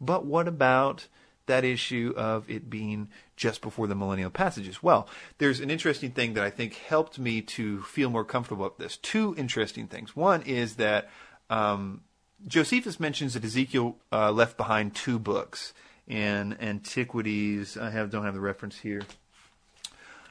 but 0.00 0.26
what 0.26 0.48
about 0.48 1.06
that 1.46 1.64
issue 1.64 2.12
of 2.16 2.48
it 2.48 2.68
being 2.68 3.08
just 3.36 3.62
before 3.62 3.86
the 3.86 3.94
millennial 3.94 4.30
passages? 4.30 4.82
Well, 4.82 5.08
there's 5.38 5.60
an 5.60 5.70
interesting 5.70 6.10
thing 6.10 6.34
that 6.34 6.44
I 6.44 6.50
think 6.50 6.74
helped 6.74 7.18
me 7.18 7.42
to 7.42 7.82
feel 7.82 8.10
more 8.10 8.24
comfortable 8.24 8.64
with 8.64 8.78
this. 8.78 8.96
Two 8.96 9.34
interesting 9.38 9.86
things. 9.86 10.16
One 10.16 10.42
is 10.42 10.76
that 10.76 11.10
um, 11.48 12.02
Josephus 12.46 12.98
mentions 12.98 13.34
that 13.34 13.44
Ezekiel 13.44 13.96
uh, 14.12 14.32
left 14.32 14.56
behind 14.56 14.94
two 14.94 15.18
books 15.18 15.74
in 16.08 16.56
Antiquities. 16.60 17.76
I 17.76 17.90
have 17.90 18.10
don't 18.10 18.24
have 18.24 18.34
the 18.34 18.40
reference 18.40 18.78
here, 18.78 19.02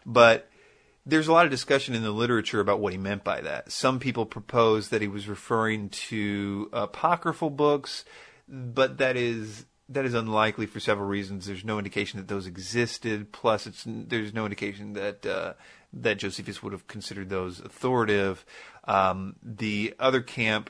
but 0.06 0.50
there's 1.10 1.28
a 1.28 1.34
lot 1.34 1.46
of 1.46 1.52
discussion 1.52 1.96
in 1.96 2.04
the 2.04 2.12
literature 2.12 2.60
about 2.60 2.80
what 2.80 2.94
he 2.94 3.00
meant 3.00 3.24
by 3.24 3.42
that. 3.42 3.72
Some 3.72 4.00
people 4.00 4.26
propose 4.26 4.90
that 4.90 5.02
he 5.02 5.08
was 5.08 5.28
referring 5.28 5.90
to 5.90 6.70
apocryphal 6.72 7.50
books, 7.50 8.06
but 8.48 8.98
that 8.98 9.18
is 9.18 9.66
that 9.90 10.06
is 10.06 10.14
unlikely 10.14 10.68
for 10.68 10.80
several 10.80 11.08
reasons. 11.08 11.48
There's 11.48 11.66
no 11.66 11.80
indication 11.80 12.20
that 12.20 12.28
those 12.28 12.46
existed. 12.46 13.32
Plus, 13.32 13.66
it's 13.66 13.84
there's 13.86 14.34
no 14.34 14.46
indication 14.46 14.94
that 14.94 15.26
uh, 15.26 15.54
that 15.94 16.20
Josephus 16.20 16.62
would 16.62 16.74
have 16.74 16.88
considered 16.88 17.30
those 17.30 17.60
authoritative. 17.60 18.46
Um, 18.86 19.36
the 19.42 19.96
other 20.00 20.22
camp 20.22 20.70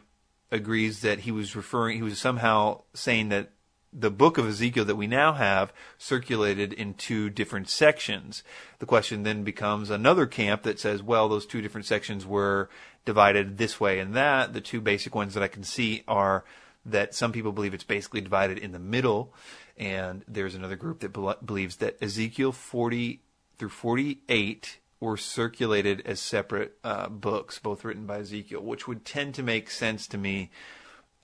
agrees 0.51 1.01
that 1.01 1.19
he 1.19 1.31
was 1.31 1.55
referring. 1.55 1.97
He 1.97 2.03
was 2.03 2.17
somehow 2.17 2.83
saying 2.93 3.29
that 3.29 3.51
the 3.91 4.11
book 4.11 4.37
of 4.37 4.47
Ezekiel 4.47 4.85
that 4.85 4.95
we 4.95 5.07
now 5.07 5.33
have 5.33 5.73
circulated 5.97 6.73
in 6.73 6.93
two 6.93 7.29
different 7.29 7.69
sections. 7.69 8.43
The 8.79 8.85
question 8.85 9.23
then 9.23 9.43
becomes 9.43 9.89
another 9.89 10.25
camp 10.25 10.63
that 10.63 10.79
says, 10.79 11.01
well, 11.01 11.27
those 11.27 11.45
two 11.45 11.61
different 11.61 11.87
sections 11.87 12.25
were 12.25 12.69
divided 13.05 13.57
this 13.57 13.79
way 13.79 13.99
and 13.99 14.13
that. 14.13 14.53
The 14.53 14.61
two 14.61 14.81
basic 14.81 15.15
ones 15.15 15.33
that 15.33 15.43
I 15.43 15.47
can 15.47 15.63
see 15.63 16.03
are 16.07 16.45
that 16.85 17.15
some 17.15 17.31
people 17.31 17.51
believe 17.51 17.73
it's 17.73 17.83
basically 17.83 18.21
divided 18.21 18.57
in 18.57 18.71
the 18.71 18.79
middle, 18.79 19.33
and 19.77 20.23
there's 20.27 20.55
another 20.55 20.75
group 20.75 20.99
that 20.99 21.13
be- 21.13 21.45
believes 21.45 21.77
that 21.77 21.97
Ezekiel 22.01 22.51
40 22.51 23.21
through 23.57 23.69
48 23.69 24.79
were 24.99 25.17
circulated 25.17 26.01
as 26.05 26.19
separate 26.19 26.77
uh, 26.83 27.09
books, 27.09 27.59
both 27.59 27.83
written 27.83 28.05
by 28.05 28.19
Ezekiel, 28.19 28.61
which 28.61 28.87
would 28.87 29.05
tend 29.05 29.33
to 29.35 29.43
make 29.43 29.69
sense 29.69 30.07
to 30.07 30.17
me 30.17 30.51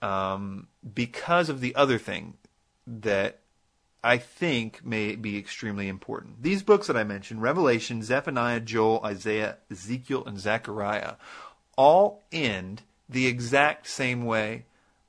um, 0.01 0.67
because 0.93 1.49
of 1.49 1.61
the 1.61 1.75
other 1.75 1.97
thing 1.97 2.35
that 2.87 3.39
I 4.03 4.17
think 4.17 4.85
may 4.85 5.15
be 5.15 5.37
extremely 5.37 5.87
important. 5.87 6.43
These 6.43 6.63
books 6.63 6.87
that 6.87 6.97
I 6.97 7.03
mentioned 7.03 7.41
Revelation, 7.41 8.03
Zephaniah, 8.03 8.59
Joel, 8.59 9.01
Isaiah, 9.03 9.57
Ezekiel, 9.71 10.23
and 10.25 10.39
Zechariah 10.39 11.15
all 11.77 12.23
end 12.31 12.83
the 13.09 13.27
exact 13.27 13.87
same 13.87 14.25
way 14.25 14.65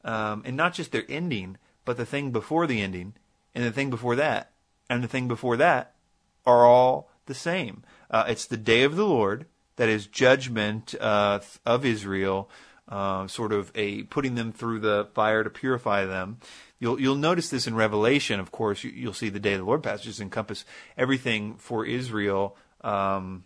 um, 0.07 0.43
and 0.47 0.57
not 0.57 0.73
just 0.73 0.93
their 0.93 1.05
ending, 1.09 1.59
but 1.85 1.97
the 1.97 2.07
thing 2.07 2.31
before 2.31 2.67
the 2.67 2.81
ending, 2.81 3.15
and 3.55 3.65
the 3.65 3.73
thing 3.73 3.91
before 3.91 4.17
that, 4.17 4.53
and 4.89 5.03
the 5.03 5.09
thing 5.09 5.29
before 5.29 5.57
that 5.57 5.95
are 6.47 6.65
all 6.65 7.11
the 7.27 7.35
same. 7.35 7.83
Uh, 8.11 8.25
it's 8.29 8.47
the 8.47 8.57
day 8.57 8.85
of 8.85 8.97
the 8.97 9.05
Lord, 9.05 9.47
that 9.77 9.89
is 9.89 10.07
judgment 10.07 10.95
uh, 11.01 11.41
of 11.67 11.85
Israel, 11.85 12.49
uh, 12.89 13.27
sort 13.27 13.53
of 13.53 13.73
a 13.75 14.05
putting 14.05 14.37
them 14.37 14.53
through 14.53 14.79
the 14.79 15.09
fire 15.13 15.43
to 15.43 15.51
purify 15.51 16.05
them. 16.05 16.39
You'll 16.79 17.01
you'll 17.01 17.17
notice 17.17 17.49
this 17.49 17.67
in 17.67 17.75
Revelation. 17.75 18.39
Of 18.41 18.53
course, 18.53 18.85
you, 18.85 19.07
will 19.07 19.15
see 19.15 19.29
the 19.29 19.41
day 19.41 19.55
of 19.55 19.61
the 19.61 19.65
Lord 19.65 19.83
passages 19.83 20.21
encompass 20.21 20.65
everything 20.97 21.57
for 21.57 21.87
Israel. 21.87 22.57
Um, 22.83 23.45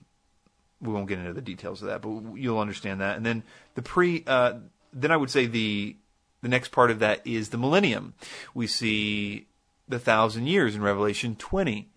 we 0.81 0.93
won't 0.93 1.09
get 1.09 1.18
into 1.18 1.33
the 1.33 1.43
details 1.43 1.83
of 1.83 1.89
that, 1.89 2.03
but 2.03 2.37
you'll 2.37 2.59
understand 2.59 3.01
that. 3.01 3.16
And 3.16 3.24
then 3.24 3.43
the 3.74 3.83
pre, 3.83 4.24
uh, 4.26 4.55
then 4.93 5.12
I 5.12 5.16
would 5.16 5.31
say 5.31 5.47
the 5.47 5.97
the 6.43 6.49
next 6.49 6.72
part 6.72 6.91
of 6.91 6.99
that 7.01 7.26
is 7.26 7.51
the 7.51 7.59
millennium. 7.59 8.14
We 8.55 8.66
see 8.66 9.47
the 9.89 9.99
thousand 9.99 10.47
years 10.47 10.74
in 10.74 10.83
Revelation 10.83 11.37
20. 11.37 11.89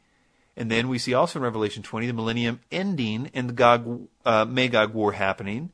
And 0.55 0.69
then 0.69 0.87
we 0.87 0.99
see 0.99 1.13
also 1.13 1.39
in 1.39 1.43
Revelation 1.43 1.81
20 1.81 2.07
the 2.07 2.13
millennium 2.13 2.59
ending 2.71 3.31
and 3.33 3.49
the 3.49 3.53
Gog, 3.53 4.07
uh, 4.25 4.45
Magog 4.45 4.93
war 4.93 5.13
happening. 5.13 5.71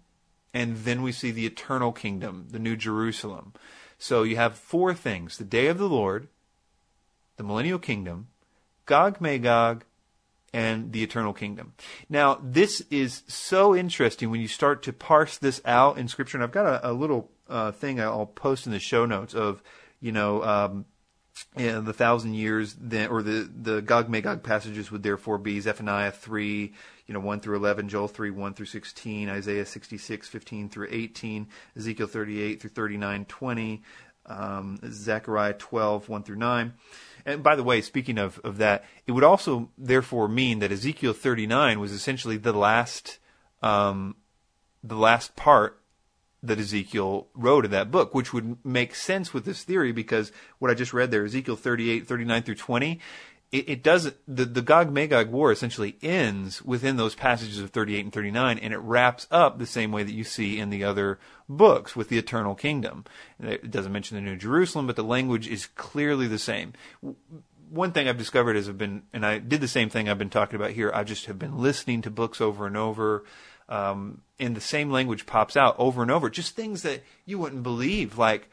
And 0.54 0.78
then 0.78 1.02
we 1.02 1.12
see 1.12 1.32
the 1.32 1.46
eternal 1.46 1.92
kingdom, 1.92 2.48
the 2.50 2.60
New 2.60 2.76
Jerusalem. 2.76 3.54
So 4.00 4.24
you 4.24 4.38
have 4.38 4.58
four 4.58 4.94
things 4.94 5.38
the 5.38 5.44
day 5.44 5.68
of 5.68 5.78
the 5.78 5.90
Lord, 5.90 6.30
the 7.38 7.44
millennial 7.44 7.80
kingdom, 7.80 8.28
Gog 8.86 9.22
Magog, 9.22 9.84
and 10.52 10.92
the 10.94 11.04
eternal 11.04 11.34
kingdom. 11.34 11.74
Now, 12.10 12.40
this 12.42 12.82
is 12.90 13.24
so 13.28 13.76
interesting 13.76 14.32
when 14.32 14.42
you 14.42 14.48
start 14.48 14.82
to 14.84 14.94
parse 14.94 15.38
this 15.38 15.62
out 15.64 16.00
in 16.00 16.08
Scripture. 16.08 16.38
And 16.38 16.44
I've 16.44 16.52
got 16.52 16.66
a, 16.66 16.90
a 16.90 16.94
little 16.94 17.30
uh, 17.48 17.72
thing 17.72 18.02
I'll 18.02 18.26
post 18.26 18.66
in 18.66 18.72
the 18.72 18.80
show 18.80 19.06
notes 19.06 19.36
of, 19.36 19.62
you 20.00 20.12
know, 20.12 20.44
um, 20.44 20.86
the 21.56 21.94
thousand 21.94 22.34
years, 22.34 22.76
then, 22.80 23.10
or 23.10 23.22
the 23.22 23.50
the 23.62 23.82
Gog 23.82 24.10
Magog 24.10 24.44
passages 24.44 24.92
would 24.92 25.04
therefore 25.04 25.38
be 25.38 25.60
Zephaniah 25.60 26.12
three, 26.12 26.74
you 27.10 27.14
know, 27.14 27.20
one 27.20 27.40
through 27.40 27.56
eleven, 27.58 27.90
Joel 27.90 28.08
three, 28.08 28.30
one 28.30 28.54
through 28.54 28.68
sixteen, 28.68 29.30
Isaiah 29.30 29.66
sixty 29.66 29.98
six, 29.98 30.28
fifteen 30.28 30.70
through 30.70 30.90
eighteen, 30.92 31.48
Ezekiel 31.76 32.06
thirty 32.06 32.40
eight 32.40 32.62
through 32.62 32.70
thirty 32.70 32.98
nine, 32.98 33.26
twenty, 33.26 33.82
um, 34.28 34.78
Zechariah 34.86 35.54
twelve, 35.54 36.08
one 36.08 36.22
through 36.22 36.36
nine. 36.36 36.74
And 37.26 37.42
by 37.42 37.56
the 37.56 37.64
way, 37.64 37.82
speaking 37.82 38.20
of, 38.20 38.40
of 38.44 38.60
that, 38.60 38.86
it 39.08 39.14
would 39.14 39.24
also 39.24 39.72
therefore 39.76 40.28
mean 40.28 40.60
that 40.60 40.72
Ezekiel 40.72 41.14
39 41.14 41.80
was 41.80 41.92
essentially 41.92 42.38
the 42.38 42.54
last, 42.54 43.20
um, 43.62 44.16
the 44.84 44.96
last 44.96 45.36
part 45.36 45.82
that 46.42 46.60
Ezekiel 46.60 47.28
wrote 47.34 47.66
in 47.66 47.72
that 47.72 47.92
book, 47.92 48.16
which 48.16 48.34
would 48.34 48.64
make 48.66 48.96
sense 48.96 49.34
with 49.34 49.44
this 49.46 49.64
theory 49.64 49.92
because 49.92 50.32
what 50.60 50.72
I 50.72 50.74
just 50.74 50.94
read 50.94 51.12
there, 51.12 51.26
Ezekiel 51.26 51.58
38, 51.58 52.08
39 52.08 52.44
through 52.44 52.56
20, 52.56 53.00
it, 53.52 53.70
it 53.70 53.84
doesn't, 53.84 54.16
the, 54.28 54.46
the 54.46 54.62
Gog 54.62 54.92
Magog 54.92 55.30
war 55.30 55.52
essentially 55.52 55.96
ends 56.02 56.62
within 56.62 56.98
those 56.98 57.16
passages 57.16 57.60
of 57.60 57.72
38 57.72 58.06
and 58.06 58.14
39 58.14 58.60
and 58.60 58.74
it 58.74 58.78
wraps 58.78 59.28
up 59.32 59.58
the 59.58 59.66
same 59.66 59.92
way 59.92 60.04
that 60.04 60.14
you 60.14 60.24
see 60.24 60.60
in 60.60 60.70
the 60.70 60.84
other 60.84 61.20
books 61.48 61.96
with 61.96 62.10
the 62.10 62.18
eternal 62.18 62.56
kingdom. 62.56 63.06
It 63.40 63.72
doesn't 63.72 63.92
mention 63.92 64.16
the 64.16 64.22
New 64.22 64.38
Jerusalem, 64.38 64.88
but 64.88 64.96
the 64.96 65.04
language 65.04 65.48
is 65.48 65.68
clearly 65.76 66.28
the 66.28 66.40
same. 66.40 66.74
One 67.70 67.92
thing 67.92 68.08
I've 68.08 68.18
discovered 68.18 68.56
is 68.56 68.70
I've 68.70 68.78
been, 68.78 69.04
and 69.14 69.26
I 69.26 69.40
did 69.40 69.62
the 69.62 69.68
same 69.68 69.90
thing 69.90 70.10
I've 70.10 70.18
been 70.18 70.30
talking 70.30 70.56
about 70.56 70.72
here. 70.72 70.92
I 70.94 71.04
just 71.04 71.26
have 71.26 71.40
been 71.40 71.60
listening 71.60 72.02
to 72.04 72.12
books 72.12 72.42
over 72.42 72.68
and 72.68 72.78
over 72.78 73.24
um, 73.70 74.22
and 74.40 74.56
the 74.56 74.62
same 74.62 74.92
language 74.92 75.26
pops 75.28 75.56
out 75.56 75.76
over 75.78 76.02
and 76.02 76.12
over. 76.12 76.30
Just 76.30 76.56
things 76.56 76.82
that 76.82 77.04
you 77.26 77.38
wouldn't 77.38 77.64
believe, 77.64 78.18
like 78.18 78.50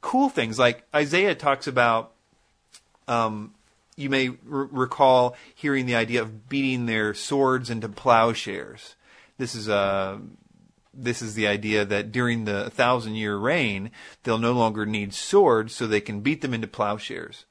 cool 0.00 0.28
things. 0.28 0.58
Like 0.58 0.84
Isaiah 0.94 1.34
talks 1.34 1.66
about. 1.66 2.12
Um, 3.08 3.54
you 4.00 4.10
may 4.10 4.28
r- 4.28 4.34
recall 4.70 5.36
hearing 5.54 5.86
the 5.86 5.94
idea 5.94 6.22
of 6.22 6.48
beating 6.48 6.86
their 6.86 7.14
swords 7.14 7.70
into 7.70 7.88
plowshares. 7.88 8.96
This 9.38 9.54
is 9.54 9.68
a 9.68 9.74
uh, 9.74 10.18
this 10.92 11.22
is 11.22 11.34
the 11.34 11.46
idea 11.46 11.84
that 11.84 12.10
during 12.10 12.44
the 12.44 12.68
thousand 12.70 13.14
year 13.14 13.36
reign, 13.36 13.90
they'll 14.22 14.38
no 14.38 14.52
longer 14.52 14.84
need 14.84 15.14
swords, 15.14 15.74
so 15.74 15.86
they 15.86 16.00
can 16.00 16.20
beat 16.20 16.40
them 16.40 16.52
into 16.52 16.66
plowshares. 16.66 17.44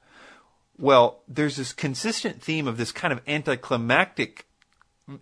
Well, 0.78 1.20
there's 1.26 1.56
this 1.56 1.72
consistent 1.72 2.42
theme 2.42 2.68
of 2.68 2.76
this 2.76 2.92
kind 2.92 3.12
of 3.12 3.20
anticlimactic 3.26 4.46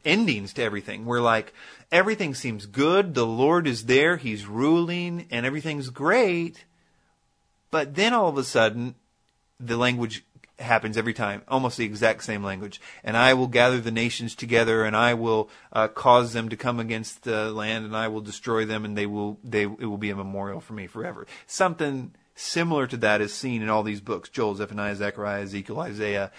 endings 0.04 0.52
to 0.54 0.62
everything 0.62 1.06
where 1.06 1.20
like 1.20 1.54
everything 1.90 2.34
seems 2.34 2.66
good, 2.66 3.14
the 3.14 3.26
Lord 3.26 3.66
is 3.66 3.86
there, 3.86 4.16
He's 4.16 4.46
ruling, 4.46 5.26
and 5.30 5.46
everything's 5.46 5.90
great. 5.90 6.64
But 7.70 7.94
then 7.94 8.14
all 8.14 8.28
of 8.28 8.38
a 8.38 8.44
sudden, 8.44 8.94
the 9.60 9.76
language 9.76 10.24
happens 10.58 10.96
every 10.96 11.14
time, 11.14 11.42
almost 11.48 11.76
the 11.76 11.84
exact 11.84 12.24
same 12.24 12.42
language. 12.42 12.80
And 13.04 13.16
I 13.16 13.34
will 13.34 13.46
gather 13.46 13.80
the 13.80 13.90
nations 13.90 14.34
together, 14.34 14.84
and 14.84 14.96
I 14.96 15.14
will 15.14 15.50
uh, 15.72 15.88
cause 15.88 16.32
them 16.32 16.48
to 16.48 16.56
come 16.56 16.80
against 16.80 17.22
the 17.22 17.50
land, 17.50 17.84
and 17.84 17.96
I 17.96 18.08
will 18.08 18.20
destroy 18.20 18.64
them, 18.64 18.84
and 18.84 18.96
they 18.96 19.06
will 19.06 19.38
they 19.44 19.62
it 19.62 19.86
will 19.86 19.98
be 19.98 20.10
a 20.10 20.16
memorial 20.16 20.60
for 20.60 20.72
me 20.72 20.86
forever. 20.86 21.26
Something 21.46 22.14
similar 22.34 22.86
to 22.86 22.96
that 22.98 23.20
is 23.20 23.32
seen 23.32 23.62
in 23.62 23.68
all 23.68 23.82
these 23.82 24.00
books: 24.00 24.28
Joel, 24.28 24.56
Zephaniah, 24.56 24.96
Zechariah, 24.96 25.42
Ezekiel, 25.42 25.80
Isaiah. 25.80 26.32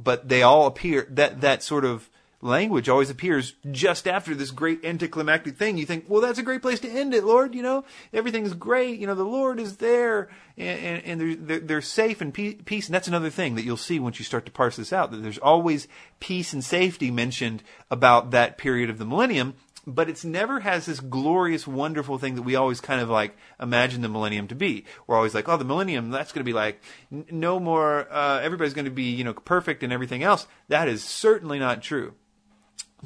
But 0.00 0.28
they 0.28 0.42
all 0.42 0.66
appear 0.66 1.06
that 1.10 1.40
that 1.40 1.62
sort 1.62 1.84
of 1.84 2.10
language 2.44 2.88
always 2.88 3.10
appears 3.10 3.54
just 3.70 4.06
after 4.06 4.34
this 4.34 4.50
great 4.50 4.84
anticlimactic 4.84 5.56
thing. 5.56 5.78
You 5.78 5.86
think, 5.86 6.04
well, 6.08 6.20
that's 6.20 6.38
a 6.38 6.42
great 6.42 6.62
place 6.62 6.78
to 6.80 6.88
end 6.88 7.14
it, 7.14 7.24
Lord. 7.24 7.54
You 7.54 7.62
know, 7.62 7.84
everything's 8.12 8.54
great. 8.54 9.00
You 9.00 9.06
know, 9.06 9.14
the 9.14 9.24
Lord 9.24 9.58
is 9.58 9.78
there, 9.78 10.28
and, 10.56 10.78
and, 10.78 11.20
and 11.22 11.48
they're, 11.48 11.60
they're 11.60 11.80
safe 11.80 12.20
and 12.20 12.32
peace. 12.32 12.86
And 12.86 12.94
that's 12.94 13.08
another 13.08 13.30
thing 13.30 13.54
that 13.54 13.64
you'll 13.64 13.76
see 13.76 13.98
once 13.98 14.18
you 14.18 14.24
start 14.24 14.44
to 14.46 14.52
parse 14.52 14.76
this 14.76 14.92
out. 14.92 15.10
That 15.10 15.22
there's 15.22 15.38
always 15.38 15.88
peace 16.20 16.52
and 16.52 16.62
safety 16.62 17.10
mentioned 17.10 17.62
about 17.90 18.30
that 18.32 18.58
period 18.58 18.90
of 18.90 18.98
the 18.98 19.06
millennium. 19.06 19.54
but 19.86 20.08
it's 20.08 20.24
never 20.24 20.60
has 20.60 20.86
this 20.86 21.00
glorious, 21.00 21.66
wonderful 21.66 22.18
thing 22.18 22.34
that 22.36 22.42
we 22.42 22.56
always 22.56 22.80
kind 22.80 23.00
of 23.00 23.10
like 23.10 23.36
imagine 23.60 24.02
the 24.02 24.08
millennium 24.08 24.48
to 24.48 24.54
be. 24.54 24.84
We're 25.06 25.16
always 25.16 25.34
like, 25.34 25.48
oh, 25.48 25.56
the 25.56 25.64
millennium, 25.64 26.10
that's 26.10 26.32
going 26.32 26.40
to 26.40 26.48
be 26.48 26.52
like 26.52 26.80
n- 27.12 27.26
no 27.30 27.60
more, 27.60 28.10
uh, 28.10 28.40
everybody's 28.40 28.74
going 28.74 28.86
to 28.86 28.90
be, 28.90 29.10
you 29.10 29.24
know, 29.24 29.34
perfect 29.34 29.82
and 29.82 29.92
everything 29.92 30.22
else. 30.22 30.46
That 30.68 30.88
is 30.88 31.04
certainly 31.04 31.58
not 31.58 31.82
true. 31.82 32.14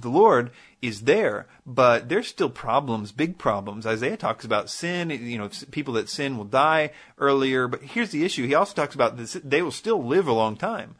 The 0.00 0.08
Lord 0.08 0.50
is 0.80 1.02
there, 1.02 1.46
but 1.66 2.08
there's 2.08 2.28
still 2.28 2.50
problems, 2.50 3.12
big 3.12 3.38
problems. 3.38 3.86
Isaiah 3.86 4.16
talks 4.16 4.44
about 4.44 4.70
sin, 4.70 5.10
you 5.10 5.38
know, 5.38 5.50
people 5.70 5.94
that 5.94 6.08
sin 6.08 6.36
will 6.36 6.44
die 6.44 6.90
earlier, 7.18 7.68
but 7.68 7.82
here's 7.82 8.10
the 8.10 8.24
issue. 8.24 8.46
He 8.46 8.54
also 8.54 8.74
talks 8.74 8.94
about 8.94 9.16
this, 9.16 9.32
they 9.44 9.62
will 9.62 9.70
still 9.70 10.04
live 10.04 10.28
a 10.28 10.32
long 10.32 10.56
time. 10.56 10.94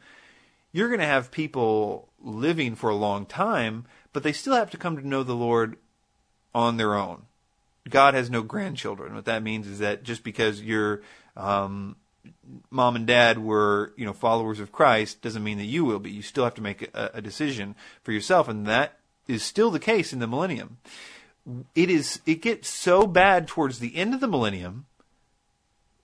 You're 0.71 0.89
going 0.89 0.99
to 0.99 1.05
have 1.05 1.31
people 1.31 2.09
living 2.21 2.75
for 2.75 2.89
a 2.89 2.95
long 2.95 3.25
time, 3.25 3.85
but 4.13 4.23
they 4.23 4.33
still 4.33 4.53
have 4.53 4.71
to 4.71 4.77
come 4.77 4.97
to 4.97 5.07
know 5.07 5.23
the 5.23 5.33
Lord 5.33 5.77
on 6.53 6.77
their 6.77 6.95
own. 6.95 7.23
God 7.89 8.13
has 8.13 8.29
no 8.29 8.43
grandchildren. 8.43 9.15
What 9.15 9.25
that 9.25 9.43
means 9.43 9.67
is 9.67 9.79
that 9.79 10.03
just 10.03 10.23
because 10.23 10.61
your 10.61 11.01
um, 11.35 11.95
mom 12.69 12.95
and 12.95 13.07
dad 13.07 13.39
were, 13.39 13.93
you 13.97 14.05
know, 14.05 14.13
followers 14.13 14.59
of 14.59 14.71
Christ 14.71 15.21
doesn't 15.21 15.43
mean 15.43 15.57
that 15.57 15.65
you 15.65 15.85
will 15.85 15.99
be. 15.99 16.11
You 16.11 16.21
still 16.21 16.43
have 16.43 16.55
to 16.55 16.61
make 16.61 16.89
a, 16.93 17.11
a 17.15 17.21
decision 17.21 17.75
for 18.03 18.11
yourself, 18.11 18.47
and 18.47 18.65
that 18.65 18.99
is 19.27 19.43
still 19.43 19.71
the 19.71 19.79
case 19.79 20.13
in 20.13 20.19
the 20.19 20.27
millennium. 20.27 20.77
It 21.75 21.89
is. 21.89 22.21
It 22.25 22.41
gets 22.41 22.69
so 22.69 23.07
bad 23.07 23.47
towards 23.47 23.79
the 23.79 23.95
end 23.95 24.13
of 24.13 24.19
the 24.19 24.27
millennium. 24.27 24.85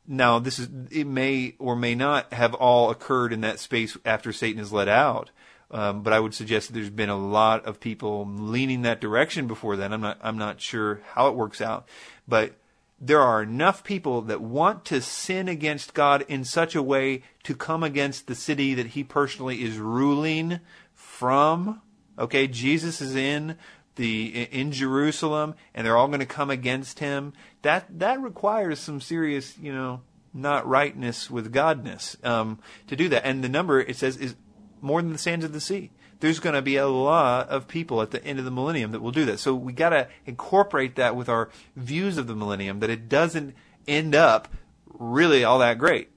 Now, 0.07 0.39
this 0.39 0.59
is. 0.59 0.69
It 0.91 1.07
may 1.07 1.55
or 1.59 1.75
may 1.75 1.95
not 1.95 2.33
have 2.33 2.53
all 2.53 2.89
occurred 2.89 3.33
in 3.33 3.41
that 3.41 3.59
space 3.59 3.97
after 4.05 4.31
Satan 4.31 4.61
is 4.61 4.73
let 4.73 4.87
out. 4.87 5.29
Um, 5.71 6.03
but 6.03 6.13
I 6.13 6.19
would 6.19 6.33
suggest 6.33 6.67
that 6.67 6.73
there's 6.73 6.89
been 6.89 7.09
a 7.09 7.17
lot 7.17 7.65
of 7.65 7.79
people 7.79 8.27
leaning 8.27 8.83
that 8.83 9.01
direction 9.01 9.47
before 9.47 9.75
then. 9.75 9.93
I'm 9.93 10.01
not 10.01 10.19
I'm 10.21 10.37
not 10.37 10.61
sure 10.61 11.01
how 11.13 11.27
it 11.27 11.35
works 11.35 11.59
out, 11.59 11.87
but 12.27 12.53
there 12.99 13.21
are 13.21 13.43
enough 13.43 13.83
people 13.83 14.21
that 14.21 14.41
want 14.41 14.85
to 14.85 15.01
sin 15.01 15.47
against 15.47 15.93
God 15.93 16.23
in 16.27 16.43
such 16.45 16.75
a 16.75 16.83
way 16.83 17.23
to 17.43 17.53
come 17.53 17.83
against 17.83 18.27
the 18.27 18.35
city 18.35 18.73
that 18.73 18.87
He 18.87 19.03
personally 19.03 19.63
is 19.63 19.77
ruling 19.77 20.59
from. 20.93 21.81
Okay, 22.17 22.47
Jesus 22.47 23.01
is 23.01 23.15
in 23.15 23.57
the 23.95 24.43
in 24.51 24.71
Jerusalem, 24.71 25.55
and 25.73 25.85
they're 25.85 25.97
all 25.97 26.07
going 26.07 26.19
to 26.19 26.25
come 26.25 26.49
against 26.49 26.99
Him. 26.99 27.33
That 27.63 27.99
that 27.99 28.21
requires 28.21 28.79
some 28.79 29.01
serious, 29.01 29.57
you 29.57 29.73
know, 29.73 30.01
not 30.33 30.67
rightness 30.67 31.29
with 31.29 31.53
Godness 31.53 32.23
um, 32.25 32.59
to 32.87 32.95
do 32.95 33.09
that. 33.09 33.25
And 33.25 33.43
the 33.43 33.49
number 33.49 33.81
it 33.81 33.97
says 33.97 34.17
is 34.17 34.35
more 34.81 35.01
than 35.01 35.11
the 35.11 35.17
sands 35.17 35.43
of 35.43 35.51
the 35.51 35.61
sea. 35.61 35.91
There's 36.19 36.39
going 36.39 36.55
to 36.55 36.61
be 36.61 36.77
a 36.77 36.87
lot 36.87 37.49
of 37.49 37.67
people 37.67 38.01
at 38.01 38.11
the 38.11 38.23
end 38.23 38.39
of 38.39 38.45
the 38.45 38.51
millennium 38.51 38.91
that 38.91 39.01
will 39.01 39.11
do 39.11 39.25
that. 39.25 39.39
So 39.39 39.53
we 39.53 39.73
got 39.73 39.89
to 39.89 40.07
incorporate 40.25 40.95
that 40.95 41.15
with 41.15 41.29
our 41.29 41.49
views 41.75 42.17
of 42.17 42.27
the 42.27 42.35
millennium 42.35 42.79
that 42.79 42.89
it 42.89 43.09
doesn't 43.09 43.53
end 43.87 44.15
up 44.15 44.47
really 44.87 45.43
all 45.43 45.59
that 45.59 45.77
great. 45.77 46.09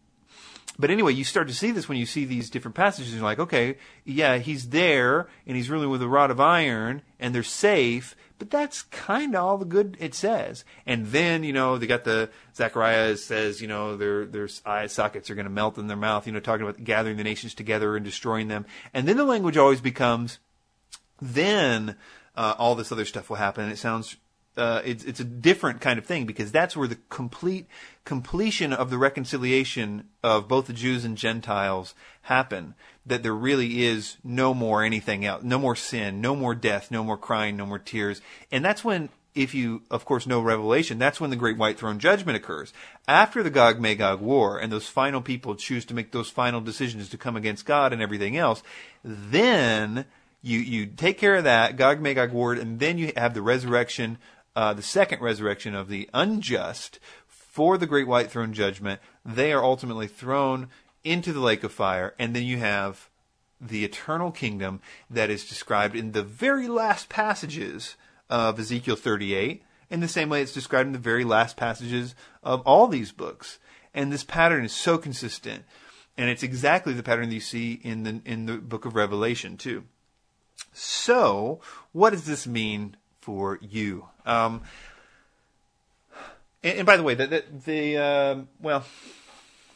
But 0.79 0.91
anyway, 0.91 1.13
you 1.13 1.25
start 1.25 1.49
to 1.49 1.55
see 1.55 1.73
this 1.73 1.89
when 1.89 1.99
you 1.99 2.07
see 2.07 2.25
these 2.25 2.51
different 2.51 2.77
passages. 2.77 3.13
You're 3.13 3.23
like, 3.25 3.41
okay, 3.41 3.79
yeah, 4.05 4.39
he's 4.39 4.69
there 4.69 5.29
and 5.45 5.57
he's 5.57 5.69
ruling 5.69 5.91
with 5.91 6.03
a 6.03 6.09
rod 6.09 6.31
of 6.31 6.39
iron 6.39 7.03
and 7.19 7.35
they're 7.35 7.43
safe, 7.43 8.15
but 8.39 8.51
that's 8.51 8.83
kind 8.83 9.35
of 9.35 9.45
all 9.45 9.59
the 9.59 9.65
good 9.65 9.97
it 10.01 10.15
says. 10.15 10.65
And 10.87 11.07
then, 11.09 11.43
you 11.43 11.53
know, 11.53 11.79
they 11.79 11.87
got 11.87 12.05
the, 12.05 12.31
Zechariah 12.55 13.17
says, 13.17 13.61
you 13.61 13.69
know, 13.69 13.97
their, 13.97 14.25
their 14.27 14.49
eye 14.65 14.87
sockets 14.87 15.31
are 15.31 15.35
going 15.35 15.47
to 15.47 15.51
melt 15.51 15.79
in 15.79 15.87
their 15.87 15.97
mouth, 15.97 16.27
you 16.27 16.33
know, 16.33 16.41
talking 16.41 16.67
about 16.67 16.83
gathering 16.83 17.17
the 17.17 17.25
nations 17.25 17.55
together 17.55 17.97
and 17.97 18.05
destroying 18.05 18.49
them. 18.49 18.67
And 18.95 19.09
then 19.09 19.17
the 19.17 19.25
language 19.25 19.57
always 19.57 19.81
becomes, 19.81 20.39
then, 21.21 21.97
uh, 22.37 22.55
all 22.59 22.75
this 22.75 22.93
other 22.93 23.05
stuff 23.05 23.29
will 23.29 23.37
happen. 23.37 23.65
And 23.65 23.73
it 23.73 23.79
sounds 23.79 24.17
uh, 24.59 24.83
it's 24.85 25.05
it's 25.05 25.21
a 25.21 25.25
different 25.25 25.81
kind 25.81 25.99
of 25.99 26.05
thing 26.05 26.27
because 26.27 26.51
that's 26.51 26.77
where 26.77 26.89
the 26.89 26.99
complete 27.09 27.67
completion 28.05 28.73
of 28.73 28.91
the 28.91 28.99
reconciliation 28.99 30.09
of 30.23 30.49
both 30.49 30.67
the 30.67 30.73
Jews 30.73 31.05
and 31.05 31.17
Gentiles 31.17 31.95
happen. 32.23 32.75
That 33.07 33.23
there 33.23 33.35
really 33.35 33.85
is 33.85 34.19
no 34.23 34.53
more 34.53 34.83
anything 34.83 35.25
else, 35.25 35.43
no 35.43 35.59
more 35.59 35.77
sin, 35.77 36.21
no 36.21 36.37
more 36.37 36.55
death, 36.55 36.91
no 36.91 37.03
more 37.03 37.17
crying, 37.17 37.57
no 37.57 37.65
more 37.65 37.79
tears, 37.79 38.21
and 38.51 38.65
that's 38.65 38.85
when. 38.85 39.09
If 39.35 39.55
you, 39.55 39.83
of 39.89 40.05
course, 40.05 40.27
know 40.27 40.41
Revelation, 40.41 40.99
that's 40.99 41.21
when 41.21 41.31
the 41.31 41.37
Great 41.37 41.57
White 41.57 41.79
Throne 41.79 42.01
Judgment 42.01 42.35
occurs. 42.35 42.73
After 43.07 43.41
the 43.41 43.51
Gog 43.51 43.79
Magog 43.79 44.21
War, 44.21 44.59
and 44.59 44.73
those 44.73 44.89
final 44.89 45.21
people 45.21 45.55
choose 45.55 45.85
to 45.85 45.95
make 45.95 46.11
those 46.11 46.29
final 46.29 46.61
decisions 46.61 47.09
to 47.11 47.19
come 47.19 47.37
against 47.37 47.65
God 47.65 47.93
and 47.93 48.03
everything 48.03 48.37
else, 48.37 48.65
then 49.05 50.07
you 50.43 50.59
you 50.59 50.87
take 50.87 51.19
care 51.19 51.37
of 51.37 51.45
that 51.45 51.77
Gog 51.77 52.01
Magog 52.01 52.33
war, 52.33 52.53
and 52.53 52.79
then 52.79 52.99
you 52.99 53.13
have 53.17 53.35
the 53.35 53.43
resurrection 53.43 54.19
uh, 54.57 54.73
the 54.75 54.83
second 54.83 55.21
resurrection 55.21 55.75
of 55.75 55.89
the 55.89 56.09
unjust 56.13 56.99
for 57.27 57.79
the 57.79 57.87
great 57.87 58.07
white 58.07 58.31
throne 58.31 58.53
judgment. 58.53 59.01
They 59.25 59.53
are 59.53 59.65
ultimately 59.65 60.07
thrown 60.07 60.69
into 61.05 61.33
the 61.33 61.41
lake 61.41 61.65
of 61.65 61.73
fire, 61.73 62.15
and 62.19 62.35
then 62.35 62.45
you 62.45 62.59
have 62.59 63.09
the 63.61 63.85
eternal 63.85 64.31
kingdom 64.31 64.81
that 65.11 65.31
is 65.31 65.49
described 65.49 65.97
in 65.97 66.13
the 66.13 66.23
very 66.23 66.69
last 66.69 67.09
passages 67.09 67.97
of 68.31 68.59
Ezekiel 68.59 68.97
38, 68.97 69.63
in 69.91 70.01
the 70.01 70.09
same 70.09 70.29
way 70.29 70.43
it's 70.43 70.53
described 70.53 70.87
in 70.87 70.93
the 70.93 70.99
very 70.99 71.25
last 71.25 71.57
passages 71.57 72.15
of 72.43 72.61
all 72.63 72.87
these 72.87 73.11
books. 73.11 73.59
And 73.95 74.13
this 74.13 74.25
pattern 74.25 74.65
is 74.65 74.73
so 74.73 74.99
consistent, 74.99 75.65
and 76.17 76.29
it's 76.29 76.43
exactly 76.43 76.93
the 76.93 77.03
pattern 77.03 77.29
that 77.31 77.35
you 77.35 77.41
see 77.41 77.81
in 77.83 78.03
the 78.03 78.21
in 78.25 78.47
the 78.47 78.59
book 78.59 78.85
of 78.85 78.95
Revelation 78.95 79.57
too. 79.57 79.85
So, 80.73 81.61
what 81.93 82.11
does 82.11 82.27
this 82.27 82.47
mean 82.47 82.97
for 83.29 83.59
you. 83.61 84.09
Um, 84.29 84.63
and, 86.63 86.79
and, 86.79 86.87
by 86.87 86.97
the 86.97 87.03
way, 87.03 87.15
the 87.15 87.27
the, 87.27 87.45
the 87.65 87.97
uh, 87.97 88.37
well, 88.61 88.85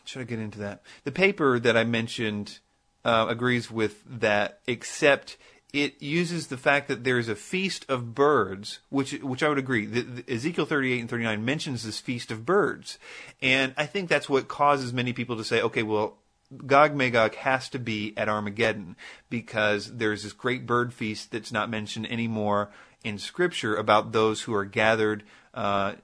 should 0.05 0.20
I 0.20 0.24
get 0.24 0.38
into 0.38 0.59
that? 0.61 0.82
The 1.05 1.12
paper 1.12 1.59
that 1.59 1.76
I 1.76 1.84
mentioned 1.84 2.59
uh, 3.05 3.26
agrees 3.28 3.70
with 3.70 4.03
that, 4.20 4.61
except 4.66 5.38
it 5.72 6.03
uses 6.03 6.48
the 6.48 6.59
fact 6.59 6.88
that 6.88 7.03
there 7.03 7.18
is 7.18 7.30
a 7.30 7.34
feast 7.34 7.86
of 7.88 8.14
birds, 8.14 8.80
which 8.90 9.12
which 9.22 9.42
I 9.42 9.48
would 9.48 9.59
agree. 9.59 9.86
The, 9.86 10.03
the 10.03 10.34
Ezekiel 10.34 10.66
38 10.66 11.00
and 11.00 11.11
39 11.11 11.44
mentions 11.44 11.82
this 11.82 11.98
feast 11.98 12.30
of 12.30 12.44
birds, 12.44 12.98
and 13.40 13.72
I 13.78 13.86
think 13.86 14.09
that's 14.09 14.28
what 14.28 14.48
causes 14.48 14.92
many 14.92 15.14
people 15.14 15.36
to 15.36 15.44
say, 15.44 15.62
okay, 15.62 15.82
well, 15.82 16.18
Gog 16.66 16.94
Magog 16.94 17.34
has 17.36 17.70
to 17.70 17.78
be 17.78 18.12
at 18.18 18.28
Armageddon 18.28 18.96
because 19.30 19.96
there's 19.96 20.24
this 20.24 20.34
great 20.34 20.66
bird 20.66 20.92
feast 20.92 21.30
that's 21.30 21.53
not 21.53 21.70
mentioned 21.70 22.11
anymore 22.11 22.70
in 23.05 23.18
Scripture 23.18 23.74
about 23.76 24.12
those 24.12 24.42
who 24.42 24.55
are 24.55 24.64
gathered 24.64 25.24
uh, 25.55 25.94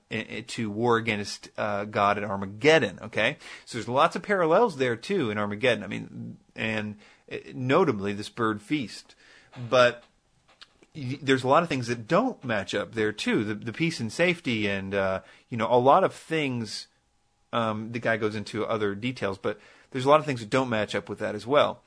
to 0.46 0.70
war 0.70 0.96
against 0.96 1.50
uh, 1.56 1.84
God 1.84 2.18
at 2.18 2.24
Armageddon. 2.24 2.98
Okay, 3.02 3.38
so 3.64 3.78
there's 3.78 3.88
lots 3.88 4.16
of 4.16 4.22
parallels 4.22 4.76
there 4.76 4.96
too 4.96 5.30
in 5.30 5.38
Armageddon. 5.38 5.84
I 5.84 5.86
mean, 5.86 6.36
and 6.54 6.96
uh, 7.30 7.36
notably 7.54 8.12
this 8.12 8.28
bird 8.28 8.60
feast, 8.60 9.14
but 9.70 10.04
there's 10.94 11.44
a 11.44 11.48
lot 11.48 11.62
of 11.62 11.68
things 11.68 11.86
that 11.86 12.08
don't 12.08 12.42
match 12.44 12.74
up 12.74 12.94
there 12.94 13.12
too. 13.12 13.44
The, 13.44 13.54
the 13.54 13.72
peace 13.72 14.00
and 14.00 14.12
safety, 14.12 14.68
and 14.68 14.94
uh, 14.94 15.20
you 15.48 15.56
know, 15.56 15.68
a 15.70 15.78
lot 15.78 16.04
of 16.04 16.14
things. 16.14 16.88
Um, 17.50 17.92
the 17.92 17.98
guy 17.98 18.18
goes 18.18 18.34
into 18.34 18.66
other 18.66 18.94
details, 18.94 19.38
but 19.38 19.58
there's 19.90 20.04
a 20.04 20.08
lot 20.10 20.20
of 20.20 20.26
things 20.26 20.40
that 20.40 20.50
don't 20.50 20.68
match 20.68 20.94
up 20.94 21.08
with 21.08 21.18
that 21.20 21.34
as 21.34 21.46
well. 21.46 21.80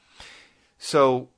So 0.79 1.29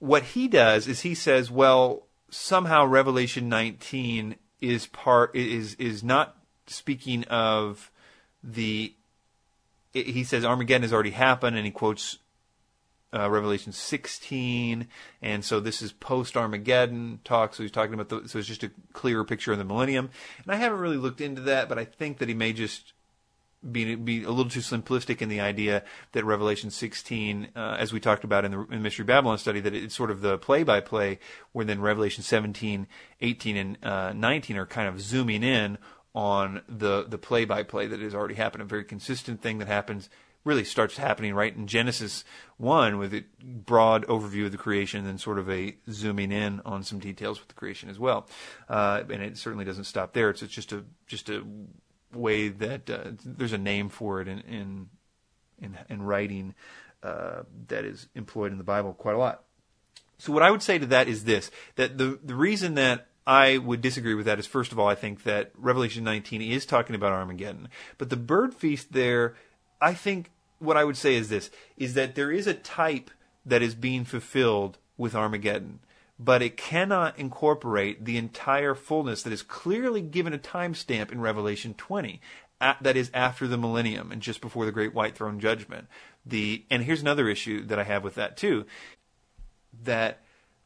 what 0.00 0.24
he 0.24 0.48
does 0.48 0.88
is 0.88 1.02
he 1.02 1.14
says, 1.14 1.48
well, 1.48 2.02
somehow 2.32 2.86
Revelation 2.86 3.48
19 3.48 4.36
is 4.60 4.86
part 4.86 5.36
is 5.36 5.74
is 5.74 6.02
not 6.02 6.36
speaking 6.66 7.24
of 7.24 7.90
the. 8.42 8.94
He 9.92 10.24
says 10.24 10.42
Armageddon 10.42 10.82
has 10.82 10.92
already 10.92 11.10
happened, 11.10 11.56
and 11.56 11.66
he 11.66 11.70
quotes 11.70 12.18
uh, 13.12 13.28
Revelation 13.28 13.72
16, 13.72 14.88
and 15.20 15.44
so 15.44 15.60
this 15.60 15.82
is 15.82 15.92
post 15.92 16.34
Armageddon 16.34 17.20
talk. 17.24 17.54
So 17.54 17.62
he's 17.62 17.72
talking 17.72 17.92
about 17.92 18.08
the, 18.08 18.26
so 18.26 18.38
it's 18.38 18.48
just 18.48 18.64
a 18.64 18.70
clearer 18.94 19.22
picture 19.22 19.52
of 19.52 19.58
the 19.58 19.64
millennium. 19.64 20.08
And 20.42 20.52
I 20.52 20.56
haven't 20.56 20.78
really 20.78 20.96
looked 20.96 21.20
into 21.20 21.42
that, 21.42 21.68
but 21.68 21.78
I 21.78 21.84
think 21.84 22.18
that 22.18 22.28
he 22.28 22.34
may 22.34 22.54
just 22.54 22.94
be 23.70 23.94
be 23.94 24.24
a 24.24 24.30
little 24.30 24.50
too 24.50 24.60
simplistic 24.60 25.22
in 25.22 25.28
the 25.28 25.40
idea 25.40 25.84
that 26.12 26.24
Revelation 26.24 26.70
16, 26.70 27.48
uh, 27.54 27.76
as 27.78 27.92
we 27.92 28.00
talked 28.00 28.24
about 28.24 28.44
in 28.44 28.52
the 28.52 28.66
in 28.70 28.82
Mystery 28.82 29.04
Babylon 29.04 29.38
study, 29.38 29.60
that 29.60 29.74
it's 29.74 29.94
sort 29.94 30.10
of 30.10 30.20
the 30.20 30.38
play-by-play, 30.38 31.18
where 31.52 31.64
then 31.64 31.80
Revelation 31.80 32.22
17, 32.24 32.86
18, 33.20 33.56
and 33.56 33.78
uh, 33.84 34.12
19 34.12 34.56
are 34.56 34.66
kind 34.66 34.88
of 34.88 35.00
zooming 35.00 35.42
in 35.42 35.78
on 36.14 36.62
the 36.68 37.04
the 37.08 37.18
play-by-play 37.18 37.86
that 37.86 38.00
has 38.00 38.14
already 38.14 38.34
happened. 38.34 38.62
A 38.62 38.66
very 38.66 38.84
consistent 38.84 39.40
thing 39.40 39.58
that 39.58 39.68
happens 39.68 40.08
really 40.44 40.64
starts 40.64 40.96
happening 40.96 41.34
right 41.34 41.54
in 41.54 41.66
Genesis 41.66 42.24
1 42.56 42.98
with 42.98 43.14
a 43.14 43.24
broad 43.42 44.04
overview 44.06 44.46
of 44.46 44.52
the 44.52 44.58
creation 44.58 45.00
and 45.00 45.08
then 45.08 45.18
sort 45.18 45.38
of 45.38 45.48
a 45.48 45.76
zooming 45.90 46.32
in 46.32 46.60
on 46.64 46.82
some 46.82 46.98
details 46.98 47.38
with 47.38 47.48
the 47.48 47.54
creation 47.54 47.88
as 47.88 47.98
well. 47.98 48.26
Uh, 48.68 49.02
and 49.08 49.22
it 49.22 49.38
certainly 49.38 49.64
doesn't 49.64 49.84
stop 49.84 50.12
there. 50.12 50.30
It's, 50.30 50.42
it's 50.42 50.52
just 50.52 50.72
a 50.72 50.84
just 51.06 51.28
a 51.28 51.44
way 52.14 52.48
that 52.48 52.88
uh, 52.90 53.12
there's 53.24 53.52
a 53.52 53.58
name 53.58 53.88
for 53.88 54.20
it 54.20 54.28
in 54.28 54.40
in 54.40 54.88
in, 55.60 55.78
in 55.88 56.02
writing 56.02 56.54
uh, 57.02 57.42
that 57.68 57.84
is 57.84 58.08
employed 58.14 58.52
in 58.52 58.58
the 58.58 58.64
Bible 58.64 58.92
quite 58.92 59.14
a 59.14 59.18
lot. 59.18 59.44
So 60.18 60.32
what 60.32 60.42
I 60.42 60.50
would 60.50 60.62
say 60.62 60.78
to 60.78 60.86
that 60.86 61.08
is 61.08 61.24
this: 61.24 61.50
that 61.76 61.98
the 61.98 62.18
the 62.22 62.34
reason 62.34 62.74
that 62.74 63.08
I 63.26 63.58
would 63.58 63.80
disagree 63.80 64.14
with 64.14 64.26
that. 64.26 64.38
Is 64.38 64.46
first 64.46 64.72
of 64.72 64.78
all, 64.78 64.88
I 64.88 64.94
think 64.94 65.24
that 65.24 65.52
Revelation 65.56 66.04
19 66.04 66.42
is 66.42 66.66
talking 66.66 66.94
about 66.94 67.12
Armageddon, 67.12 67.68
but 67.98 68.10
the 68.10 68.16
bird 68.16 68.54
feast 68.54 68.92
there, 68.92 69.36
I 69.80 69.94
think 69.94 70.30
what 70.58 70.76
I 70.76 70.84
would 70.84 70.96
say 70.96 71.14
is 71.14 71.28
this: 71.28 71.50
is 71.76 71.94
that 71.94 72.14
there 72.14 72.30
is 72.30 72.46
a 72.46 72.54
type 72.54 73.10
that 73.44 73.62
is 73.62 73.74
being 73.74 74.04
fulfilled 74.04 74.78
with 74.96 75.14
Armageddon, 75.14 75.80
but 76.22 76.42
it 76.42 76.56
cannot 76.56 77.18
incorporate 77.18 78.04
the 78.04 78.16
entire 78.16 78.74
fullness 78.74 79.22
that 79.22 79.32
is 79.32 79.42
clearly 79.42 80.00
given 80.00 80.32
a 80.32 80.38
timestamp 80.38 81.10
in 81.10 81.20
Revelation 81.20 81.74
20. 81.74 82.20
that 82.60 82.96
is 82.96 83.10
after 83.12 83.48
the 83.48 83.58
millennium 83.58 84.12
and 84.12 84.22
just 84.22 84.40
before 84.40 84.64
the 84.64 84.70
great 84.70 84.94
white 84.94 85.16
throne 85.16 85.40
judgment. 85.40 85.88
The 86.24 86.64
and 86.70 86.84
here's 86.84 87.00
another 87.00 87.28
issue 87.28 87.64
that 87.66 87.78
I 87.78 87.82
have 87.82 88.04
with 88.04 88.14
that 88.14 88.36
too, 88.36 88.66
that 89.82 90.20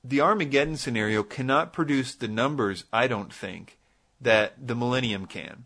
the 0.05 0.21
Armageddon 0.21 0.77
scenario 0.77 1.23
cannot 1.23 1.73
produce 1.73 2.15
the 2.15 2.29
numbers, 2.29 2.85
I 2.93 3.07
don't 3.07 3.33
think, 3.33 3.79
that 4.21 4.67
the 4.67 4.75
millennium 4.75 5.25
can. 5.25 5.65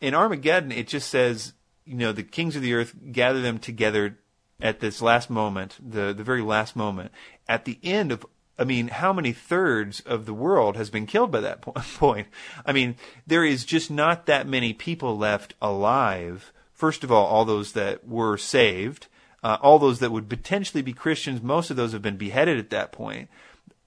In 0.00 0.14
Armageddon, 0.14 0.70
it 0.70 0.86
just 0.86 1.08
says, 1.08 1.54
you 1.84 1.96
know, 1.96 2.12
the 2.12 2.22
kings 2.22 2.54
of 2.54 2.62
the 2.62 2.74
earth 2.74 2.94
gather 3.10 3.42
them 3.42 3.58
together 3.58 4.18
at 4.60 4.78
this 4.78 5.02
last 5.02 5.28
moment, 5.28 5.76
the, 5.84 6.12
the 6.12 6.22
very 6.22 6.40
last 6.40 6.76
moment. 6.76 7.10
At 7.48 7.64
the 7.64 7.78
end 7.82 8.12
of, 8.12 8.24
I 8.62 8.64
mean, 8.64 8.86
how 8.86 9.12
many 9.12 9.32
thirds 9.32 9.98
of 10.02 10.24
the 10.24 10.32
world 10.32 10.76
has 10.76 10.88
been 10.88 11.04
killed 11.04 11.32
by 11.32 11.40
that 11.40 11.62
point? 11.96 12.28
I 12.64 12.70
mean, 12.70 12.94
there 13.26 13.44
is 13.44 13.64
just 13.64 13.90
not 13.90 14.26
that 14.26 14.46
many 14.46 14.72
people 14.72 15.18
left 15.18 15.54
alive. 15.60 16.52
First 16.72 17.02
of 17.02 17.10
all, 17.10 17.26
all 17.26 17.44
those 17.44 17.72
that 17.72 18.06
were 18.06 18.38
saved, 18.38 19.08
uh, 19.42 19.58
all 19.60 19.80
those 19.80 19.98
that 19.98 20.12
would 20.12 20.28
potentially 20.28 20.80
be 20.80 20.92
Christians, 20.92 21.42
most 21.42 21.70
of 21.70 21.76
those 21.76 21.90
have 21.90 22.02
been 22.02 22.16
beheaded 22.16 22.56
at 22.56 22.70
that 22.70 22.92
point. 22.92 23.28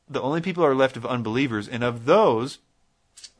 The 0.10 0.22
only 0.22 0.42
people 0.42 0.66
are 0.66 0.76
left 0.76 0.98
of 0.98 1.06
unbelievers, 1.06 1.70
and 1.70 1.82
of 1.82 2.04
those, 2.04 2.60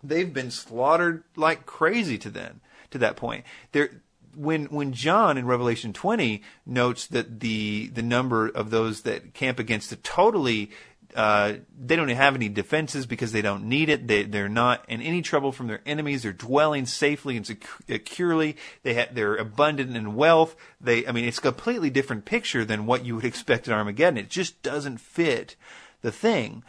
they've 0.02 0.34
been 0.34 0.52
slaughtered 0.52 1.26
like 1.36 1.66
crazy 1.66 2.18
to 2.20 2.30
then 2.30 2.62
to 2.92 2.98
that 3.00 3.18
point. 3.18 3.44
There, 3.74 3.90
when 4.36 4.66
when 4.66 4.94
John 4.94 5.38
in 5.38 5.46
Revelation 5.46 5.94
20 5.94 6.42
notes 6.66 7.08
that 7.08 7.40
the 7.40 7.88
the 7.88 8.02
number 8.02 8.48
of 8.48 8.70
those 8.70 9.02
that 9.02 9.34
camp 9.34 9.60
against 9.60 9.90
the 9.90 9.96
totally 9.98 10.72
uh, 11.16 11.54
they 11.80 11.96
don't 11.96 12.10
have 12.10 12.36
any 12.36 12.50
defenses 12.50 13.06
because 13.06 13.32
they 13.32 13.42
don't 13.42 13.64
need 13.64 13.88
it. 13.90 14.08
They, 14.08 14.24
they're 14.24 14.50
not 14.50 14.84
in 14.90 15.02
any 15.02 15.22
trouble 15.22 15.54
from 15.54 15.68
their 15.68 15.82
enemies. 15.86 16.24
They're 16.24 16.34
dwelling 16.34 16.86
safely 16.86 17.38
and 17.38 17.48
securely. 17.48 18.58
They 18.84 18.96
ha- 18.96 19.12
they're 19.12 19.38
abundant 19.38 19.96
in 19.96 20.16
wealth. 20.16 20.56
They, 20.82 21.08
I 21.08 21.14
mean, 21.14 21.26
it's 21.26 21.38
a 21.38 21.42
completely 21.42 21.90
different 21.90 22.26
picture 22.26 22.66
than 22.66 22.86
what 22.86 23.06
you 23.06 23.16
would 23.16 23.26
expect 23.34 23.68
in 23.68 23.74
Armageddon. 23.74 24.18
It 24.18 24.30
just 24.30 24.62
doesn't 24.62 25.00
fit 25.00 25.56
the 26.02 26.12
thing. 26.12 26.64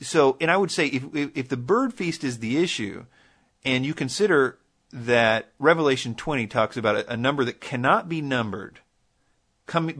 So, 0.00 0.36
and 0.40 0.50
I 0.50 0.56
would 0.56 0.70
say 0.70 0.86
if, 0.86 1.04
if, 1.14 1.30
if 1.36 1.48
the 1.48 1.56
bird 1.58 1.92
feast 1.92 2.24
is 2.24 2.38
the 2.38 2.56
issue, 2.56 3.04
and 3.64 3.84
you 3.84 3.94
consider 3.94 4.58
that 4.92 5.52
Revelation 5.58 6.14
20 6.14 6.46
talks 6.46 6.76
about 6.76 6.96
a, 6.96 7.12
a 7.12 7.16
number 7.16 7.44
that 7.44 7.60
cannot 7.60 8.08
be 8.08 8.20
numbered, 8.20 8.80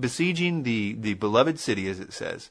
besieging 0.00 0.62
the, 0.62 0.94
the 0.94 1.14
beloved 1.14 1.58
city, 1.58 1.88
as 1.88 2.00
it 2.00 2.12
says. 2.12 2.50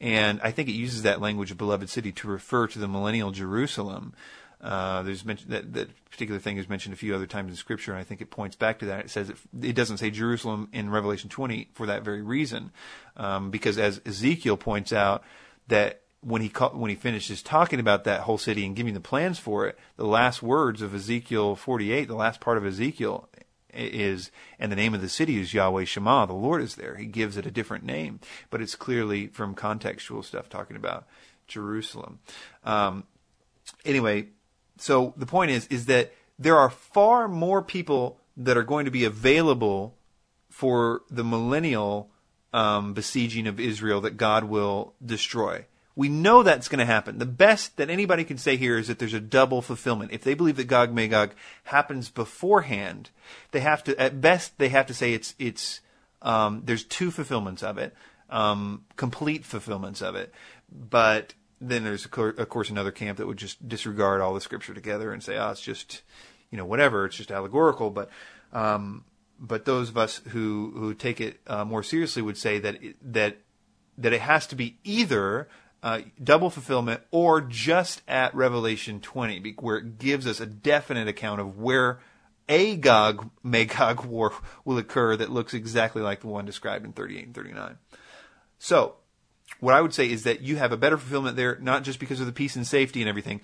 And 0.00 0.40
I 0.42 0.50
think 0.52 0.68
it 0.68 0.72
uses 0.72 1.02
that 1.02 1.20
language 1.20 1.50
of 1.50 1.58
beloved 1.58 1.88
city 1.88 2.12
to 2.12 2.28
refer 2.28 2.66
to 2.68 2.78
the 2.78 2.88
millennial 2.88 3.30
Jerusalem. 3.32 4.14
Uh, 4.60 5.02
there's 5.02 5.22
that 5.22 5.72
that 5.72 5.88
particular 6.10 6.40
thing 6.40 6.56
is 6.56 6.68
mentioned 6.68 6.92
a 6.92 6.96
few 6.96 7.14
other 7.14 7.26
times 7.26 7.50
in 7.50 7.56
Scripture, 7.56 7.92
and 7.92 8.00
I 8.00 8.04
think 8.04 8.20
it 8.20 8.30
points 8.30 8.56
back 8.56 8.80
to 8.80 8.86
that. 8.86 9.06
It 9.06 9.10
says 9.10 9.30
it, 9.30 9.36
it 9.62 9.72
doesn't 9.74 9.98
say 9.98 10.10
Jerusalem 10.10 10.68
in 10.72 10.90
Revelation 10.90 11.30
20 11.30 11.70
for 11.74 11.86
that 11.86 12.02
very 12.02 12.22
reason, 12.22 12.72
um, 13.16 13.50
because 13.50 13.78
as 13.78 14.00
Ezekiel 14.04 14.56
points 14.56 14.92
out, 14.92 15.22
that 15.68 16.02
when 16.20 16.42
he 16.42 16.48
when 16.48 16.90
he 16.90 16.96
finishes 16.96 17.42
talking 17.42 17.78
about 17.78 18.04
that 18.04 18.22
whole 18.22 18.38
city 18.38 18.66
and 18.66 18.74
giving 18.74 18.94
the 18.94 19.00
plans 19.00 19.38
for 19.38 19.66
it, 19.68 19.78
the 19.96 20.06
last 20.06 20.42
words 20.42 20.82
of 20.82 20.94
Ezekiel 20.94 21.54
48, 21.54 22.08
the 22.08 22.14
last 22.14 22.40
part 22.40 22.56
of 22.58 22.66
Ezekiel 22.66 23.28
is, 23.72 24.30
and 24.58 24.72
the 24.72 24.76
name 24.76 24.94
of 24.94 25.00
the 25.00 25.08
city 25.08 25.40
is 25.40 25.54
Yahweh 25.54 25.84
Shema. 25.84 26.26
The 26.26 26.32
Lord 26.32 26.62
is 26.62 26.76
there. 26.76 26.96
He 26.96 27.06
gives 27.06 27.36
it 27.36 27.46
a 27.46 27.50
different 27.50 27.84
name, 27.84 28.20
but 28.50 28.60
it's 28.60 28.74
clearly 28.74 29.26
from 29.28 29.54
contextual 29.54 30.24
stuff 30.24 30.48
talking 30.48 30.76
about 30.76 31.06
Jerusalem. 31.46 32.20
Um, 32.64 33.04
anyway, 33.84 34.28
so 34.78 35.14
the 35.16 35.26
point 35.26 35.50
is, 35.50 35.66
is 35.68 35.86
that 35.86 36.12
there 36.38 36.56
are 36.56 36.70
far 36.70 37.28
more 37.28 37.62
people 37.62 38.20
that 38.36 38.56
are 38.56 38.62
going 38.62 38.84
to 38.84 38.90
be 38.90 39.04
available 39.04 39.96
for 40.48 41.02
the 41.10 41.24
millennial 41.24 42.10
um, 42.52 42.94
besieging 42.94 43.46
of 43.46 43.60
Israel 43.60 44.00
that 44.02 44.16
God 44.16 44.44
will 44.44 44.94
destroy. 45.04 45.66
We 45.98 46.08
know 46.08 46.44
that's 46.44 46.68
going 46.68 46.78
to 46.78 46.84
happen. 46.84 47.18
The 47.18 47.26
best 47.26 47.76
that 47.78 47.90
anybody 47.90 48.22
can 48.22 48.38
say 48.38 48.56
here 48.56 48.78
is 48.78 48.86
that 48.86 49.00
there's 49.00 49.14
a 49.14 49.20
double 49.20 49.60
fulfillment. 49.62 50.12
If 50.12 50.22
they 50.22 50.34
believe 50.34 50.54
that 50.58 50.68
Gog 50.68 50.94
Magog 50.94 51.32
happens 51.64 52.08
beforehand, 52.08 53.10
they 53.50 53.58
have 53.58 53.82
to, 53.82 54.00
at 54.00 54.20
best, 54.20 54.56
they 54.58 54.68
have 54.68 54.86
to 54.86 54.94
say 54.94 55.12
it's, 55.12 55.34
it's, 55.40 55.80
um, 56.22 56.62
there's 56.64 56.84
two 56.84 57.10
fulfillments 57.10 57.64
of 57.64 57.78
it, 57.78 57.96
um, 58.30 58.84
complete 58.94 59.44
fulfillments 59.44 60.00
of 60.00 60.14
it. 60.14 60.32
But 60.70 61.34
then 61.60 61.82
there's, 61.82 62.06
of 62.06 62.48
course, 62.48 62.70
another 62.70 62.92
camp 62.92 63.18
that 63.18 63.26
would 63.26 63.36
just 63.36 63.68
disregard 63.68 64.20
all 64.20 64.34
the 64.34 64.40
scripture 64.40 64.74
together 64.74 65.12
and 65.12 65.20
say, 65.20 65.36
oh, 65.36 65.50
it's 65.50 65.60
just, 65.60 66.02
you 66.52 66.58
know, 66.58 66.64
whatever, 66.64 67.06
it's 67.06 67.16
just 67.16 67.32
allegorical. 67.32 67.90
But, 67.90 68.08
um, 68.52 69.02
but 69.40 69.64
those 69.64 69.88
of 69.88 69.98
us 69.98 70.20
who, 70.28 70.70
who 70.76 70.94
take 70.94 71.20
it 71.20 71.40
uh, 71.48 71.64
more 71.64 71.82
seriously 71.82 72.22
would 72.22 72.38
say 72.38 72.60
that, 72.60 72.84
it, 72.84 73.14
that, 73.14 73.38
that 73.98 74.12
it 74.12 74.20
has 74.20 74.46
to 74.46 74.54
be 74.54 74.78
either 74.84 75.48
uh, 75.82 76.00
double 76.22 76.50
fulfillment 76.50 77.02
or 77.10 77.40
just 77.40 78.02
at 78.08 78.34
Revelation 78.34 79.00
20, 79.00 79.56
where 79.60 79.76
it 79.78 79.98
gives 79.98 80.26
us 80.26 80.40
a 80.40 80.46
definite 80.46 81.08
account 81.08 81.40
of 81.40 81.58
where 81.58 82.00
a 82.48 82.76
Gog 82.76 83.30
Magog 83.42 84.04
war 84.04 84.32
will 84.64 84.78
occur 84.78 85.16
that 85.16 85.30
looks 85.30 85.54
exactly 85.54 86.02
like 86.02 86.20
the 86.20 86.26
one 86.26 86.46
described 86.46 86.84
in 86.84 86.92
38 86.92 87.26
and 87.26 87.34
39. 87.34 87.78
So, 88.58 88.96
what 89.60 89.74
I 89.74 89.80
would 89.80 89.94
say 89.94 90.10
is 90.10 90.24
that 90.24 90.40
you 90.40 90.56
have 90.56 90.72
a 90.72 90.76
better 90.76 90.96
fulfillment 90.96 91.36
there, 91.36 91.58
not 91.60 91.82
just 91.82 91.98
because 91.98 92.20
of 92.20 92.26
the 92.26 92.32
peace 92.32 92.54
and 92.54 92.66
safety 92.66 93.00
and 93.00 93.08
everything. 93.08 93.40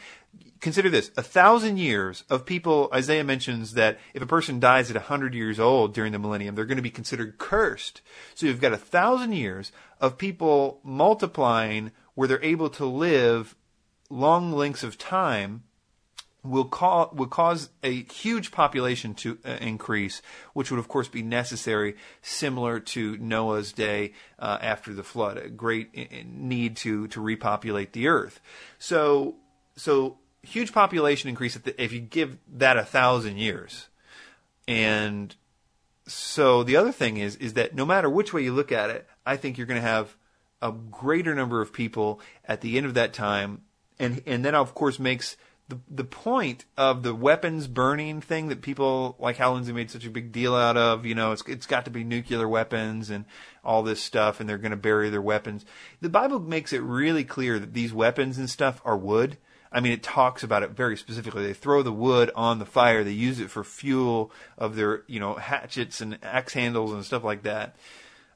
Consider 0.61 0.89
this 0.89 1.11
a 1.17 1.23
thousand 1.23 1.79
years 1.79 2.25
of 2.31 2.47
people. 2.47 2.89
Isaiah 2.95 3.25
mentions 3.25 3.75
that 3.75 3.99
if 4.13 4.23
a 4.23 4.27
person 4.27 4.61
dies 4.61 4.91
at 4.91 4.97
hundred 4.97 5.35
years 5.35 5.59
old 5.59 5.93
during 5.93 6.13
the 6.13 6.19
millennium, 6.19 6.55
they're 6.55 6.65
going 6.65 6.77
to 6.77 6.83
be 6.83 6.91
considered 6.91 7.39
cursed. 7.39 8.01
So 8.35 8.47
you've 8.47 8.61
got 8.61 8.73
a 8.73 8.79
thousand 8.79 9.33
years 9.33 9.73
of 10.01 10.17
people 10.17 10.81
multiplying 10.85 11.91
where 12.15 12.29
they're 12.29 12.43
able 12.43 12.71
to 12.71 12.85
live 12.85 13.55
long 14.11 14.53
lengths 14.53 14.83
of 14.83 14.97
time 14.99 15.65
will, 16.45 16.67
ca- 16.67 17.09
will 17.13 17.27
cause 17.27 17.71
a 17.83 18.03
huge 18.05 18.53
population 18.53 19.15
to 19.15 19.39
uh, 19.45 19.57
increase, 19.61 20.23
which 20.53 20.71
would, 20.71 20.79
of 20.79 20.89
course, 20.89 21.09
be 21.09 21.23
necessary, 21.23 21.97
similar 22.23 22.79
to 22.79 23.17
Noah's 23.17 23.73
day 23.73 24.13
uh, 24.39 24.59
after 24.61 24.93
the 24.93 25.03
flood, 25.03 25.39
a 25.39 25.49
great 25.49 25.91
uh, 25.97 26.17
need 26.27 26.77
to, 26.79 27.09
to 27.09 27.21
repopulate 27.21 27.93
the 27.93 28.09
earth. 28.09 28.41
So, 28.79 29.37
so 29.75 30.19
huge 30.43 30.73
population 30.73 31.31
increase 31.31 31.57
the, 31.57 31.83
if 31.83 31.93
you 31.93 32.01
give 32.01 32.37
that 32.53 32.77
a 32.77 32.85
thousand 32.85 33.39
years. 33.39 33.89
And 34.69 35.35
so 36.07 36.63
the 36.63 36.77
other 36.77 36.93
thing 36.93 37.17
is, 37.17 37.37
is 37.37 37.55
that 37.55 37.75
no 37.75 37.87
matter 37.87 38.09
which 38.11 38.33
way 38.33 38.43
you 38.43 38.53
look 38.53 38.71
at 38.71 38.91
it, 38.91 39.09
I 39.25 39.37
think 39.37 39.57
you're 39.57 39.67
going 39.67 39.81
to 39.81 39.89
have 39.89 40.17
a 40.65 40.73
greater 40.73 41.35
number 41.35 41.61
of 41.61 41.73
people 41.73 42.21
at 42.47 42.63
the 42.63 42.77
end 42.79 42.87
of 42.87 42.95
that 42.95 43.13
time, 43.13 43.61
and 43.99 44.23
and 44.27 44.45
then 44.45 44.55
of 44.55 44.75
course 44.75 44.99
makes 44.99 45.37
the 45.69 45.79
the 45.89 46.05
point 46.05 46.65
of 46.77 47.03
the 47.03 47.15
weapons 47.15 47.69
burning 47.69 48.23
thing 48.23 48.49
that 48.49 48.63
people 48.63 49.15
like 49.19 49.37
Hal 49.37 49.53
Lindsey 49.53 49.73
made 49.73 49.91
such 49.91 50.07
a 50.07 50.11
big 50.11 50.33
deal 50.33 50.57
out 50.57 50.79
of. 50.79 51.05
You 51.05 51.15
know, 51.15 51.33
it's 51.33 51.43
it's 51.47 51.67
got 51.67 51.85
to 51.85 51.91
be 51.91 52.03
nuclear 52.03 52.49
weapons 52.49 53.11
and 53.11 53.27
all 53.63 53.83
this 53.83 54.03
stuff, 54.03 54.41
and 54.41 54.49
they're 54.49 54.59
going 54.59 54.71
to 54.71 54.77
bury 54.77 55.11
their 55.11 55.23
weapons. 55.23 55.67
The 56.01 56.09
Bible 56.09 56.41
makes 56.41 56.73
it 56.73 56.83
really 56.83 57.25
clear 57.25 57.59
that 57.59 57.75
these 57.75 57.93
weapons 57.93 58.39
and 58.39 58.49
stuff 58.49 58.81
are 58.87 58.97
wood. 58.97 59.37
I 59.71 59.81
mean, 59.81 59.93
it 59.93 60.03
talks 60.05 60.43
about 60.43 60.63
it 60.63 60.71
very 60.71 60.97
specifically. 60.97 61.45
They 61.45 61.53
throw 61.53 61.83
the 61.83 61.93
wood 61.93 62.31
on 62.35 62.59
the 62.59 62.65
fire. 62.65 63.05
They 63.05 63.11
use 63.11 63.41
it 63.41 63.51
for 63.51 63.65
fuel 63.65 64.31
of 64.57 64.77
their, 64.77 65.03
you 65.09 65.19
know, 65.19 65.35
hatchets 65.35 66.01
and 66.01 66.17
axe 66.23 66.55
handles 66.55 66.93
and 66.93 67.05
stuff 67.05 67.25
like 67.25 67.43
that. 67.43 67.75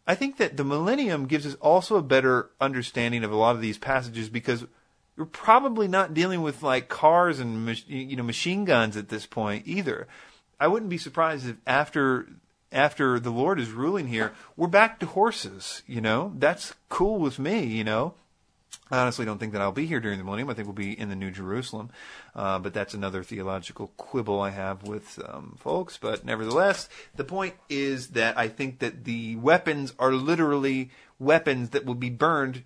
I 0.09 0.15
think 0.15 0.39
that 0.39 0.57
the 0.57 0.65
millennium 0.65 1.27
gives 1.27 1.45
us 1.45 1.55
also 1.57 1.97
a 1.97 2.03
better 2.03 2.49
understanding 2.63 3.25
of 3.25 3.31
a 3.31 3.37
lot 3.37 3.55
of 3.55 3.61
these 3.61 3.77
passages 3.77 4.31
because 4.31 4.65
we're 5.19 5.27
probably 5.27 5.87
not 5.87 6.15
dealing 6.15 6.41
with 6.41 6.63
like 6.63 6.89
cars 6.89 7.39
and 7.39 7.69
you 7.87 8.17
know 8.17 8.23
machine 8.23 8.65
guns 8.65 8.97
at 8.97 9.11
this 9.11 9.27
point 9.27 9.65
either. 9.67 10.09
I 10.59 10.67
wouldn't 10.67 10.91
be 10.91 10.97
surprised 10.97 11.47
if 11.47 11.57
after 11.67 12.27
after 12.73 13.21
the 13.21 13.31
Lord 13.31 13.61
is 13.61 13.71
ruling 13.71 14.09
here, 14.09 14.33
we're 14.57 14.67
back 14.67 14.99
to 15.01 15.07
horses. 15.07 15.83
You 15.87 16.01
know, 16.01 16.33
that's 16.39 16.75
cool 16.89 17.19
with 17.19 17.39
me. 17.39 17.67
You 17.67 17.85
know, 17.85 18.15
I 18.91 18.99
honestly 18.99 19.24
don't 19.24 19.39
think 19.39 19.53
that 19.53 19.61
I'll 19.61 19.72
be 19.72 19.86
here 19.86 20.01
during 20.01 20.18
the 20.18 20.24
millennium. 20.24 20.49
I 20.49 20.55
think 20.55 20.66
we'll 20.66 20.74
be 20.74 20.99
in 20.99 21.09
the 21.09 21.16
New 21.16 21.30
Jerusalem. 21.30 21.91
Uh, 22.34 22.59
but 22.59 22.72
that's 22.72 22.95
another 22.95 23.22
theological 23.22 23.93
quibble 23.97 24.41
I 24.41 24.51
have 24.51 24.82
with 24.82 25.18
um, 25.28 25.57
folks. 25.59 25.99
But 25.99 26.24
nevertheless, 26.24 26.89
the 27.14 27.24
point 27.24 27.55
is 27.68 28.09
that 28.09 28.39
I 28.39 28.49
think 28.49 28.78
that 28.78 29.05
the 29.05 29.36
weapons 29.36 29.93
are 29.99 30.12
literally 30.12 30.91
weapons 31.18 31.70
that 31.70 31.84
will 31.84 31.95
be 31.95 32.11
burned 32.11 32.64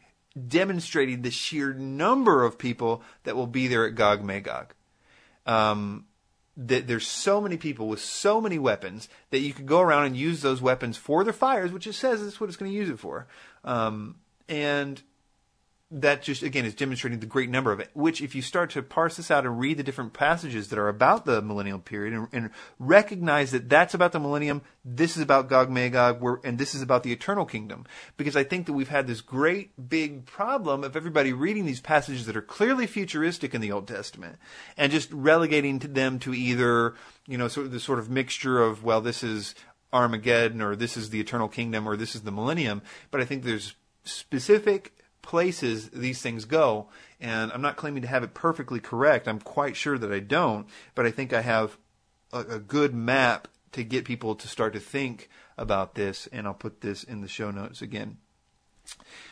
demonstrating 0.48 1.22
the 1.22 1.30
sheer 1.30 1.72
number 1.72 2.44
of 2.44 2.58
people 2.58 3.02
that 3.24 3.36
will 3.36 3.46
be 3.46 3.68
there 3.68 3.86
at 3.86 3.94
Gog 3.94 4.22
Magog. 4.24 4.74
Um, 5.44 6.06
that 6.56 6.86
there's 6.86 7.06
so 7.06 7.40
many 7.40 7.56
people 7.56 7.88
with 7.88 8.00
so 8.00 8.40
many 8.40 8.58
weapons 8.58 9.08
that 9.30 9.38
you 9.38 9.52
could 9.52 9.66
go 9.66 9.80
around 9.80 10.04
and 10.04 10.16
use 10.16 10.42
those 10.42 10.60
weapons 10.60 10.96
for 10.96 11.24
their 11.24 11.32
fires, 11.32 11.72
which 11.72 11.86
it 11.86 11.94
says 11.94 12.22
that's 12.22 12.40
what 12.40 12.48
it's 12.48 12.56
going 12.56 12.70
to 12.70 12.76
use 12.76 12.90
it 12.90 12.98
for. 12.98 13.26
Um, 13.64 14.16
and 14.48 15.02
that 15.92 16.22
just 16.22 16.42
again 16.42 16.64
is 16.64 16.74
demonstrating 16.74 17.20
the 17.20 17.26
great 17.26 17.50
number 17.50 17.70
of 17.70 17.78
it. 17.78 17.90
Which, 17.92 18.22
if 18.22 18.34
you 18.34 18.40
start 18.40 18.70
to 18.70 18.82
parse 18.82 19.16
this 19.16 19.30
out 19.30 19.44
and 19.44 19.58
read 19.58 19.76
the 19.76 19.82
different 19.82 20.14
passages 20.14 20.68
that 20.68 20.78
are 20.78 20.88
about 20.88 21.26
the 21.26 21.42
millennial 21.42 21.78
period 21.78 22.14
and, 22.14 22.28
and 22.32 22.50
recognize 22.78 23.50
that 23.50 23.68
that's 23.68 23.92
about 23.92 24.12
the 24.12 24.18
millennium, 24.18 24.62
this 24.84 25.16
is 25.16 25.22
about 25.22 25.48
Gog 25.48 25.70
Magog, 25.70 26.24
and 26.44 26.58
this 26.58 26.74
is 26.74 26.80
about 26.80 27.02
the 27.02 27.12
eternal 27.12 27.44
kingdom. 27.44 27.84
Because 28.16 28.36
I 28.36 28.44
think 28.44 28.66
that 28.66 28.72
we've 28.72 28.88
had 28.88 29.06
this 29.06 29.20
great 29.20 29.88
big 29.88 30.24
problem 30.24 30.82
of 30.82 30.96
everybody 30.96 31.32
reading 31.32 31.66
these 31.66 31.80
passages 31.80 32.24
that 32.26 32.36
are 32.36 32.42
clearly 32.42 32.86
futuristic 32.86 33.54
in 33.54 33.60
the 33.60 33.72
Old 33.72 33.86
Testament 33.86 34.36
and 34.78 34.90
just 34.90 35.12
relegating 35.12 35.78
to 35.80 35.88
them 35.88 36.18
to 36.20 36.32
either 36.32 36.94
you 37.26 37.36
know 37.36 37.48
sort 37.48 37.66
of 37.66 37.72
the 37.72 37.80
sort 37.80 37.98
of 37.98 38.08
mixture 38.08 38.62
of 38.62 38.82
well 38.82 39.00
this 39.00 39.22
is 39.22 39.54
Armageddon 39.92 40.62
or 40.62 40.74
this 40.74 40.96
is 40.96 41.10
the 41.10 41.20
eternal 41.20 41.48
kingdom 41.48 41.86
or 41.86 41.96
this 41.96 42.14
is 42.14 42.22
the 42.22 42.32
millennium. 42.32 42.80
But 43.10 43.20
I 43.20 43.24
think 43.24 43.42
there's 43.42 43.74
specific 44.04 44.92
places 45.22 45.88
these 45.90 46.20
things 46.20 46.44
go. 46.44 46.88
And 47.20 47.52
I'm 47.52 47.62
not 47.62 47.76
claiming 47.76 48.02
to 48.02 48.08
have 48.08 48.24
it 48.24 48.34
perfectly 48.34 48.80
correct. 48.80 49.28
I'm 49.28 49.40
quite 49.40 49.76
sure 49.76 49.96
that 49.96 50.12
I 50.12 50.18
don't, 50.18 50.66
but 50.94 51.06
I 51.06 51.10
think 51.10 51.32
I 51.32 51.40
have 51.40 51.78
a, 52.32 52.40
a 52.40 52.58
good 52.58 52.94
map 52.94 53.48
to 53.72 53.84
get 53.84 54.04
people 54.04 54.34
to 54.34 54.48
start 54.48 54.72
to 54.74 54.80
think 54.80 55.30
about 55.56 55.94
this. 55.94 56.28
And 56.32 56.46
I'll 56.46 56.54
put 56.54 56.80
this 56.80 57.04
in 57.04 57.20
the 57.20 57.28
show 57.28 57.50
notes 57.50 57.80
again. 57.80 58.18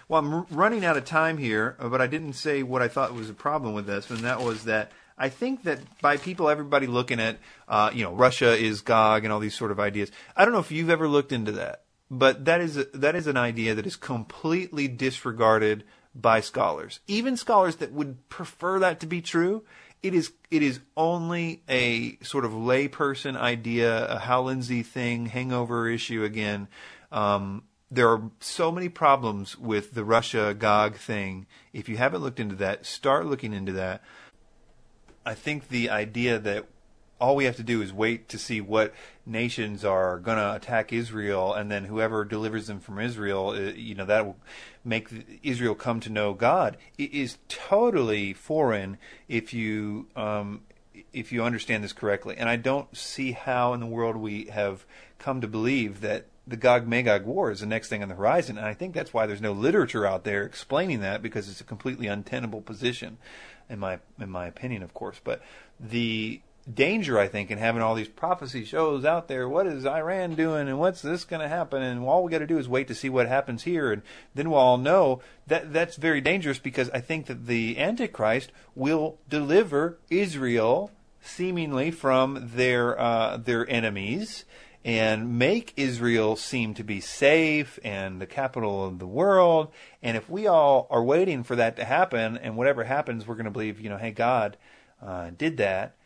Well, 0.09 0.21
I'm 0.21 0.35
r- 0.35 0.47
running 0.51 0.85
out 0.85 0.97
of 0.97 1.05
time 1.05 1.39
here, 1.39 1.77
but 1.81 2.01
I 2.01 2.07
didn't 2.07 2.35
say 2.35 2.63
what 2.63 2.83
I 2.83 2.89
thought 2.89 3.13
was 3.15 3.31
a 3.31 3.35
problem 3.35 3.75
with 3.75 3.87
this, 3.87 4.11
and 4.11 4.21
that 4.21 4.41
was 4.41 4.65
that 4.65 4.93
I 5.19 5.29
think 5.29 5.65
that 5.65 5.81
by 6.01 6.17
people, 6.17 6.49
everybody 6.49 6.87
looking 6.87 7.21
at, 7.21 7.39
uh, 7.69 7.91
you 7.93 8.05
know, 8.05 8.13
Russia 8.13 8.57
is 8.57 8.81
Gog 8.81 9.25
and 9.25 9.33
all 9.33 9.39
these 9.39 9.55
sort 9.55 9.71
of 9.71 9.79
ideas. 9.79 10.11
I 10.35 10.45
don't 10.45 10.55
know 10.55 10.61
if 10.61 10.73
you've 10.73 10.89
ever 10.89 11.07
looked 11.07 11.33
into 11.33 11.53
that. 11.53 11.85
But 12.11 12.45
that 12.45 12.61
is 12.61 12.75
that 12.93 13.15
is 13.15 13.27
an 13.27 13.37
idea 13.37 13.75
that 13.75 13.87
is 13.87 13.97
completely 13.97 14.89
disregarded 14.89 15.85
by 16.15 16.41
scholars, 16.41 17.01
even 17.07 17.37
scholars 17.37 17.77
that 17.77 17.93
would 17.93 18.29
prefer 18.29 18.81
that 18.81 18.99
to 19.01 19.07
be 19.07 19.21
true. 19.21 19.63
It 20.03 20.15
is 20.15 20.33
it 20.51 20.63
is 20.63 20.81
only 20.97 21.63
a 21.69 22.17
sort 22.23 22.45
of 22.45 22.53
layperson 22.53 23.37
idea, 23.37 24.07
a 24.07 24.19
Hal 24.19 24.45
Lindsey 24.45 24.83
thing, 24.83 25.27
hangover 25.27 25.89
issue 25.89 26.25
again. 26.25 26.67
Um, 27.13 27.63
there 27.93 28.09
are 28.09 28.23
so 28.41 28.73
many 28.73 28.89
problems 28.89 29.59
with 29.59 29.95
the 29.95 30.05
Russia 30.05 30.55
Gog 30.59 30.97
thing. 30.97 31.47
If 31.73 31.89
you 31.89 31.97
haven't 31.97 32.23
looked 32.23 32.41
into 32.41 32.55
that, 32.57 32.87
start 32.87 33.27
looking 33.27 33.53
into 33.53 33.73
that. 33.73 34.03
I 35.25 35.35
think 35.35 35.69
the 35.69 35.91
idea 35.91 36.39
that 36.39 36.67
all 37.21 37.37
we 37.37 37.45
have 37.45 37.57
to 37.57 37.63
do 37.63 37.83
is 37.83 37.93
wait 37.93 38.29
to 38.31 38.39
see 38.39 38.61
what 38.61 38.95
nations 39.27 39.85
are 39.85 40.19
going 40.19 40.39
to 40.39 40.55
attack 40.55 40.93
Israel, 40.93 41.53
and 41.53 41.71
then 41.71 41.85
whoever 41.85 42.25
delivers 42.25 42.67
them 42.67 42.81
from 42.81 42.99
Israel, 42.99 43.51
uh, 43.51 43.73
you 43.75 43.95
know, 43.95 44.07
that 44.07 44.25
will 44.25 44.37
make 44.85 45.09
Israel 45.43 45.75
come 45.75 46.01
to 46.01 46.11
know 46.11 46.33
God. 46.33 46.77
It 46.99 47.13
is 47.13 47.39
totally 47.49 48.33
foreign 48.33 48.99
if 49.29 49.53
you 49.53 50.07
um, 50.17 50.63
if 51.13 51.33
you 51.33 51.43
understand 51.43 51.85
this 51.85 51.93
correctly. 51.93 52.37
And 52.37 52.49
I 52.49 52.57
don't 52.57 52.95
see 52.97 53.33
how 53.33 53.73
in 53.75 53.81
the 53.81 53.87
world 53.87 54.17
we 54.17 54.47
have 54.47 54.85
come 55.19 55.41
to 55.41 55.49
believe 55.49 56.01
that 56.01 56.27
the 56.47 56.57
Gog 56.57 56.87
Magog 56.87 57.25
war 57.25 57.51
is 57.51 57.61
the 57.61 57.67
next 57.67 57.89
thing 57.89 58.03
on 58.03 58.09
the 58.09 58.15
horizon. 58.15 58.59
And 58.59 58.67
I 58.67 58.75
think 58.75 58.95
that's 58.95 59.15
why 59.15 59.27
there's 59.27 59.41
no 59.41 59.53
literature 59.53 60.07
out 60.07 60.25
there 60.25 60.43
explaining 60.43 61.01
that 61.01 61.23
because 61.23 61.49
it's 61.49 61.61
a 61.61 61.65
completely 61.65 62.07
untenable 62.07 62.61
position, 62.61 63.19
in 63.69 63.79
my 63.79 64.01
in 64.19 64.31
my 64.31 64.47
opinion, 64.47 64.83
of 64.83 64.95
course. 64.95 65.21
But 65.23 65.43
the 65.79 66.41
danger, 66.73 67.19
I 67.19 67.29
think, 67.29 67.51
in 67.51 67.59
having 67.59 67.83
all 67.83 67.95
these 67.95 68.09
prophecy 68.09 68.65
shows 68.65 69.05
out 69.05 69.29
there. 69.29 69.49
What 69.49 69.67
is 69.67 69.87
Iran 69.87 70.35
doing, 70.35 70.69
and 70.69 70.79
what's 70.79 71.03
this 71.03 71.25
going 71.25 71.43
to 71.43 71.49
happen? 71.49 71.83
And 71.83 72.05
all 72.05 72.23
we 72.23 72.31
got 72.31 72.39
to 72.39 72.47
do 72.47 72.59
is 72.59 72.69
wait 72.69 72.89
to 72.89 72.95
see 72.95 73.09
what 73.09 73.29
happens 73.29 73.63
here, 73.63 73.93
and 73.93 74.03
then 74.35 74.51
we'll 74.51 74.61
all 74.61 74.79
know 74.79 75.21
that 75.47 75.73
that's 75.73 75.97
very 75.97 76.21
dangerous 76.21 76.59
because 76.59 76.91
I 76.91 77.01
think 77.01 77.27
that 77.27 77.47
the 77.47 77.79
Antichrist 77.79 78.53
will 78.75 79.19
deliver 79.29 79.99
Israel 80.11 80.91
seemingly 81.21 81.91
from 81.91 82.51
their 82.55 82.99
uh, 82.99 83.37
their 83.37 83.69
enemies 83.69 84.45
and 84.85 85.39
make 85.39 85.75
Israel 85.77 86.37
seem 86.37 86.73
to 86.75 86.83
be 86.83 87.01
safe 87.01 87.79
and 87.85 88.21
the 88.21 88.27
capital 88.27 88.85
of 88.85 88.99
the 88.99 89.07
world. 89.07 89.71
And 90.03 90.17
if 90.17 90.31
we 90.31 90.47
all 90.47 90.87
are 90.91 91.05
waiting 91.05 91.43
for 91.43 91.57
that 91.57 91.77
to 91.77 91.85
happen, 91.85 92.39
and 92.39 92.57
whatever 92.57 92.85
happens, 92.85 93.27
we're 93.27 93.35
going 93.35 93.45
to 93.45 93.51
believe, 93.51 93.79
you 93.81 93.91
know, 93.91 93.99
hey, 93.99 94.11
God 94.11 94.57
uh, 95.03 95.31
did 95.37 95.59
that 95.59 95.97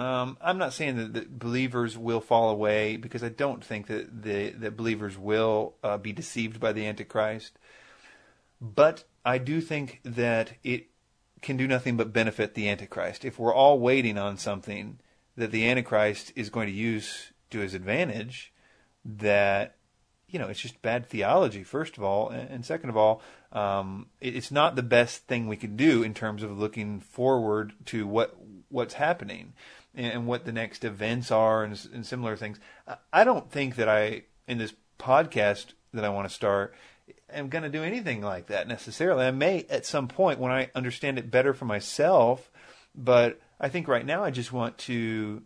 um, 0.00 0.38
I'm 0.40 0.56
not 0.56 0.72
saying 0.72 0.96
that, 0.96 1.12
that, 1.12 1.38
believers 1.38 1.98
will 1.98 2.22
fall 2.22 2.48
away 2.48 2.96
because 2.96 3.22
I 3.22 3.28
don't 3.28 3.62
think 3.62 3.86
that 3.88 4.22
the 4.22 4.48
that 4.52 4.74
believers 4.74 5.18
will 5.18 5.74
uh, 5.84 5.98
be 5.98 6.10
deceived 6.10 6.58
by 6.58 6.72
the 6.72 6.86
Antichrist. 6.86 7.58
But 8.62 9.04
I 9.26 9.36
do 9.36 9.60
think 9.60 10.00
that 10.04 10.54
it 10.64 10.86
can 11.42 11.58
do 11.58 11.68
nothing 11.68 11.98
but 11.98 12.14
benefit 12.14 12.54
the 12.54 12.70
Antichrist. 12.70 13.26
If 13.26 13.38
we're 13.38 13.52
all 13.52 13.78
waiting 13.78 14.16
on 14.16 14.38
something 14.38 15.00
that 15.36 15.50
the 15.50 15.68
Antichrist 15.68 16.32
is 16.34 16.48
going 16.48 16.68
to 16.68 16.72
use 16.72 17.32
to 17.50 17.58
his 17.58 17.74
advantage, 17.74 18.54
that 19.04 19.76
you 20.30 20.38
know 20.38 20.48
it's 20.48 20.60
just 20.60 20.80
bad 20.80 21.10
theology. 21.10 21.62
First 21.62 21.98
of 21.98 22.02
all, 22.02 22.30
and 22.30 22.64
second 22.64 22.88
of 22.88 22.96
all, 22.96 23.20
um, 23.52 24.06
it's 24.18 24.50
not 24.50 24.76
the 24.76 24.82
best 24.82 25.26
thing 25.26 25.46
we 25.46 25.58
can 25.58 25.76
do 25.76 26.02
in 26.02 26.14
terms 26.14 26.42
of 26.42 26.58
looking 26.58 27.00
forward 27.00 27.74
to 27.84 28.06
what 28.06 28.34
what's 28.70 28.94
happening 28.94 29.52
and 29.94 30.26
what 30.26 30.44
the 30.44 30.52
next 30.52 30.84
events 30.84 31.30
are 31.30 31.64
and, 31.64 31.88
and 31.92 32.06
similar 32.06 32.36
things. 32.36 32.58
I 33.12 33.24
don't 33.24 33.50
think 33.50 33.76
that 33.76 33.88
I, 33.88 34.22
in 34.46 34.58
this 34.58 34.72
podcast 34.98 35.72
that 35.92 36.04
I 36.04 36.08
want 36.10 36.28
to 36.28 36.34
start, 36.34 36.74
am 37.32 37.48
going 37.48 37.64
to 37.64 37.70
do 37.70 37.82
anything 37.82 38.22
like 38.22 38.46
that 38.46 38.68
necessarily. 38.68 39.24
I 39.24 39.30
may 39.30 39.66
at 39.68 39.86
some 39.86 40.08
point 40.08 40.38
when 40.38 40.52
I 40.52 40.70
understand 40.74 41.18
it 41.18 41.30
better 41.30 41.54
for 41.54 41.64
myself, 41.64 42.50
but 42.94 43.40
I 43.58 43.68
think 43.68 43.88
right 43.88 44.06
now 44.06 44.22
I 44.22 44.30
just 44.30 44.52
want 44.52 44.78
to 44.78 45.42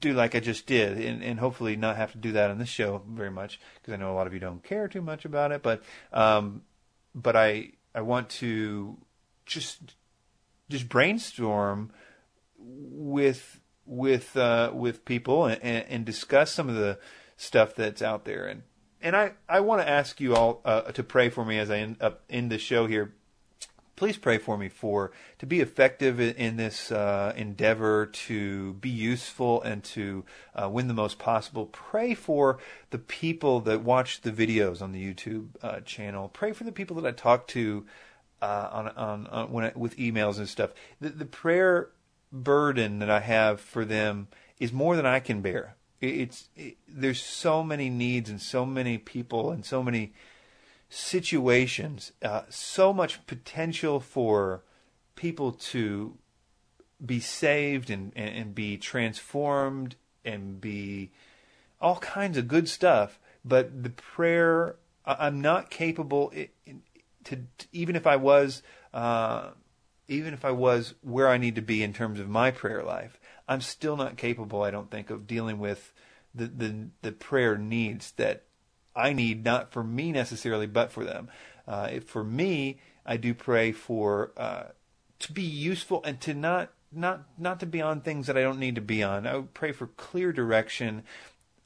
do 0.00 0.14
like 0.14 0.34
I 0.34 0.40
just 0.40 0.66
did 0.66 0.98
and, 0.98 1.22
and 1.22 1.38
hopefully 1.38 1.76
not 1.76 1.96
have 1.96 2.12
to 2.12 2.18
do 2.18 2.32
that 2.32 2.50
on 2.50 2.58
this 2.58 2.68
show 2.68 3.02
very 3.06 3.30
much 3.30 3.60
because 3.74 3.92
I 3.92 3.98
know 3.98 4.12
a 4.12 4.16
lot 4.16 4.26
of 4.26 4.32
you 4.32 4.40
don't 4.40 4.64
care 4.64 4.88
too 4.88 5.02
much 5.02 5.24
about 5.24 5.52
it, 5.52 5.62
but, 5.62 5.82
um, 6.12 6.62
but 7.14 7.36
I, 7.36 7.72
I 7.94 8.00
want 8.00 8.30
to 8.30 8.96
just, 9.44 9.94
just 10.70 10.88
brainstorm 10.88 11.90
with 12.58 13.60
with 13.92 14.36
uh, 14.38 14.70
with 14.72 15.04
people 15.04 15.44
and, 15.44 15.62
and, 15.62 16.04
discuss 16.04 16.50
some 16.50 16.68
of 16.68 16.74
the 16.74 16.98
stuff 17.36 17.74
that's 17.74 18.00
out 18.00 18.24
there. 18.24 18.46
And 18.46 18.62
and 19.02 19.14
I, 19.14 19.32
I 19.48 19.60
want 19.60 19.82
to 19.82 19.88
ask 19.88 20.20
you 20.20 20.34
all 20.34 20.62
uh, 20.64 20.82
to 20.92 21.02
pray 21.02 21.28
for 21.28 21.44
me 21.44 21.58
as 21.58 21.70
I 21.70 21.78
end 21.78 21.96
up 22.00 22.22
in 22.28 22.48
the 22.48 22.58
show 22.58 22.86
here. 22.86 23.14
Please 23.94 24.16
pray 24.16 24.38
for 24.38 24.56
me 24.56 24.68
for 24.68 25.12
to 25.38 25.46
be 25.46 25.60
effective 25.60 26.18
in, 26.18 26.56
this 26.56 26.90
uh, 26.90 27.34
endeavor, 27.36 28.06
to 28.06 28.72
be 28.74 28.88
useful, 28.88 29.62
and 29.62 29.84
to 29.84 30.24
uh, 30.54 30.68
win 30.68 30.88
the 30.88 30.94
most 30.94 31.18
possible. 31.18 31.66
Pray 31.66 32.14
for 32.14 32.58
the 32.90 32.98
people 32.98 33.60
that 33.60 33.84
watch 33.84 34.22
the 34.22 34.32
videos 34.32 34.80
on 34.80 34.92
the 34.92 35.14
YouTube 35.14 35.48
uh, 35.62 35.80
channel. 35.80 36.28
Pray 36.28 36.52
for 36.52 36.64
the 36.64 36.72
people 36.72 36.96
that 36.96 37.06
I 37.06 37.12
talk 37.12 37.46
to 37.48 37.84
uh, 38.40 38.68
on, 38.72 38.88
on, 38.88 39.26
on 39.26 39.52
when 39.52 39.66
I, 39.66 39.72
with 39.76 39.96
emails 39.98 40.38
and 40.38 40.48
stuff. 40.48 40.72
The, 41.00 41.10
the 41.10 41.26
prayer 41.26 41.90
burden 42.32 42.98
that 43.00 43.10
I 43.10 43.20
have 43.20 43.60
for 43.60 43.84
them 43.84 44.28
is 44.58 44.72
more 44.72 44.96
than 44.96 45.06
I 45.06 45.20
can 45.20 45.42
bear. 45.42 45.76
It's 46.00 46.48
it, 46.56 46.78
there's 46.88 47.22
so 47.22 47.62
many 47.62 47.88
needs 47.88 48.30
and 48.30 48.40
so 48.40 48.66
many 48.66 48.98
people 48.98 49.52
and 49.52 49.64
so 49.64 49.82
many 49.82 50.12
situations, 50.88 52.12
uh, 52.22 52.42
so 52.48 52.92
much 52.92 53.24
potential 53.26 54.00
for 54.00 54.62
people 55.14 55.52
to 55.52 56.16
be 57.04 57.20
saved 57.20 57.90
and, 57.90 58.12
and, 58.16 58.36
and 58.36 58.54
be 58.54 58.76
transformed 58.76 59.96
and 60.24 60.60
be 60.60 61.10
all 61.80 61.96
kinds 61.96 62.36
of 62.36 62.48
good 62.48 62.68
stuff. 62.68 63.18
But 63.44 63.82
the 63.82 63.90
prayer, 63.90 64.76
I'm 65.04 65.40
not 65.40 65.70
capable 65.70 66.32
to, 66.32 66.48
to 67.24 67.38
even 67.72 67.96
if 67.96 68.06
I 68.06 68.16
was. 68.16 68.62
Uh, 68.92 69.50
even 70.12 70.34
if 70.34 70.44
I 70.44 70.50
was 70.50 70.94
where 71.02 71.28
I 71.28 71.38
need 71.38 71.56
to 71.56 71.62
be 71.62 71.82
in 71.82 71.92
terms 71.92 72.20
of 72.20 72.28
my 72.28 72.50
prayer 72.50 72.82
life, 72.82 73.18
I'm 73.48 73.60
still 73.60 73.96
not 73.96 74.16
capable, 74.16 74.62
I 74.62 74.70
don't 74.70 74.90
think, 74.90 75.10
of 75.10 75.26
dealing 75.26 75.58
with 75.58 75.92
the, 76.34 76.46
the, 76.46 76.88
the 77.02 77.12
prayer 77.12 77.56
needs 77.56 78.12
that 78.12 78.44
I 78.94 79.12
need, 79.12 79.44
not 79.44 79.72
for 79.72 79.82
me 79.82 80.12
necessarily, 80.12 80.66
but 80.66 80.92
for 80.92 81.04
them. 81.04 81.28
Uh, 81.66 82.00
for 82.00 82.22
me, 82.22 82.78
I 83.06 83.16
do 83.16 83.34
pray 83.34 83.72
for 83.72 84.32
uh, 84.36 84.64
to 85.20 85.32
be 85.32 85.42
useful 85.42 86.02
and 86.04 86.20
to 86.22 86.34
not 86.34 86.70
not 86.94 87.22
not 87.38 87.58
to 87.60 87.66
be 87.66 87.80
on 87.80 88.02
things 88.02 88.26
that 88.26 88.36
I 88.36 88.42
don't 88.42 88.58
need 88.58 88.74
to 88.74 88.82
be 88.82 89.02
on. 89.02 89.26
I 89.26 89.40
pray 89.54 89.72
for 89.72 89.86
clear 89.86 90.30
direction, 90.30 91.04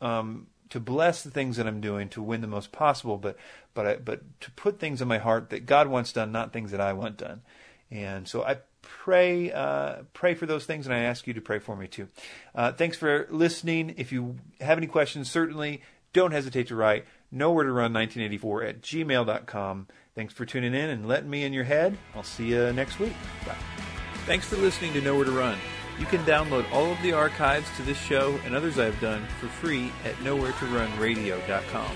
um, 0.00 0.46
to 0.70 0.78
bless 0.78 1.22
the 1.22 1.30
things 1.30 1.56
that 1.56 1.66
I'm 1.66 1.80
doing 1.80 2.08
to 2.10 2.22
win 2.22 2.42
the 2.42 2.46
most 2.46 2.70
possible, 2.70 3.16
but 3.16 3.36
but 3.74 3.86
I, 3.86 3.96
but 3.96 4.40
to 4.42 4.50
put 4.52 4.78
things 4.78 5.02
in 5.02 5.08
my 5.08 5.18
heart 5.18 5.50
that 5.50 5.66
God 5.66 5.88
wants 5.88 6.12
done, 6.12 6.30
not 6.30 6.52
things 6.52 6.70
that 6.70 6.80
I 6.80 6.92
want 6.92 7.16
done. 7.16 7.42
And 7.90 8.26
so 8.26 8.42
I 8.42 8.58
pray 8.82 9.52
uh, 9.52 10.02
pray 10.12 10.34
for 10.34 10.46
those 10.46 10.66
things, 10.66 10.86
and 10.86 10.94
I 10.94 11.00
ask 11.00 11.26
you 11.26 11.34
to 11.34 11.40
pray 11.40 11.58
for 11.58 11.76
me 11.76 11.86
too. 11.86 12.08
Uh, 12.54 12.72
thanks 12.72 12.96
for 12.96 13.26
listening. 13.30 13.94
If 13.96 14.12
you 14.12 14.36
have 14.60 14.78
any 14.78 14.86
questions, 14.86 15.30
certainly 15.30 15.82
don't 16.12 16.32
hesitate 16.32 16.68
to 16.68 16.76
write 16.76 17.04
nowhere 17.30 17.64
to 17.64 17.70
run 17.70 17.92
1984 17.92 18.62
at 18.62 18.80
gmail.com. 18.80 19.86
Thanks 20.14 20.32
for 20.32 20.46
tuning 20.46 20.74
in 20.74 20.90
and 20.90 21.06
letting 21.06 21.28
me 21.28 21.44
in 21.44 21.52
your 21.52 21.64
head. 21.64 21.98
I'll 22.14 22.22
see 22.22 22.46
you 22.46 22.72
next 22.72 22.98
week. 22.98 23.12
Bye. 23.44 23.54
Thanks 24.24 24.48
for 24.48 24.56
listening 24.56 24.92
to 24.94 25.00
Nowhere 25.00 25.26
to 25.26 25.30
Run. 25.30 25.58
You 25.98 26.06
can 26.06 26.24
download 26.24 26.70
all 26.72 26.90
of 26.90 27.00
the 27.02 27.12
archives 27.12 27.68
to 27.76 27.82
this 27.82 27.98
show 27.98 28.38
and 28.44 28.54
others 28.54 28.78
I've 28.78 29.00
done 29.00 29.24
for 29.40 29.46
free 29.46 29.92
at 30.04 30.14
nowheretorunradio.com. 30.16 31.92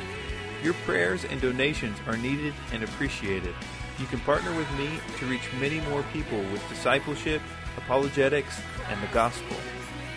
Your 0.63 0.75
prayers 0.85 1.25
and 1.25 1.41
donations 1.41 1.99
are 2.07 2.17
needed 2.17 2.55
and 2.73 2.83
appreciated. 2.83 3.55
You 4.01 4.07
can 4.07 4.21
partner 4.21 4.57
with 4.57 4.71
me 4.79 4.89
to 5.19 5.27
reach 5.27 5.43
many 5.61 5.81
more 5.83 6.03
people 6.11 6.39
with 6.45 6.67
discipleship, 6.71 7.43
apologetics, 7.77 8.59
and 8.89 9.01
the 9.03 9.13
gospel. 9.13 9.57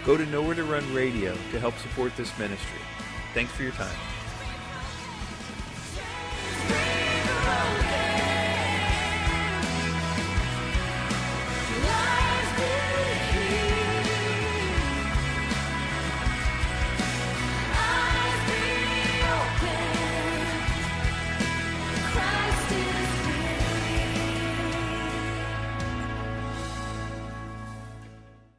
Go 0.05 0.15
to 0.15 0.25
Nowhere 0.25 0.55
to 0.55 0.63
Run 0.63 0.93
Radio 0.93 1.33
to 1.51 1.59
help 1.59 1.77
support 1.79 2.15
this 2.15 2.37
ministry. 2.39 2.79
Thanks 3.33 3.51
for 3.51 3.63
your 3.63 3.73
time. 3.73 3.93